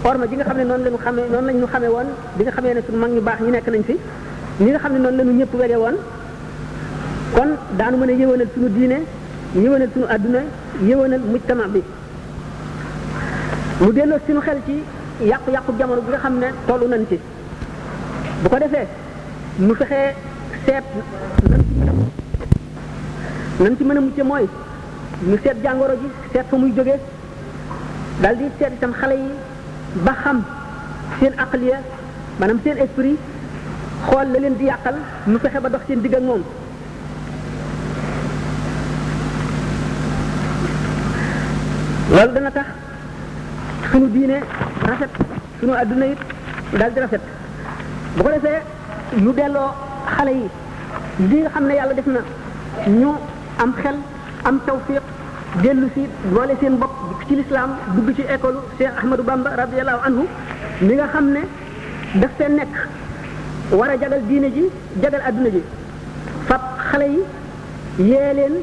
orma 0.03 0.27
ji 0.27 0.35
nga 0.35 0.43
xam 0.43 0.57
ne 0.57 0.63
noonu 0.65 0.83
lañu 0.83 0.97
xamee 1.05 1.29
noonu 1.31 1.47
lañu 1.47 1.67
xamee 1.71 1.89
woon 1.95 2.07
bi 2.35 2.43
nga 2.43 2.51
xamee 2.51 2.73
ne 2.73 2.81
suñu 2.85 2.97
mag 2.99 3.11
ñu 3.11 3.21
baax 3.21 3.39
ñu 3.41 3.49
nekk 3.51 3.67
nañ 3.69 3.83
fi 3.87 3.95
ñi 4.63 4.69
nga 4.71 4.79
xam 4.79 4.91
ne 4.93 4.99
noonu 5.03 5.17
lañu 5.17 5.33
ñëpp 5.37 5.53
wege 5.55 5.75
woon 5.83 5.97
kon 7.35 7.49
daanu 7.77 7.97
mën 7.97 8.09
a 8.09 8.13
yëwanal 8.13 8.47
suñu 8.53 8.69
diine 8.69 8.97
yëwanal 9.57 9.89
suñu 9.93 10.05
adduna 10.09 10.39
yëwanal 10.83 11.21
mujtama 11.31 11.63
bi 11.73 11.81
mu 13.81 13.91
delloo 13.93 14.19
suñu 14.25 14.39
xel 14.41 14.59
ci 14.67 14.73
yàqu-yàqu 15.25 15.71
jamono 15.79 16.01
bi 16.01 16.09
nga 16.09 16.17
xam 16.19 16.35
ne 16.39 16.47
tollu 16.67 16.87
nañ 16.87 17.03
ci 17.09 17.19
bu 18.41 18.49
ko 18.49 18.57
defee 18.57 18.87
mu 19.57 19.73
fexee 19.73 20.13
seet 20.65 20.83
nan 23.59 23.75
ci 23.77 23.83
mën 23.83 23.97
a 23.97 23.99
mucce 24.01 24.21
mooy 24.23 24.47
ñu 25.25 25.37
seet 25.43 25.55
jàngoro 25.63 25.93
ji 26.01 26.07
seet 26.33 26.45
fa 26.49 26.55
muy 26.57 26.71
jóge 26.75 26.95
dal 28.21 28.37
di 28.37 28.43
seet 28.59 28.73
tam 28.79 28.91
xale 28.93 29.13
yi 29.15 29.29
ba 30.03 30.13
xam 30.23 30.43
seen 31.19 31.33
aqliya 31.37 31.77
maanaam 32.39 32.59
seen 32.63 32.77
esprit 32.77 33.17
xool 34.07 34.27
la 34.33 34.39
leen 34.39 34.55
di 34.57 34.65
yàqal 34.65 34.95
mu 35.25 35.37
fexe 35.39 35.59
ba 35.61 35.69
dox 35.69 35.81
seen 35.87 36.01
digg 36.01 36.13
ak 36.15 36.21
moom 36.21 36.41
loolu 42.13 42.33
dana 42.35 42.51
tax 42.57 42.67
sunu 43.91 44.07
diine 44.15 44.37
rafet 44.89 45.13
sunu 45.59 45.73
àdduna 45.81 46.05
it 46.13 46.19
daal 46.79 46.91
di 46.95 46.99
rafet 47.03 47.21
bu 48.15 48.21
ko 48.23 48.29
defee 48.35 48.59
ñu 49.23 49.31
delloo 49.39 49.69
xale 50.13 50.31
yi 50.41 50.49
li 51.29 51.35
nga 51.41 51.49
xam 51.55 51.65
ne 51.67 51.73
yàlla 51.79 51.93
def 51.99 52.07
na 52.15 52.19
ñu 53.01 53.09
am 53.63 53.71
xel 53.81 53.95
am 54.47 54.59
tawfiq 54.65 55.01
dellu 55.63 55.87
si 55.95 56.01
boole 56.33 56.53
seen 56.59 56.75
bopp 56.81 56.93
ci 57.27 57.35
lislaam 57.35 57.71
dugg 57.95 58.09
ci 58.15 58.21
école 58.33 58.57
cheikh 58.77 58.93
ahmadou 59.01 59.25
bamba 59.29 59.49
radiallahu 59.61 60.01
anhu 60.07 60.23
mi 60.85 60.93
nga 60.95 61.07
xam 61.13 61.25
ne 61.35 61.41
daf 62.21 62.31
fee 62.37 62.49
nekk 62.59 62.73
war 63.77 63.89
a 63.89 63.97
jagal 64.01 64.21
diine 64.29 64.49
ji 64.55 64.65
jagal 65.01 65.21
àdduna 65.29 65.49
ji 65.49 65.61
fab 66.47 66.61
xale 66.89 67.05
yi 67.15 67.21
yee 68.09 68.33
leen 68.37 68.55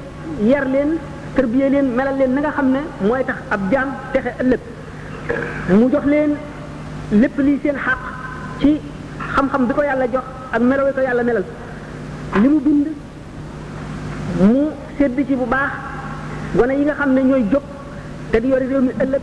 yar 0.52 0.64
leen 0.74 0.92
tërbiyee 1.36 1.70
leen 1.70 1.86
melal 1.96 2.16
leen 2.18 2.32
na 2.36 2.40
nga 2.44 2.50
xam 2.58 2.68
ne 2.74 2.80
mooy 3.06 3.24
tax 3.28 3.38
ab 3.54 3.60
jaam 3.72 3.88
texe 4.12 4.32
ëllëg 4.42 4.62
mu 5.78 5.84
jox 5.92 6.04
leen 6.12 6.32
lépp 7.22 7.36
li 7.46 7.54
seen 7.62 7.76
xaq 7.84 8.00
ci 8.60 8.72
xam-xam 9.34 9.66
bi 9.68 9.72
ko 9.76 9.82
yàlla 9.82 10.06
jox 10.14 10.26
ak 10.56 10.62
melawee 10.62 10.92
ko 10.96 11.00
yàlla 11.00 11.22
melal 11.22 11.44
li 12.42 12.48
mu 12.48 12.58
bind 12.66 12.86
mu 14.52 14.62
sedd 14.98 15.16
ci 15.28 15.34
bu 15.40 15.46
baax 15.52 15.72
wane 16.56 16.72
yi 16.78 16.84
nga 16.84 16.94
xam 16.98 17.12
ne 17.14 17.20
ñooy 17.22 17.44
jóg 17.52 17.64
te 18.30 18.40
di 18.40 18.48
yore 18.48 18.66
réew 18.70 18.80
mi 18.86 18.92
ëllëg 19.04 19.22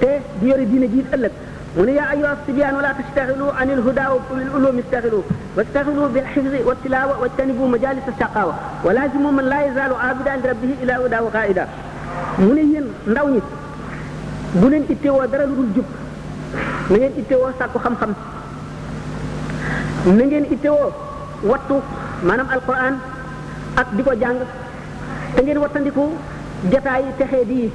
te 0.00 0.10
di 0.40 0.46
yore 0.48 0.66
diine 0.70 0.86
jiit 0.92 1.08
ëllëg 1.16 1.32
من 1.76 1.88
يا 1.88 2.04
أيها 2.12 2.32
الصبيان 2.36 2.74
لا 2.80 2.92
تشتغلوا 3.00 3.52
عن 3.52 3.70
الهدى 3.70 4.00
وأولي 4.06 4.42
العلوم 4.46 4.78
اشتغلوا 4.78 5.22
واشتغلوا 5.56 6.08
بالحفظ 6.08 6.66
والتلاوة 6.66 7.20
واجتنبوا 7.20 7.68
مجالس 7.68 8.04
الشقاوة 8.08 8.54
ولازموا 8.84 9.30
من 9.32 9.44
لا 9.44 9.66
يزال 9.66 9.94
عابدا 9.94 10.36
لربه 10.36 10.72
إلى 10.82 10.92
هدى 10.92 11.18
وقائدا 11.26 11.66
من 12.38 12.58
يين 12.58 12.84
ندوني 13.08 13.40
بولين 14.54 14.84
إتوا 14.90 15.24
درا 15.26 15.44
لول 15.46 15.66
جوب 15.76 15.84
نين 16.90 17.10
إتوا 17.18 17.50
ساكو 17.58 17.78
خم 17.78 17.94
خم 18.00 18.12
نين 20.06 20.44
إتوا 20.52 20.90
واتو 21.42 21.78
مانام 22.26 22.46
القرآن 22.52 22.98
أك 23.78 23.86
ديكو 23.96 24.12
جانغ 24.12 24.40
تنين 25.36 25.58
واتن 25.58 25.84
ديكو 25.84 26.08
جتاي 26.72 27.04
تخيدي 27.20 27.70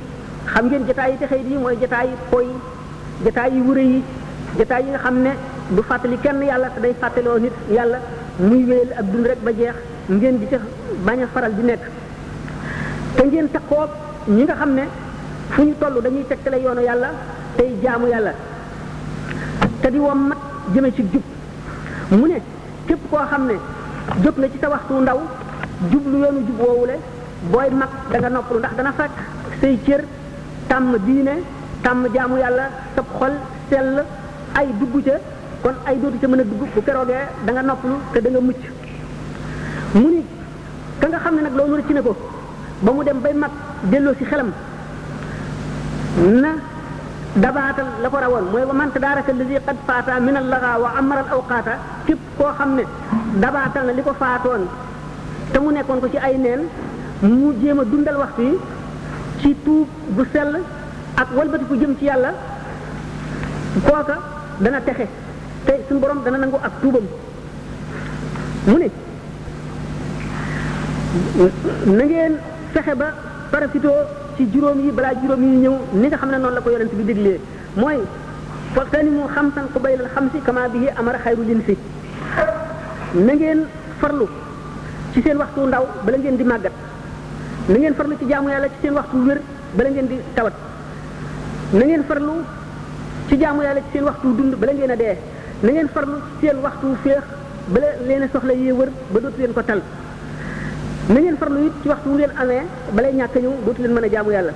خمجين 0.54 0.88
جتاي 0.88 1.18
تخيدي 1.22 1.58
موي 1.58 1.76
جتاي 1.76 2.10
خوي 2.32 2.48
jataay 3.26 3.52
yi 3.56 3.62
wure 3.64 3.84
yi 3.84 4.00
jataay 4.58 4.84
yi 4.86 4.90
nga 4.94 4.98
xam 5.02 5.16
ne 5.26 5.30
du 5.72 5.82
fàttali 5.82 6.18
kenn 6.22 6.42
yàlla 6.50 6.68
te 6.76 6.82
day 6.82 6.94
fàttaloo 7.02 7.40
nit 7.40 7.54
yàlla 7.72 8.00
muy 8.40 8.64
wéyal 8.66 8.92
ak 9.00 9.06
dund 9.12 9.26
rek 9.28 9.40
ba 9.44 9.52
jeex 9.52 9.76
ngeen 10.10 10.40
di 10.40 10.46
ca 10.48 10.58
bañ 11.06 11.22
a 11.24 11.28
faral 11.34 11.54
di 11.56 11.64
nekk 11.64 11.80
te 13.16 13.24
ngeen 13.24 13.48
takkoog 13.52 13.90
ñi 14.28 14.44
nga 14.44 14.56
xam 14.56 14.74
ne 14.76 14.84
fu 15.50 15.62
ñu 15.64 15.74
toll 15.80 16.02
dañuy 16.04 16.26
teg 16.28 16.30
tegtale 16.44 16.64
yoonu 16.64 16.82
yàlla 16.82 17.10
tey 17.56 17.72
jaamu 17.84 18.08
yàlla 18.08 18.32
te 19.82 19.92
di 19.92 19.98
wom 19.98 20.28
mat 20.28 20.38
jëme 20.74 20.94
ci 20.96 21.04
jub 21.12 21.22
mu 22.20 22.28
ne 22.28 22.38
képp 22.88 23.00
koo 23.10 23.26
xam 23.32 23.46
ne 23.48 23.54
jóg 24.24 24.38
na 24.38 24.48
ci 24.52 24.58
sa 24.62 24.70
waxtu 24.70 24.94
ndaw 25.02 25.20
jublu 25.92 26.18
yoonu 26.18 26.40
jub 26.48 26.60
woowule 26.60 26.96
booy 27.52 27.70
mag 27.72 27.90
da 28.12 28.18
nga 28.20 28.30
noppalu 28.30 28.60
ndax 28.60 28.76
dana 28.78 28.94
fekk 28.98 29.12
say 29.62 29.80
cër 29.86 30.04
tàmm 30.68 30.96
diine 31.06 31.36
sàmm 31.88 32.06
jaamu 32.16 32.38
yàlla 32.44 32.64
sab 32.96 33.06
xol 33.20 33.34
sell 33.70 34.00
ay 34.60 34.68
dugg 34.80 35.02
ca 35.06 35.16
kon 35.64 35.76
ay 35.86 35.96
dootu 36.02 36.18
ca 36.22 36.28
mën 36.28 36.40
a 36.40 36.44
dugg 36.44 36.60
bu 36.74 36.82
keroogee 36.86 37.24
da 37.46 37.52
nga 37.54 37.62
noppalu 37.62 37.96
te 38.14 38.20
danga 38.24 38.40
nga 38.40 38.46
mucc 38.48 38.62
mu 40.00 40.08
ni 40.16 40.22
ka 41.00 41.08
nga 41.08 41.20
xam 41.24 41.36
ne 41.36 41.42
nag 41.42 41.56
loolu 41.58 41.76
rëcc 41.80 41.92
na 41.96 42.02
ko 42.02 42.14
ba 42.84 42.92
mu 42.92 43.04
dem 43.08 43.20
bay 43.24 43.34
mag 43.34 43.52
delloo 43.92 44.14
ci 44.18 44.26
xelam 44.32 44.50
na 46.42 46.52
dabaatal 47.44 47.88
la 48.04 48.08
ko 48.10 48.18
rawoon 48.24 48.46
mooy 48.52 48.64
wa 48.70 48.74
man 48.80 48.92
tadaraka 48.94 49.32
alladi 49.32 49.56
qad 49.68 49.78
faata 49.88 50.20
min 50.26 50.36
allaha 50.42 50.70
am 50.76 50.86
amara 51.00 51.22
aw 51.32 51.40
awqaata 51.40 51.74
képp 52.06 52.22
koo 52.38 52.52
xam 52.58 52.72
ne 52.78 52.84
dabaatal 53.42 53.86
na 53.86 53.92
li 53.98 54.02
ko 54.08 54.14
faatoon 54.24 54.64
te 55.52 55.58
mu 55.64 55.70
nekkoon 55.72 56.00
ko 56.02 56.08
ci 56.14 56.18
ay 56.18 56.36
neen 56.46 56.62
mu 57.22 57.48
jéem 57.62 57.80
a 57.80 57.84
dundal 57.92 58.18
waxtu 58.24 58.42
yi 58.50 58.58
ci 59.42 59.56
tuub 59.64 59.88
bu 60.16 60.24
sell 60.34 60.54
ak 61.18 61.34
walbati 61.34 61.66
ku 61.66 61.74
jëm 61.78 61.98
ci 61.98 62.06
yàlla 62.06 62.30
kooka 63.84 64.16
dana 64.62 64.80
texe 64.82 65.08
te 65.66 65.74
sun 65.90 65.98
borom 66.00 66.22
dana 66.24 66.38
nangu 66.38 66.58
ak 66.62 66.74
tuubam 66.82 67.02
mu 68.68 68.78
ne 68.78 68.88
na 71.98 72.04
ngeen 72.06 72.34
fexe 72.74 72.94
ba 72.96 73.08
parafito 73.50 73.92
ci 74.38 74.46
juróom 74.54 74.80
yi 74.80 74.92
balaa 74.92 75.18
juróom 75.22 75.42
yi 75.44 75.58
ñëw 75.66 75.76
ni 75.94 76.06
nga 76.08 76.18
xam 76.18 76.30
ne 76.30 76.38
noonu 76.38 76.54
la 76.54 76.62
ko 76.62 76.70
yonent 76.70 76.94
bi 76.94 77.04
diglee 77.04 77.40
mooy 77.76 77.98
faltanimu 78.76 79.24
xamsan 79.34 79.66
qubayl 79.74 80.02
al 80.02 80.10
xamsi 80.14 80.38
kama 80.46 80.70
bihi 80.70 80.88
amara 81.00 81.18
xayru 81.18 81.42
linsi 81.50 81.78
na 83.26 83.34
ngeen 83.34 83.66
farlu 84.00 84.28
ci 85.14 85.22
seen 85.24 85.38
waxtu 85.38 85.66
ndaw 85.66 85.86
bala 86.06 86.18
ngeen 86.18 86.38
di 86.38 86.44
màggat 86.44 86.74
na 87.70 87.76
ngeen 87.78 87.96
farlu 87.96 88.16
ci 88.20 88.26
jaamu 88.30 88.50
yàlla 88.50 88.68
ci 88.68 88.78
seen 88.84 88.94
waxtu 88.94 89.18
wér 89.26 89.42
bala 89.74 89.90
ngeen 89.90 90.08
di 90.08 90.20
tawat 90.36 90.54
na 91.74 91.84
ngeen 91.86 92.04
farlu 92.08 92.34
ci 93.28 93.36
jaamu 93.38 93.62
yàlla 93.62 93.82
ci 93.84 93.90
seen 93.94 94.04
waxtu 94.06 94.28
dund 94.38 94.56
ba 94.56 94.58
bala 94.58 94.74
ngeen 94.74 94.90
a 94.92 94.96
dee 94.96 95.18
na 95.64 95.72
ngeen 95.72 95.90
farlu 95.94 96.16
ci 96.40 96.48
seen 96.48 96.58
waxtu 96.64 96.88
féex 97.04 97.24
bala 97.68 97.88
leen 98.08 98.30
soxla 98.32 98.54
yee 98.54 98.72
wër 98.72 98.90
ba 99.12 99.20
dootu 99.20 99.42
leen 99.42 99.54
ko 99.54 99.62
tal 99.62 99.82
na 101.10 101.20
ngeen 101.20 101.38
farlu 101.38 101.66
it 101.68 101.74
ci 101.84 101.88
waxtu 101.90 102.10
wu 102.10 102.16
ngeen 102.16 102.32
amee 102.42 102.64
balay 102.96 103.14
ñàkk 103.14 103.36
ñëw 103.44 103.54
dootu 103.66 103.82
leen 103.82 103.94
mën 103.94 104.04
a 104.04 104.08
jaamu 104.10 104.32
yàlla 104.32 104.52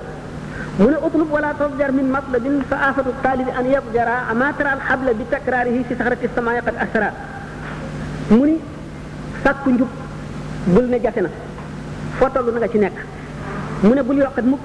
mu 0.78 0.88
ne 0.88 0.96
utlub 1.06 1.30
wala 1.32 1.52
tasjar 1.58 1.92
min 1.92 2.06
matlabin 2.08 2.62
fa 2.70 2.76
afatu 2.88 3.10
taalibi 3.22 3.50
an 3.50 3.64
yabjara 3.70 4.14
amataral 4.30 4.78
xabla 4.88 5.12
bi 5.12 5.24
takraarihi 5.30 5.84
ci 5.88 5.94
saxarati 5.94 6.28
samaay 6.34 6.60
qad 6.64 6.76
asra 6.84 7.12
mu 8.30 8.44
ni 8.46 8.56
sàkku 9.44 9.70
njub 9.70 9.88
bul 10.66 10.86
ne 10.88 10.98
jate 11.02 11.20
na 11.20 11.28
foo 12.18 12.28
toll 12.32 12.54
na 12.60 12.68
ci 12.68 12.78
nekk 12.78 12.96
mu 13.82 13.92
ne 13.94 14.02
bul 14.02 14.16
yokkat 14.16 14.44
mukk 14.44 14.64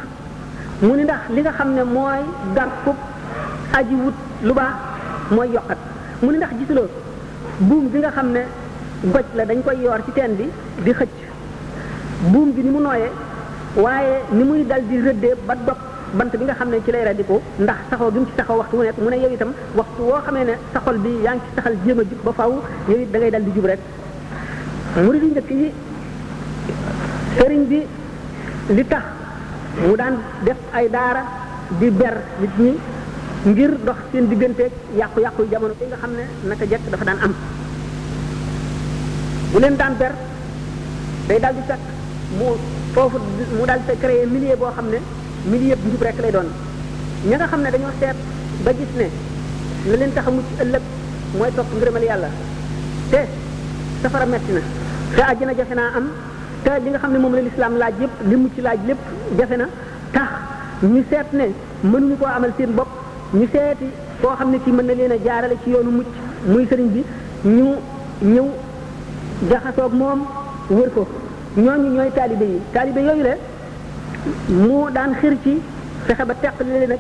mu 0.82 0.94
ni 0.96 1.04
ndax 1.10 1.22
li 1.36 1.42
nga 1.42 1.52
xam 1.58 1.70
ne 1.76 1.82
mooy 1.84 2.22
garkub 2.56 2.96
aji 3.78 3.96
wut 4.04 4.18
lu 4.48 4.54
baax 4.54 4.74
mooy 5.34 5.48
yokkat 5.54 5.80
mu 6.22 6.30
ni 6.32 6.38
ndax 6.38 6.50
gisuloo 6.62 6.88
buum 7.66 7.90
bi 7.92 7.98
nga 8.00 8.12
xam 8.14 8.28
ne 8.32 8.42
goj 9.10 9.26
la 9.36 9.44
dañ 9.46 9.58
koy 9.66 9.78
yoor 9.84 10.00
ci 10.06 10.12
teen 10.14 10.36
bi 10.38 10.46
di 10.86 10.92
xëcc 10.94 11.16
buum 12.32 12.52
bi 12.54 12.62
ni 12.64 12.70
mu 12.70 12.80
nooyee 12.82 13.10
waaye 13.76 14.16
ni 14.32 14.44
muy 14.44 14.66
dal 14.66 14.82
di 14.90 14.98
rëddee 15.06 15.36
ba 15.48 15.56
dog 15.66 15.78
bant 16.14 16.32
bi 16.40 16.44
nga 16.46 16.54
xam 16.54 16.70
ne 16.70 16.78
ci 16.86 16.92
lay 16.92 17.06
radiku 17.06 17.42
ndax 17.60 17.78
saxoo 17.90 18.12
gi 18.14 18.20
mu 18.20 18.26
ci 18.26 18.34
saxoo 18.38 18.58
waxtu 18.58 18.76
wu 18.78 18.84
nekk 18.84 18.98
mu 19.00 19.10
ne 19.10 19.16
yow 19.24 19.32
itam 19.34 19.52
waxtu 19.76 20.02
woo 20.04 20.22
xamee 20.26 20.44
ne 20.44 20.54
saxol 20.74 20.98
bi 20.98 21.10
yaa 21.26 21.34
ngi 21.34 21.42
ci 21.46 21.52
saxal 21.56 21.76
jéem 21.86 22.00
a 22.00 22.04
jub 22.04 22.20
ba 22.24 22.32
faw 22.38 22.52
yow 22.90 23.00
it 23.02 23.12
da 23.12 23.18
ngay 23.18 23.32
dal 23.32 23.44
di 23.46 23.52
jub 23.56 23.66
rek 23.66 23.80
murid 25.04 25.24
yi 25.24 25.30
njëkk 25.32 25.50
yi 25.50 25.72
sëriñ 27.38 27.64
bi 27.66 27.80
li 28.76 28.86
tax 28.86 29.06
mu 29.82 29.94
daan 29.98 30.18
def 30.46 30.58
ay 30.74 30.90
daara 30.90 31.22
di 31.80 31.90
ber 31.94 32.16
nit 32.42 32.54
ñi 32.58 32.72
ngir 33.46 33.72
dox 33.86 33.96
seen 34.12 34.26
digganteeg 34.30 34.72
yàqu-yàqu 34.98 35.46
jamono 35.52 35.74
bi 35.80 35.86
nga 35.86 35.98
xam 36.02 36.12
ne 36.16 36.26
naka 36.50 36.66
jekk 36.66 36.90
dafa 36.90 37.06
daan 37.06 37.20
am 37.22 37.34
bu 39.52 39.60
leen 39.60 39.76
daan 39.78 39.94
ber 39.98 40.14
day 41.28 41.40
dal 41.40 41.54
di 41.54 41.62
fekk 41.70 41.82
mu 42.40 42.48
foofu 42.94 43.18
mu 43.58 43.66
dal 43.66 43.80
di 43.88 43.94
créé 44.02 44.26
millier 44.26 44.58
boo 44.58 44.72
xam 44.76 44.88
ne 44.90 44.98
millier 45.46 45.78
bu 45.78 45.88
njub 45.90 46.02
rek 46.02 46.18
lay 46.22 46.32
doon 46.32 46.50
ña 47.30 47.36
nga 47.38 47.48
xam 47.48 47.62
ne 47.62 47.70
dañoo 47.72 47.94
seet 48.00 48.18
ba 48.66 48.72
gis 48.74 48.94
ne 48.98 49.08
la 49.90 49.96
leen 49.98 50.12
tax 50.14 50.26
a 50.28 50.32
mucc 50.32 50.46
ëllëg 50.62 50.84
mooy 51.38 51.52
topp 51.56 51.70
ngërëmal 51.74 52.04
yàlla 52.04 52.30
te 53.12 53.22
safara 54.02 54.26
metti 54.26 54.52
na 54.52 54.62
te 55.16 55.22
àjjana 55.32 55.54
jafe 55.54 55.76
naa 55.76 55.92
am 55.96 56.08
te 56.68 56.80
li 56.84 56.90
nga 56.92 56.98
xam 57.00 57.12
ne 57.14 57.20
moom 57.24 57.34
la 57.38 57.42
lislaam 57.48 57.74
laaj 57.82 57.94
yépp 58.02 58.14
li 58.30 58.36
mu 58.38 58.48
ci 58.56 58.62
laaj 58.62 58.80
lépp 58.88 59.02
jafe 59.40 59.56
na 59.58 59.66
tax 60.16 60.30
ñu 60.94 61.04
seet 61.10 61.28
ne 61.40 61.46
mënuñu 61.92 62.18
koo 62.20 62.28
amal 62.38 62.52
seen 62.58 62.72
bopp 62.78 62.90
ñu 63.40 63.46
seeti 63.54 63.88
koo 64.22 64.34
xam 64.38 64.50
ne 64.54 64.58
kii 64.64 64.74
mën 64.78 64.86
na 64.86 64.94
leen 65.00 65.12
a 65.12 65.18
jaarale 65.26 65.56
ci 65.64 65.70
yoonu 65.70 65.92
mucc 65.98 66.08
muy 66.46 66.66
sëriñ 66.70 66.90
bi 66.96 67.04
ñu 67.58 67.66
ñëw 68.34 68.48
jaxasoog 69.50 69.94
moom 70.02 70.20
wër 70.70 70.90
ko 70.96 71.08
ñooñu 71.64 71.88
ñooy 71.96 72.12
taalibe 72.18 72.46
yi 72.54 72.60
taalibe 72.74 73.00
yooyu 73.08 73.24
le 73.28 73.34
mu 74.66 74.78
daan 74.96 75.12
xir 75.22 75.38
ci 75.44 75.58
fexe 76.08 76.24
ba 76.26 76.34
teq 76.42 76.60
li 76.66 76.72
leen 76.82 76.90
nag 76.90 77.00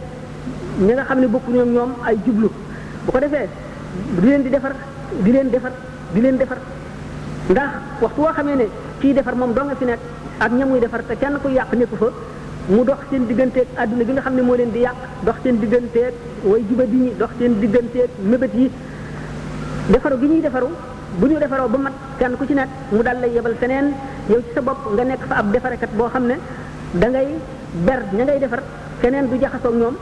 ñi 0.86 0.91
nga 0.93 1.03
xam 1.07 1.20
ne 1.20 1.28
bokkuñu 1.28 1.59
ak 1.61 1.68
ñoom 1.68 1.91
ay 2.07 2.15
jublu 2.26 2.49
bu 3.05 3.11
ko 3.11 3.20
defee 3.20 3.47
di 4.22 4.28
leen 4.28 4.41
di 4.43 4.49
defar 4.49 4.74
di 5.24 5.32
leen 5.32 5.49
defar 5.49 5.72
di 6.13 6.22
leen 6.22 6.38
defar 6.38 6.57
ndax 7.49 7.72
waxtu 8.01 8.22
woo 8.22 8.34
xamee 8.38 8.55
ne 8.55 8.68
kii 9.00 9.14
defar 9.14 9.36
moom 9.38 9.54
doo 9.54 9.64
nga 9.66 9.76
fi 9.78 9.86
nekk 9.86 10.00
ak 10.41 10.52
ña 10.54 10.66
muy 10.66 10.80
defar 10.82 11.04
te 11.06 11.16
kenn 11.22 11.36
ku 11.41 11.48
yàq 11.50 11.72
nekku 11.74 11.95
fa 11.95 12.08
mu 12.68 12.84
dox 12.84 13.00
seen 13.10 13.28
digganteeg 13.30 13.68
àdduna 13.78 14.04
bi 14.04 14.12
nga 14.18 14.22
xam 14.26 14.36
ne 14.36 14.41
moo 14.41 14.56
leen 14.58 14.72
di 14.74 14.80
yàq 14.84 14.98
dox 15.26 15.36
seen 15.43 15.60
digganteeg 15.62 16.14
way 16.43 16.62
jubadi 16.70 16.98
ñi 16.98 17.10
dox 17.20 17.30
seen 17.39 17.60
digganteeg 17.62 18.10
mébét 18.30 18.54
yi 18.54 18.72
defaru 19.93 20.20
gi 20.20 20.28
ñuy 20.28 20.41
defaru 20.41 20.68
bu 21.20 21.26
ñu 21.28 21.39
defaroo 21.39 21.70
ba 21.70 21.78
mat 21.78 21.93
kenn 22.20 22.36
ku 22.38 22.45
ci 22.48 22.54
nekk 22.54 22.70
mu 22.91 23.02
dal 23.04 23.18
lay 23.22 23.32
yebal 23.36 23.56
feneen 23.60 23.93
yow 24.30 24.41
ci 24.45 24.52
sa 24.56 24.62
bopp 24.62 24.80
nga 24.95 25.04
nekk 25.04 25.24
fa 25.30 25.36
ab 25.36 25.52
defarekat 25.54 25.89
boo 25.98 26.08
xam 26.10 26.26
ne 26.26 26.36
da 26.93 27.08
ngay 27.08 27.28
ber 27.86 28.02
ña 28.18 28.24
ngay 28.26 28.39
defar 28.39 28.64
keneen 29.02 29.30
du 29.30 29.38
jaxasoog 29.41 29.76
ñoom 29.76 29.95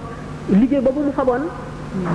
liggéey 0.59 0.81
boobu 0.81 1.01
mu 1.03 1.11
faboon 1.11 1.43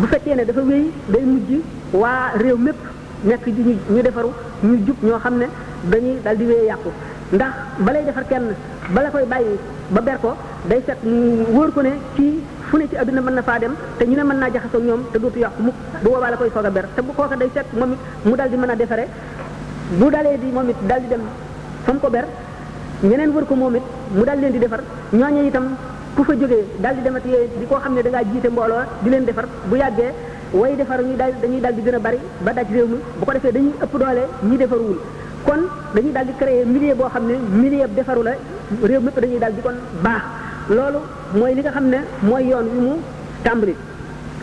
bu 0.01 0.07
fekkee 0.07 0.35
ne 0.35 0.45
dafa 0.45 0.61
wéy 0.61 0.91
day 1.13 1.25
mujj 1.25 1.51
waa 1.93 2.33
réew 2.37 2.57
mépp 2.59 2.79
nekk 3.25 3.47
ñu 3.89 4.03
defaru 4.03 4.31
ñu 4.63 4.77
jub 4.87 4.97
ñoo 5.03 5.19
xam 5.19 5.37
ne 5.39 5.47
dañuy 5.89 6.21
dal 6.25 6.37
di 6.37 6.45
wéy 6.47 6.67
yàqu 6.69 6.91
ndax 7.33 7.53
balay 7.79 8.05
defar 8.05 8.25
kenn 8.29 8.55
bala 8.95 9.11
koy 9.11 9.25
bàyyi 9.25 9.57
ba 9.91 10.01
ber 10.01 10.19
ko 10.21 10.37
day 10.69 10.83
set 10.87 10.99
wóor 11.55 11.71
ko 11.73 11.81
ne 11.83 11.91
kii 12.17 12.43
fu 12.69 12.77
ne 12.77 12.87
ci 12.91 12.97
adduna 12.97 13.21
mën 13.21 13.35
na 13.35 13.43
faa 13.43 13.59
dem 13.59 13.75
te 13.99 14.05
ñu 14.05 14.17
ne 14.17 14.23
mën 14.23 14.39
naa 14.39 14.51
jaxasoo 14.53 14.81
ñoom 14.81 15.03
te 15.13 15.19
dootu 15.19 15.39
yàqu 15.39 15.63
mukk 15.63 15.75
bu 16.03 16.11
boobaa 16.11 16.31
la 16.31 16.37
koy 16.37 16.51
soog 16.55 16.67
a 16.67 16.71
ber 16.71 16.87
te 16.95 17.01
bu 17.03 17.13
kooka 17.15 17.37
day 17.37 17.49
set 17.55 17.67
moom 17.73 17.93
it 17.93 17.99
mu 18.25 18.37
dal 18.37 18.49
di 18.51 18.57
mën 18.57 18.71
a 18.71 18.75
defare 18.77 19.07
bu 19.99 20.11
dalee 20.11 20.39
di 20.39 20.47
moom 20.51 20.69
it 20.69 20.77
dal 20.87 21.01
di 21.01 21.09
dem 21.09 21.21
fa 21.85 21.93
mu 21.93 21.99
ko 21.99 22.11
ber 22.11 22.25
ñeneen 23.03 23.31
wër 23.35 23.45
ko 23.45 23.55
moom 23.55 23.77
it 23.77 23.83
mu 24.15 24.25
dal 24.25 24.39
leen 24.39 24.53
di 24.53 24.59
defar 24.59 24.81
ñooñu 25.13 25.47
itam 25.47 25.67
ku 26.17 26.23
fa 26.25 26.35
jógee 26.35 26.65
dal 26.81 26.95
di 26.97 27.03
demati 27.03 27.31
di 27.59 27.67
koo 27.67 27.79
xam 27.81 27.95
ne 27.95 28.03
dangaa 28.03 28.25
jiite 28.31 28.49
mbooloo 28.51 28.83
di 29.03 29.09
leen 29.11 29.25
defar 29.25 29.47
bu 29.69 29.77
yàggee 29.77 30.13
way 30.53 30.77
defar 30.77 31.01
ñu 31.03 31.17
dal 31.17 31.33
dañuy 31.43 31.61
dal 31.61 31.75
di 31.75 31.81
gën 31.83 31.95
a 31.95 31.99
bari 31.99 32.19
ba 32.41 32.53
daj 32.53 32.67
réew 32.71 32.87
bu 33.19 33.25
ko 33.25 33.33
defee 33.33 33.53
dañuy 33.53 33.73
ëpp 33.83 33.97
doole 33.99 34.23
ñi 34.43 34.57
defarul 34.59 34.99
kon 35.47 35.61
dañuy 35.97 36.13
daal 36.13 36.27
di 36.29 36.33
créer 36.41 36.65
milieu 36.67 36.95
boo 36.95 37.09
xam 37.09 37.25
ne 37.29 37.35
milieu 37.63 37.87
defaru 37.97 38.23
la 38.23 38.33
réew 38.83 39.01
mépp 39.01 39.21
dañuy 39.21 39.39
daal 39.39 39.53
di 39.53 39.63
kon 39.63 39.77
baax 40.05 40.23
loolu 40.69 40.99
mooy 41.35 41.55
li 41.55 41.63
nga 41.63 41.71
xam 41.73 41.87
ne 41.89 41.99
mooy 42.23 42.43
yoon 42.51 42.65
wi 42.75 42.79
mu 42.87 42.97
tàmbri 43.45 43.75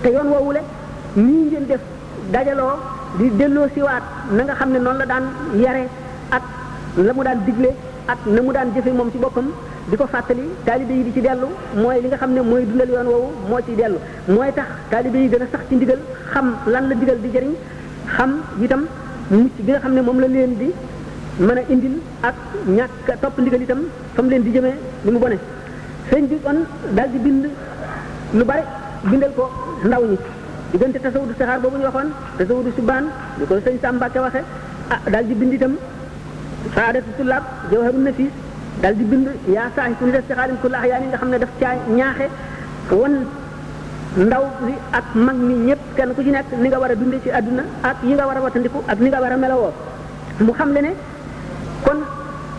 te 0.02 0.10
yoon 0.16 0.28
woowule 0.34 0.62
nii 1.16 1.46
ngeen 1.48 1.66
def 1.70 1.82
dajaloo 2.34 2.76
di 3.20 3.26
dëlloo 3.40 3.68
siwaat 3.76 4.04
na 4.36 4.44
nga 4.44 4.54
xam 4.60 4.70
ne 4.74 4.80
noonu 4.80 4.98
la 5.00 5.06
daan 5.06 5.24
yare 5.64 5.84
at 6.36 6.42
la 6.98 7.14
mu 7.14 7.24
daan 7.24 7.40
digle 7.46 7.70
at 8.12 8.20
na 8.36 8.40
mu 8.42 8.52
daan 8.52 8.70
jëfe 8.76 8.92
moom 8.98 9.12
ci 9.12 9.18
boppam 9.20 9.48
di 9.90 9.96
ko 9.98 10.06
fàttali 10.14 10.46
taalibe 10.66 10.94
yi 11.00 11.04
di 11.04 11.12
ci 11.16 11.22
dellu 11.22 11.48
mooy 11.82 12.02
li 12.04 12.08
nga 12.08 12.18
xam 12.18 12.32
ne 12.34 12.42
mooy 12.42 12.64
dundal 12.66 12.90
yoon 12.96 13.08
woowu 13.14 13.30
moo 13.50 13.60
ci 13.66 13.74
dellu 13.82 14.00
mooy 14.36 14.52
tax 14.58 14.68
taalibe 14.90 15.18
yi 15.24 15.30
gën 15.32 15.42
a 15.44 15.48
sax 15.52 15.62
ci 15.70 15.76
ndigal 15.76 16.00
xam 16.32 16.48
lan 16.66 16.84
la 16.90 16.96
ndigal 16.96 17.18
di 17.24 17.30
jëriñ 17.34 17.54
xam 18.16 18.32
itam 18.64 18.84
mucc 19.30 19.56
bi 19.60 19.72
nga 19.72 19.80
xam 19.84 19.94
ne 19.96 20.02
moom 20.02 20.20
la 20.20 20.28
leen 20.28 20.56
di 20.60 20.66
mën 21.40 21.58
a 21.58 21.62
indil 21.70 21.92
ak 22.24 22.36
ñàkk 22.76 23.08
topp 23.22 23.40
ndigal 23.42 23.62
itam 23.62 23.82
fa 24.16 24.22
leen 24.22 24.44
di 24.44 24.52
jëmee 24.52 24.76
li 25.06 25.12
mu 25.12 25.20
bone 25.20 25.38
sëñ 26.10 26.26
bi 26.30 26.38
kon 26.44 26.58
dal 26.96 27.10
di 27.12 27.18
bind 27.26 27.46
lu 28.34 28.44
bari 28.46 28.62
bindal 29.10 29.32
ko 29.36 29.52
ndaw 29.84 30.04
ñi 30.12 30.18
diggante 30.72 31.00
tasawudu 31.04 31.34
saxaar 31.38 31.60
boobu 31.62 31.78
ñu 31.78 31.84
waxoon 31.86 32.10
tasawudu 32.38 32.70
subaan 32.78 33.06
di 33.38 33.46
ko 33.50 33.56
sëñ 33.66 33.76
Sàmbaake 33.82 34.20
waxe 34.26 34.42
ah 34.94 35.00
daal 35.12 35.26
di 35.28 35.34
bind 35.34 35.54
itam 35.54 35.74
saadatu 36.76 37.10
tullaab 37.18 37.44
jawharu 37.72 38.00
nafis 38.08 38.32
daal 38.82 38.96
di 39.00 39.04
bind 39.12 39.28
yaa 39.56 39.70
saahi 39.76 39.94
ku 40.00 40.06
ni 40.06 40.12
def 40.12 40.24
saxaarin 40.28 40.58
ku 40.62 40.68
laax 40.74 40.86
yaa 40.92 41.00
ni 41.02 41.08
nga 41.08 41.18
xam 41.22 41.30
ne 41.34 41.38
def 41.44 41.52
caa 41.62 41.76
ñaaxe 41.98 42.28
won 43.02 43.14
ndaw 44.26 44.44
li 44.68 44.74
ak 44.92 45.06
mag 45.14 45.38
ni 45.48 45.54
ñëpp 45.70 45.82
kenn 45.96 46.10
ku 46.18 46.22
ci 46.26 46.32
nekk 46.34 46.50
ni 46.62 46.68
nga 46.74 46.80
war 46.82 46.90
a 46.90 46.96
dundee 46.98 47.20
ci 47.24 47.30
àdduna 47.38 47.64
ak 47.90 47.98
yi 48.04 48.14
nga 48.18 48.26
war 48.26 48.38
a 48.38 48.42
watandiku 48.42 48.80
ak 48.92 48.98
ni 49.00 49.08
nga 49.14 49.20
war 49.22 49.30
a 49.32 49.38
melawoo 49.38 49.70
mu 50.46 50.52
xam 50.58 50.70
le 50.76 50.82
ne 50.82 50.92
kon 51.86 52.00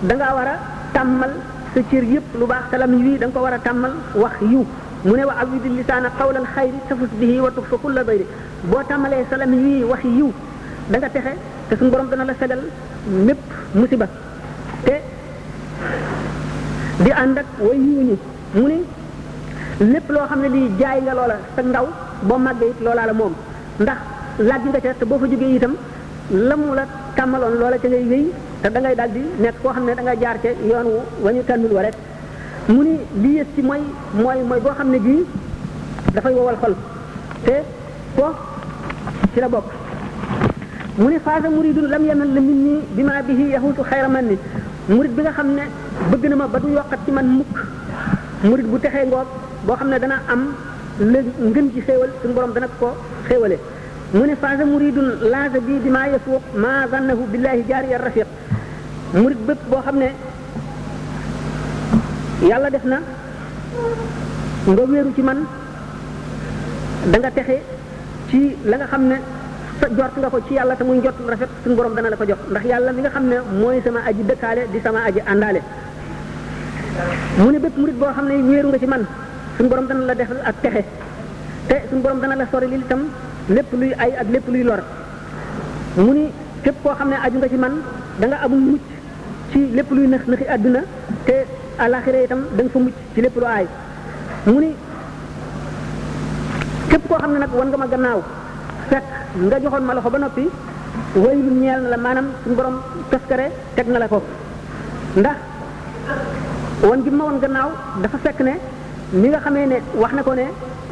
danga 0.08 0.26
war 0.38 0.46
a 0.52 0.54
tàmmal 0.94 1.32
sa 1.74 1.80
cër 1.90 2.04
yëpp 2.12 2.26
lu 2.38 2.44
baax 2.46 2.64
salam 2.70 2.92
yi 2.96 3.18
da 3.18 3.26
nga 3.26 3.34
ko 3.34 3.40
war 3.44 3.54
a 3.54 3.58
tàmmal 3.58 3.90
wax 4.14 4.34
yiw 4.50 4.62
mu 5.06 5.14
ne 5.16 5.24
wax 5.24 5.34
wa 5.38 5.42
awidi 5.42 5.68
lisaana 5.70 6.08
qawlal 6.18 6.46
xayri 6.54 6.78
tafus 6.88 7.10
bihi 7.20 7.40
wa 7.42 7.50
tukfa 7.50 7.76
kulla 7.82 8.04
bayri 8.06 8.26
boo 8.70 8.82
tàmmalee 8.88 9.24
salam 9.30 9.52
yi 9.52 9.82
wax 9.90 10.02
yiw 10.18 10.30
da 10.90 10.96
nga 10.98 11.08
texe 11.08 11.32
te 11.68 11.76
suñu 11.76 11.90
borom 11.90 12.08
dana 12.08 12.24
la 12.24 12.34
fegal 12.34 12.60
mépp 13.26 13.42
musiba 13.74 14.06
te 14.86 14.94
di 17.04 17.10
ànd 17.22 17.38
ak 17.38 17.46
way 17.66 17.78
yiw 17.86 17.98
ñi 18.10 18.16
mu 18.54 18.66
ne 18.72 18.78
lépp 19.78 20.10
loo 20.10 20.26
xam 20.28 20.42
ne 20.42 20.48
lii 20.48 20.70
jaay 20.80 21.00
nga 21.02 21.14
loola 21.14 21.34
sa 21.56 21.62
ndaw 21.62 21.86
boo 22.22 22.38
màggee 22.38 22.68
it 22.70 22.80
loolaa 22.80 23.06
la 23.06 23.12
moom 23.12 23.32
ndax 23.80 23.98
laaj 24.38 24.62
nga 24.68 24.80
ca 24.80 24.92
te 24.98 25.04
boo 25.04 25.18
fa 25.18 25.26
jógee 25.30 25.54
itam 25.56 25.74
la 26.30 26.56
mu 26.56 26.74
la 26.74 26.84
tàmmaloon 27.16 27.54
loola 27.60 27.78
ci 27.82 27.88
ngay 27.88 28.04
wéy 28.04 28.32
te 28.62 28.68
da 28.70 28.80
ngay 28.80 28.94
daal 28.94 29.10
di 29.12 29.20
nekk 29.38 29.54
koo 29.62 29.72
xam 29.72 29.84
ne 29.84 29.94
dangay 29.94 30.16
jaar 30.22 30.36
ca 30.42 30.48
yoon 30.68 30.86
wu 30.94 31.00
wañu 31.24 31.42
tànnul 31.48 31.72
wa 31.72 31.82
rek 31.82 31.94
mu 32.68 32.82
ni 32.82 32.98
li 33.22 33.38
yës 33.38 33.46
ci 33.54 33.62
mooy 33.62 33.80
mooy 34.48 34.60
boo 34.64 34.74
xam 34.78 34.88
ne 34.90 34.98
bii 34.98 35.24
dafay 36.14 36.34
wowal 36.34 36.56
xol 36.62 36.74
te 37.44 37.56
ko 38.16 38.34
ci 39.34 39.40
la 39.40 39.48
bokk 39.48 39.64
mu 40.96 41.08
ni 41.08 41.18
faasa 41.24 41.48
muridun 41.48 41.86
lam 41.92 42.04
yeman 42.04 42.34
la 42.34 42.40
min 42.40 42.64
nii 42.64 42.80
bi 42.96 43.02
ma 43.04 43.22
bihi 43.22 43.44
yahutu 43.54 43.82
xayra 43.82 44.08
ni 44.22 44.36
murid 44.88 45.12
bi 45.14 45.22
nga 45.22 45.30
xam 45.30 45.48
ne 45.58 45.62
bëgg 46.10 46.24
na 46.30 46.36
ma 46.36 46.46
ba 46.46 46.58
du 46.58 46.68
yokkat 46.68 46.98
ci 47.04 47.10
man 47.12 47.26
mukk 47.36 47.56
murid 48.42 48.66
bu 48.70 48.78
texee 48.80 49.06
ngoog 49.06 49.26
boo 49.68 49.76
xam 49.76 49.90
ne 49.90 49.98
dana 49.98 50.22
am 50.28 50.52
la 50.98 51.20
ngën 51.38 51.68
ci 51.74 51.80
xéewal 51.86 52.10
suñu 52.22 52.34
borom 52.34 52.52
dana 52.54 52.66
ko 52.80 52.94
xéewale 53.28 53.56
mu 54.14 54.24
ne 54.26 54.34
faasa 54.42 54.64
muridun 54.64 55.08
laasa 55.32 55.60
bi 55.66 55.74
di 55.84 55.90
maa 55.90 56.06
yafuuq 56.08 56.42
maa 56.62 56.86
zannahu 56.92 57.22
billahi 57.32 57.62
jaariya 57.68 57.98
rafiq 57.98 58.26
murid 59.20 59.38
bët 59.46 59.58
boo 59.70 59.82
xam 59.84 59.96
ne 59.98 60.08
yàlla 62.48 62.70
def 62.70 62.84
na 62.84 62.98
nga 64.66 64.82
wéeru 64.90 65.10
ci 65.16 65.22
man 65.22 65.38
danga 67.12 67.30
texe 67.36 67.56
ci 68.30 68.40
la 68.70 68.76
nga 68.76 68.86
xam 68.86 69.02
ne 69.10 69.16
sa 69.80 69.86
jort 69.96 70.14
nga 70.18 70.28
ko 70.30 70.38
ci 70.48 70.52
yàlla 70.54 70.74
te 70.76 70.84
muy 70.84 70.98
njort 70.98 71.18
rafet 71.28 71.50
suñu 71.62 71.74
borom 71.78 71.94
dana 71.96 72.08
la 72.08 72.16
ko 72.16 72.24
jot 72.24 72.38
ndax 72.50 72.64
yàlla 72.70 72.90
mi 72.92 73.00
nga 73.02 73.10
xam 73.10 73.24
ne 73.32 73.36
mooy 73.60 73.80
sama 73.84 74.00
aji 74.08 74.22
dëkkaale 74.28 74.62
di 74.72 74.78
sama 74.84 75.00
aji 75.08 75.20
àndaale 75.32 75.60
mu 77.38 77.50
ne 77.52 77.58
bépp 77.58 77.76
murid 77.80 77.98
boo 78.00 78.12
xam 78.16 78.26
ne 78.30 78.34
wéeru 78.50 78.68
nga 78.70 78.78
ci 78.78 78.86
man 78.86 79.04
suñu 79.58 79.68
boroom 79.70 79.86
dana 79.90 80.04
la 80.06 80.14
defal 80.14 80.38
ak 80.46 80.54
texe 80.62 80.82
te 81.68 81.74
suñu 81.90 82.00
borom 82.02 82.20
dana 82.22 82.34
la 82.38 82.44
sori 82.50 82.66
lil 82.68 82.82
tam 82.88 83.00
lépp 83.50 83.68
luy 83.80 83.92
ay 84.02 84.10
ak 84.20 84.26
lépp 84.32 84.46
luy 84.52 84.62
lor 84.62 84.80
mu 86.04 86.12
ni 86.14 86.24
képp 86.62 86.76
koo 86.82 86.94
xam 86.98 87.08
ne 87.10 87.16
aju 87.24 87.38
nga 87.38 87.48
ci 87.48 87.56
man 87.56 87.74
danga 88.20 88.36
amul 88.44 88.58
mucc 88.60 88.80
ci 89.50 89.58
lépp 89.76 89.90
luy 89.90 90.06
nax 90.06 90.22
naxi 90.26 90.46
àdduna 90.54 90.80
te 91.26 91.34
àlaxira 91.82 92.18
itam 92.22 92.42
da 92.56 92.62
nga 92.62 92.70
fa 92.72 92.78
mucc 92.78 92.94
ci 93.14 93.20
lépp 93.20 93.36
lu 93.40 93.44
aay 93.46 93.66
mu 94.46 94.58
ni 94.64 94.70
képp 96.90 97.04
koo 97.08 97.18
xam 97.18 97.32
ne 97.32 97.38
nag 97.38 97.52
wan 97.58 97.68
nga 97.68 97.76
ma 97.76 97.86
gannaaw 97.86 98.20
fekk 98.90 99.04
nga 99.44 99.56
joxoon 99.62 99.82
ma 99.88 99.94
loxo 99.94 100.10
ba 100.10 100.18
noppi 100.18 100.44
waylu 101.22 101.50
ñeel 101.60 101.80
na 101.82 101.88
la 101.92 101.96
maanaam 101.96 102.26
suñu 102.44 102.54
borom 102.54 102.76
toskare 103.10 103.46
teg 103.74 103.86
na 103.88 103.98
la 103.98 104.06
ko 104.08 104.22
ndax 105.20 105.36
wan 106.88 107.02
gi 107.04 107.10
ma 107.10 107.24
wan 107.24 107.38
gannaaw 107.42 107.70
dafa 108.02 108.18
fekk 108.26 108.40
ne 108.48 108.54
ni 109.12 109.28
nga 109.32 109.38
xamee 109.40 109.64
ne 109.66 109.76
wax 109.96 110.12
na 110.12 110.22
ko 110.22 110.34
ne 110.36 110.42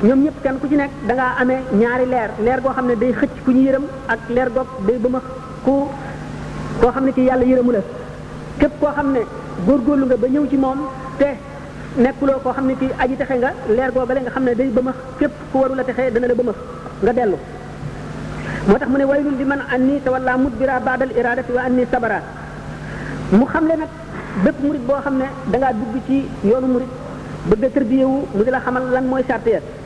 ñoom 0.03 0.23
ñëpp 0.25 0.43
kenn 0.43 0.57
ku 0.59 0.67
ci 0.69 0.77
nekk 0.77 0.89
dangaa 1.07 1.33
ngaa 1.37 1.41
amee 1.45 1.61
ñaari 1.75 2.07
leer 2.07 2.31
leer 2.41 2.61
goo 2.63 2.71
xam 2.73 2.87
ne 2.87 2.97
day 2.97 3.13
xëcc 3.13 3.45
ku 3.45 3.51
ñu 3.51 3.61
yërëm 3.61 3.83
ak 4.09 4.19
leer 4.29 4.49
goog 4.55 4.67
day 4.87 4.99
bëma 4.99 5.21
ku 5.65 5.73
koo 6.81 6.91
xam 6.93 7.05
ne 7.05 7.13
ki 7.13 7.21
yàlla 7.29 7.45
yërëmu 7.45 7.71
la 7.73 7.79
képp 8.59 8.73
koo 8.81 8.91
xam 8.97 9.13
ne 9.13 9.19
góorgóorlu 9.67 10.07
nga 10.07 10.17
ba 10.17 10.27
ñëw 10.29 10.49
ci 10.49 10.57
moom 10.57 10.79
te 11.19 11.27
nekkuloo 11.97 12.41
koo 12.43 12.53
xam 12.53 12.67
ne 12.67 12.75
ki 12.79 12.89
aji 12.99 13.17
texe 13.17 13.35
nga 13.37 13.53
leer 13.69 13.91
googale 13.93 14.21
nga 14.21 14.31
xam 14.31 14.45
ne 14.45 14.55
day 14.55 14.69
bëmax 14.69 14.95
képp 15.19 15.33
ku 15.53 15.59
warula 15.61 15.83
a 15.83 15.85
texe 15.85 16.13
dana 16.13 16.27
la 16.27 16.35
bëmax 16.35 16.57
nga 17.03 17.13
dellu 17.13 17.37
moo 18.67 18.79
tax 18.79 18.89
mu 18.89 18.97
ne 18.99 19.05
waylul 19.05 19.35
li 19.39 19.45
man 19.45 19.61
anni 19.75 20.01
tawalla 20.01 20.37
mudbira 20.37 20.81
baadal 20.81 21.11
iradati 21.13 21.53
wa 21.53 21.61
anni 21.63 21.85
sabara 21.91 22.21
mu 23.31 23.45
xam 23.45 23.67
le 23.69 23.77
nag 23.77 23.89
bépp 24.45 24.59
murit 24.63 24.83
boo 24.89 25.01
xam 25.05 25.17
ne 25.19 25.27
da 25.53 25.59
ngaa 25.59 25.73
dugg 25.73 26.01
ci 26.09 26.25
yoonu 26.49 26.67
murit 26.67 26.89
bëgg 27.51 27.63
a 27.67 27.75
tërbiyewu 27.77 28.19
mu 28.35 28.43
di 28.45 28.51
la 28.53 28.61
xamal 28.65 28.85
lan 28.95 29.07
mooy 29.11 29.23
sàrt 29.29 29.47
ya 29.55 29.86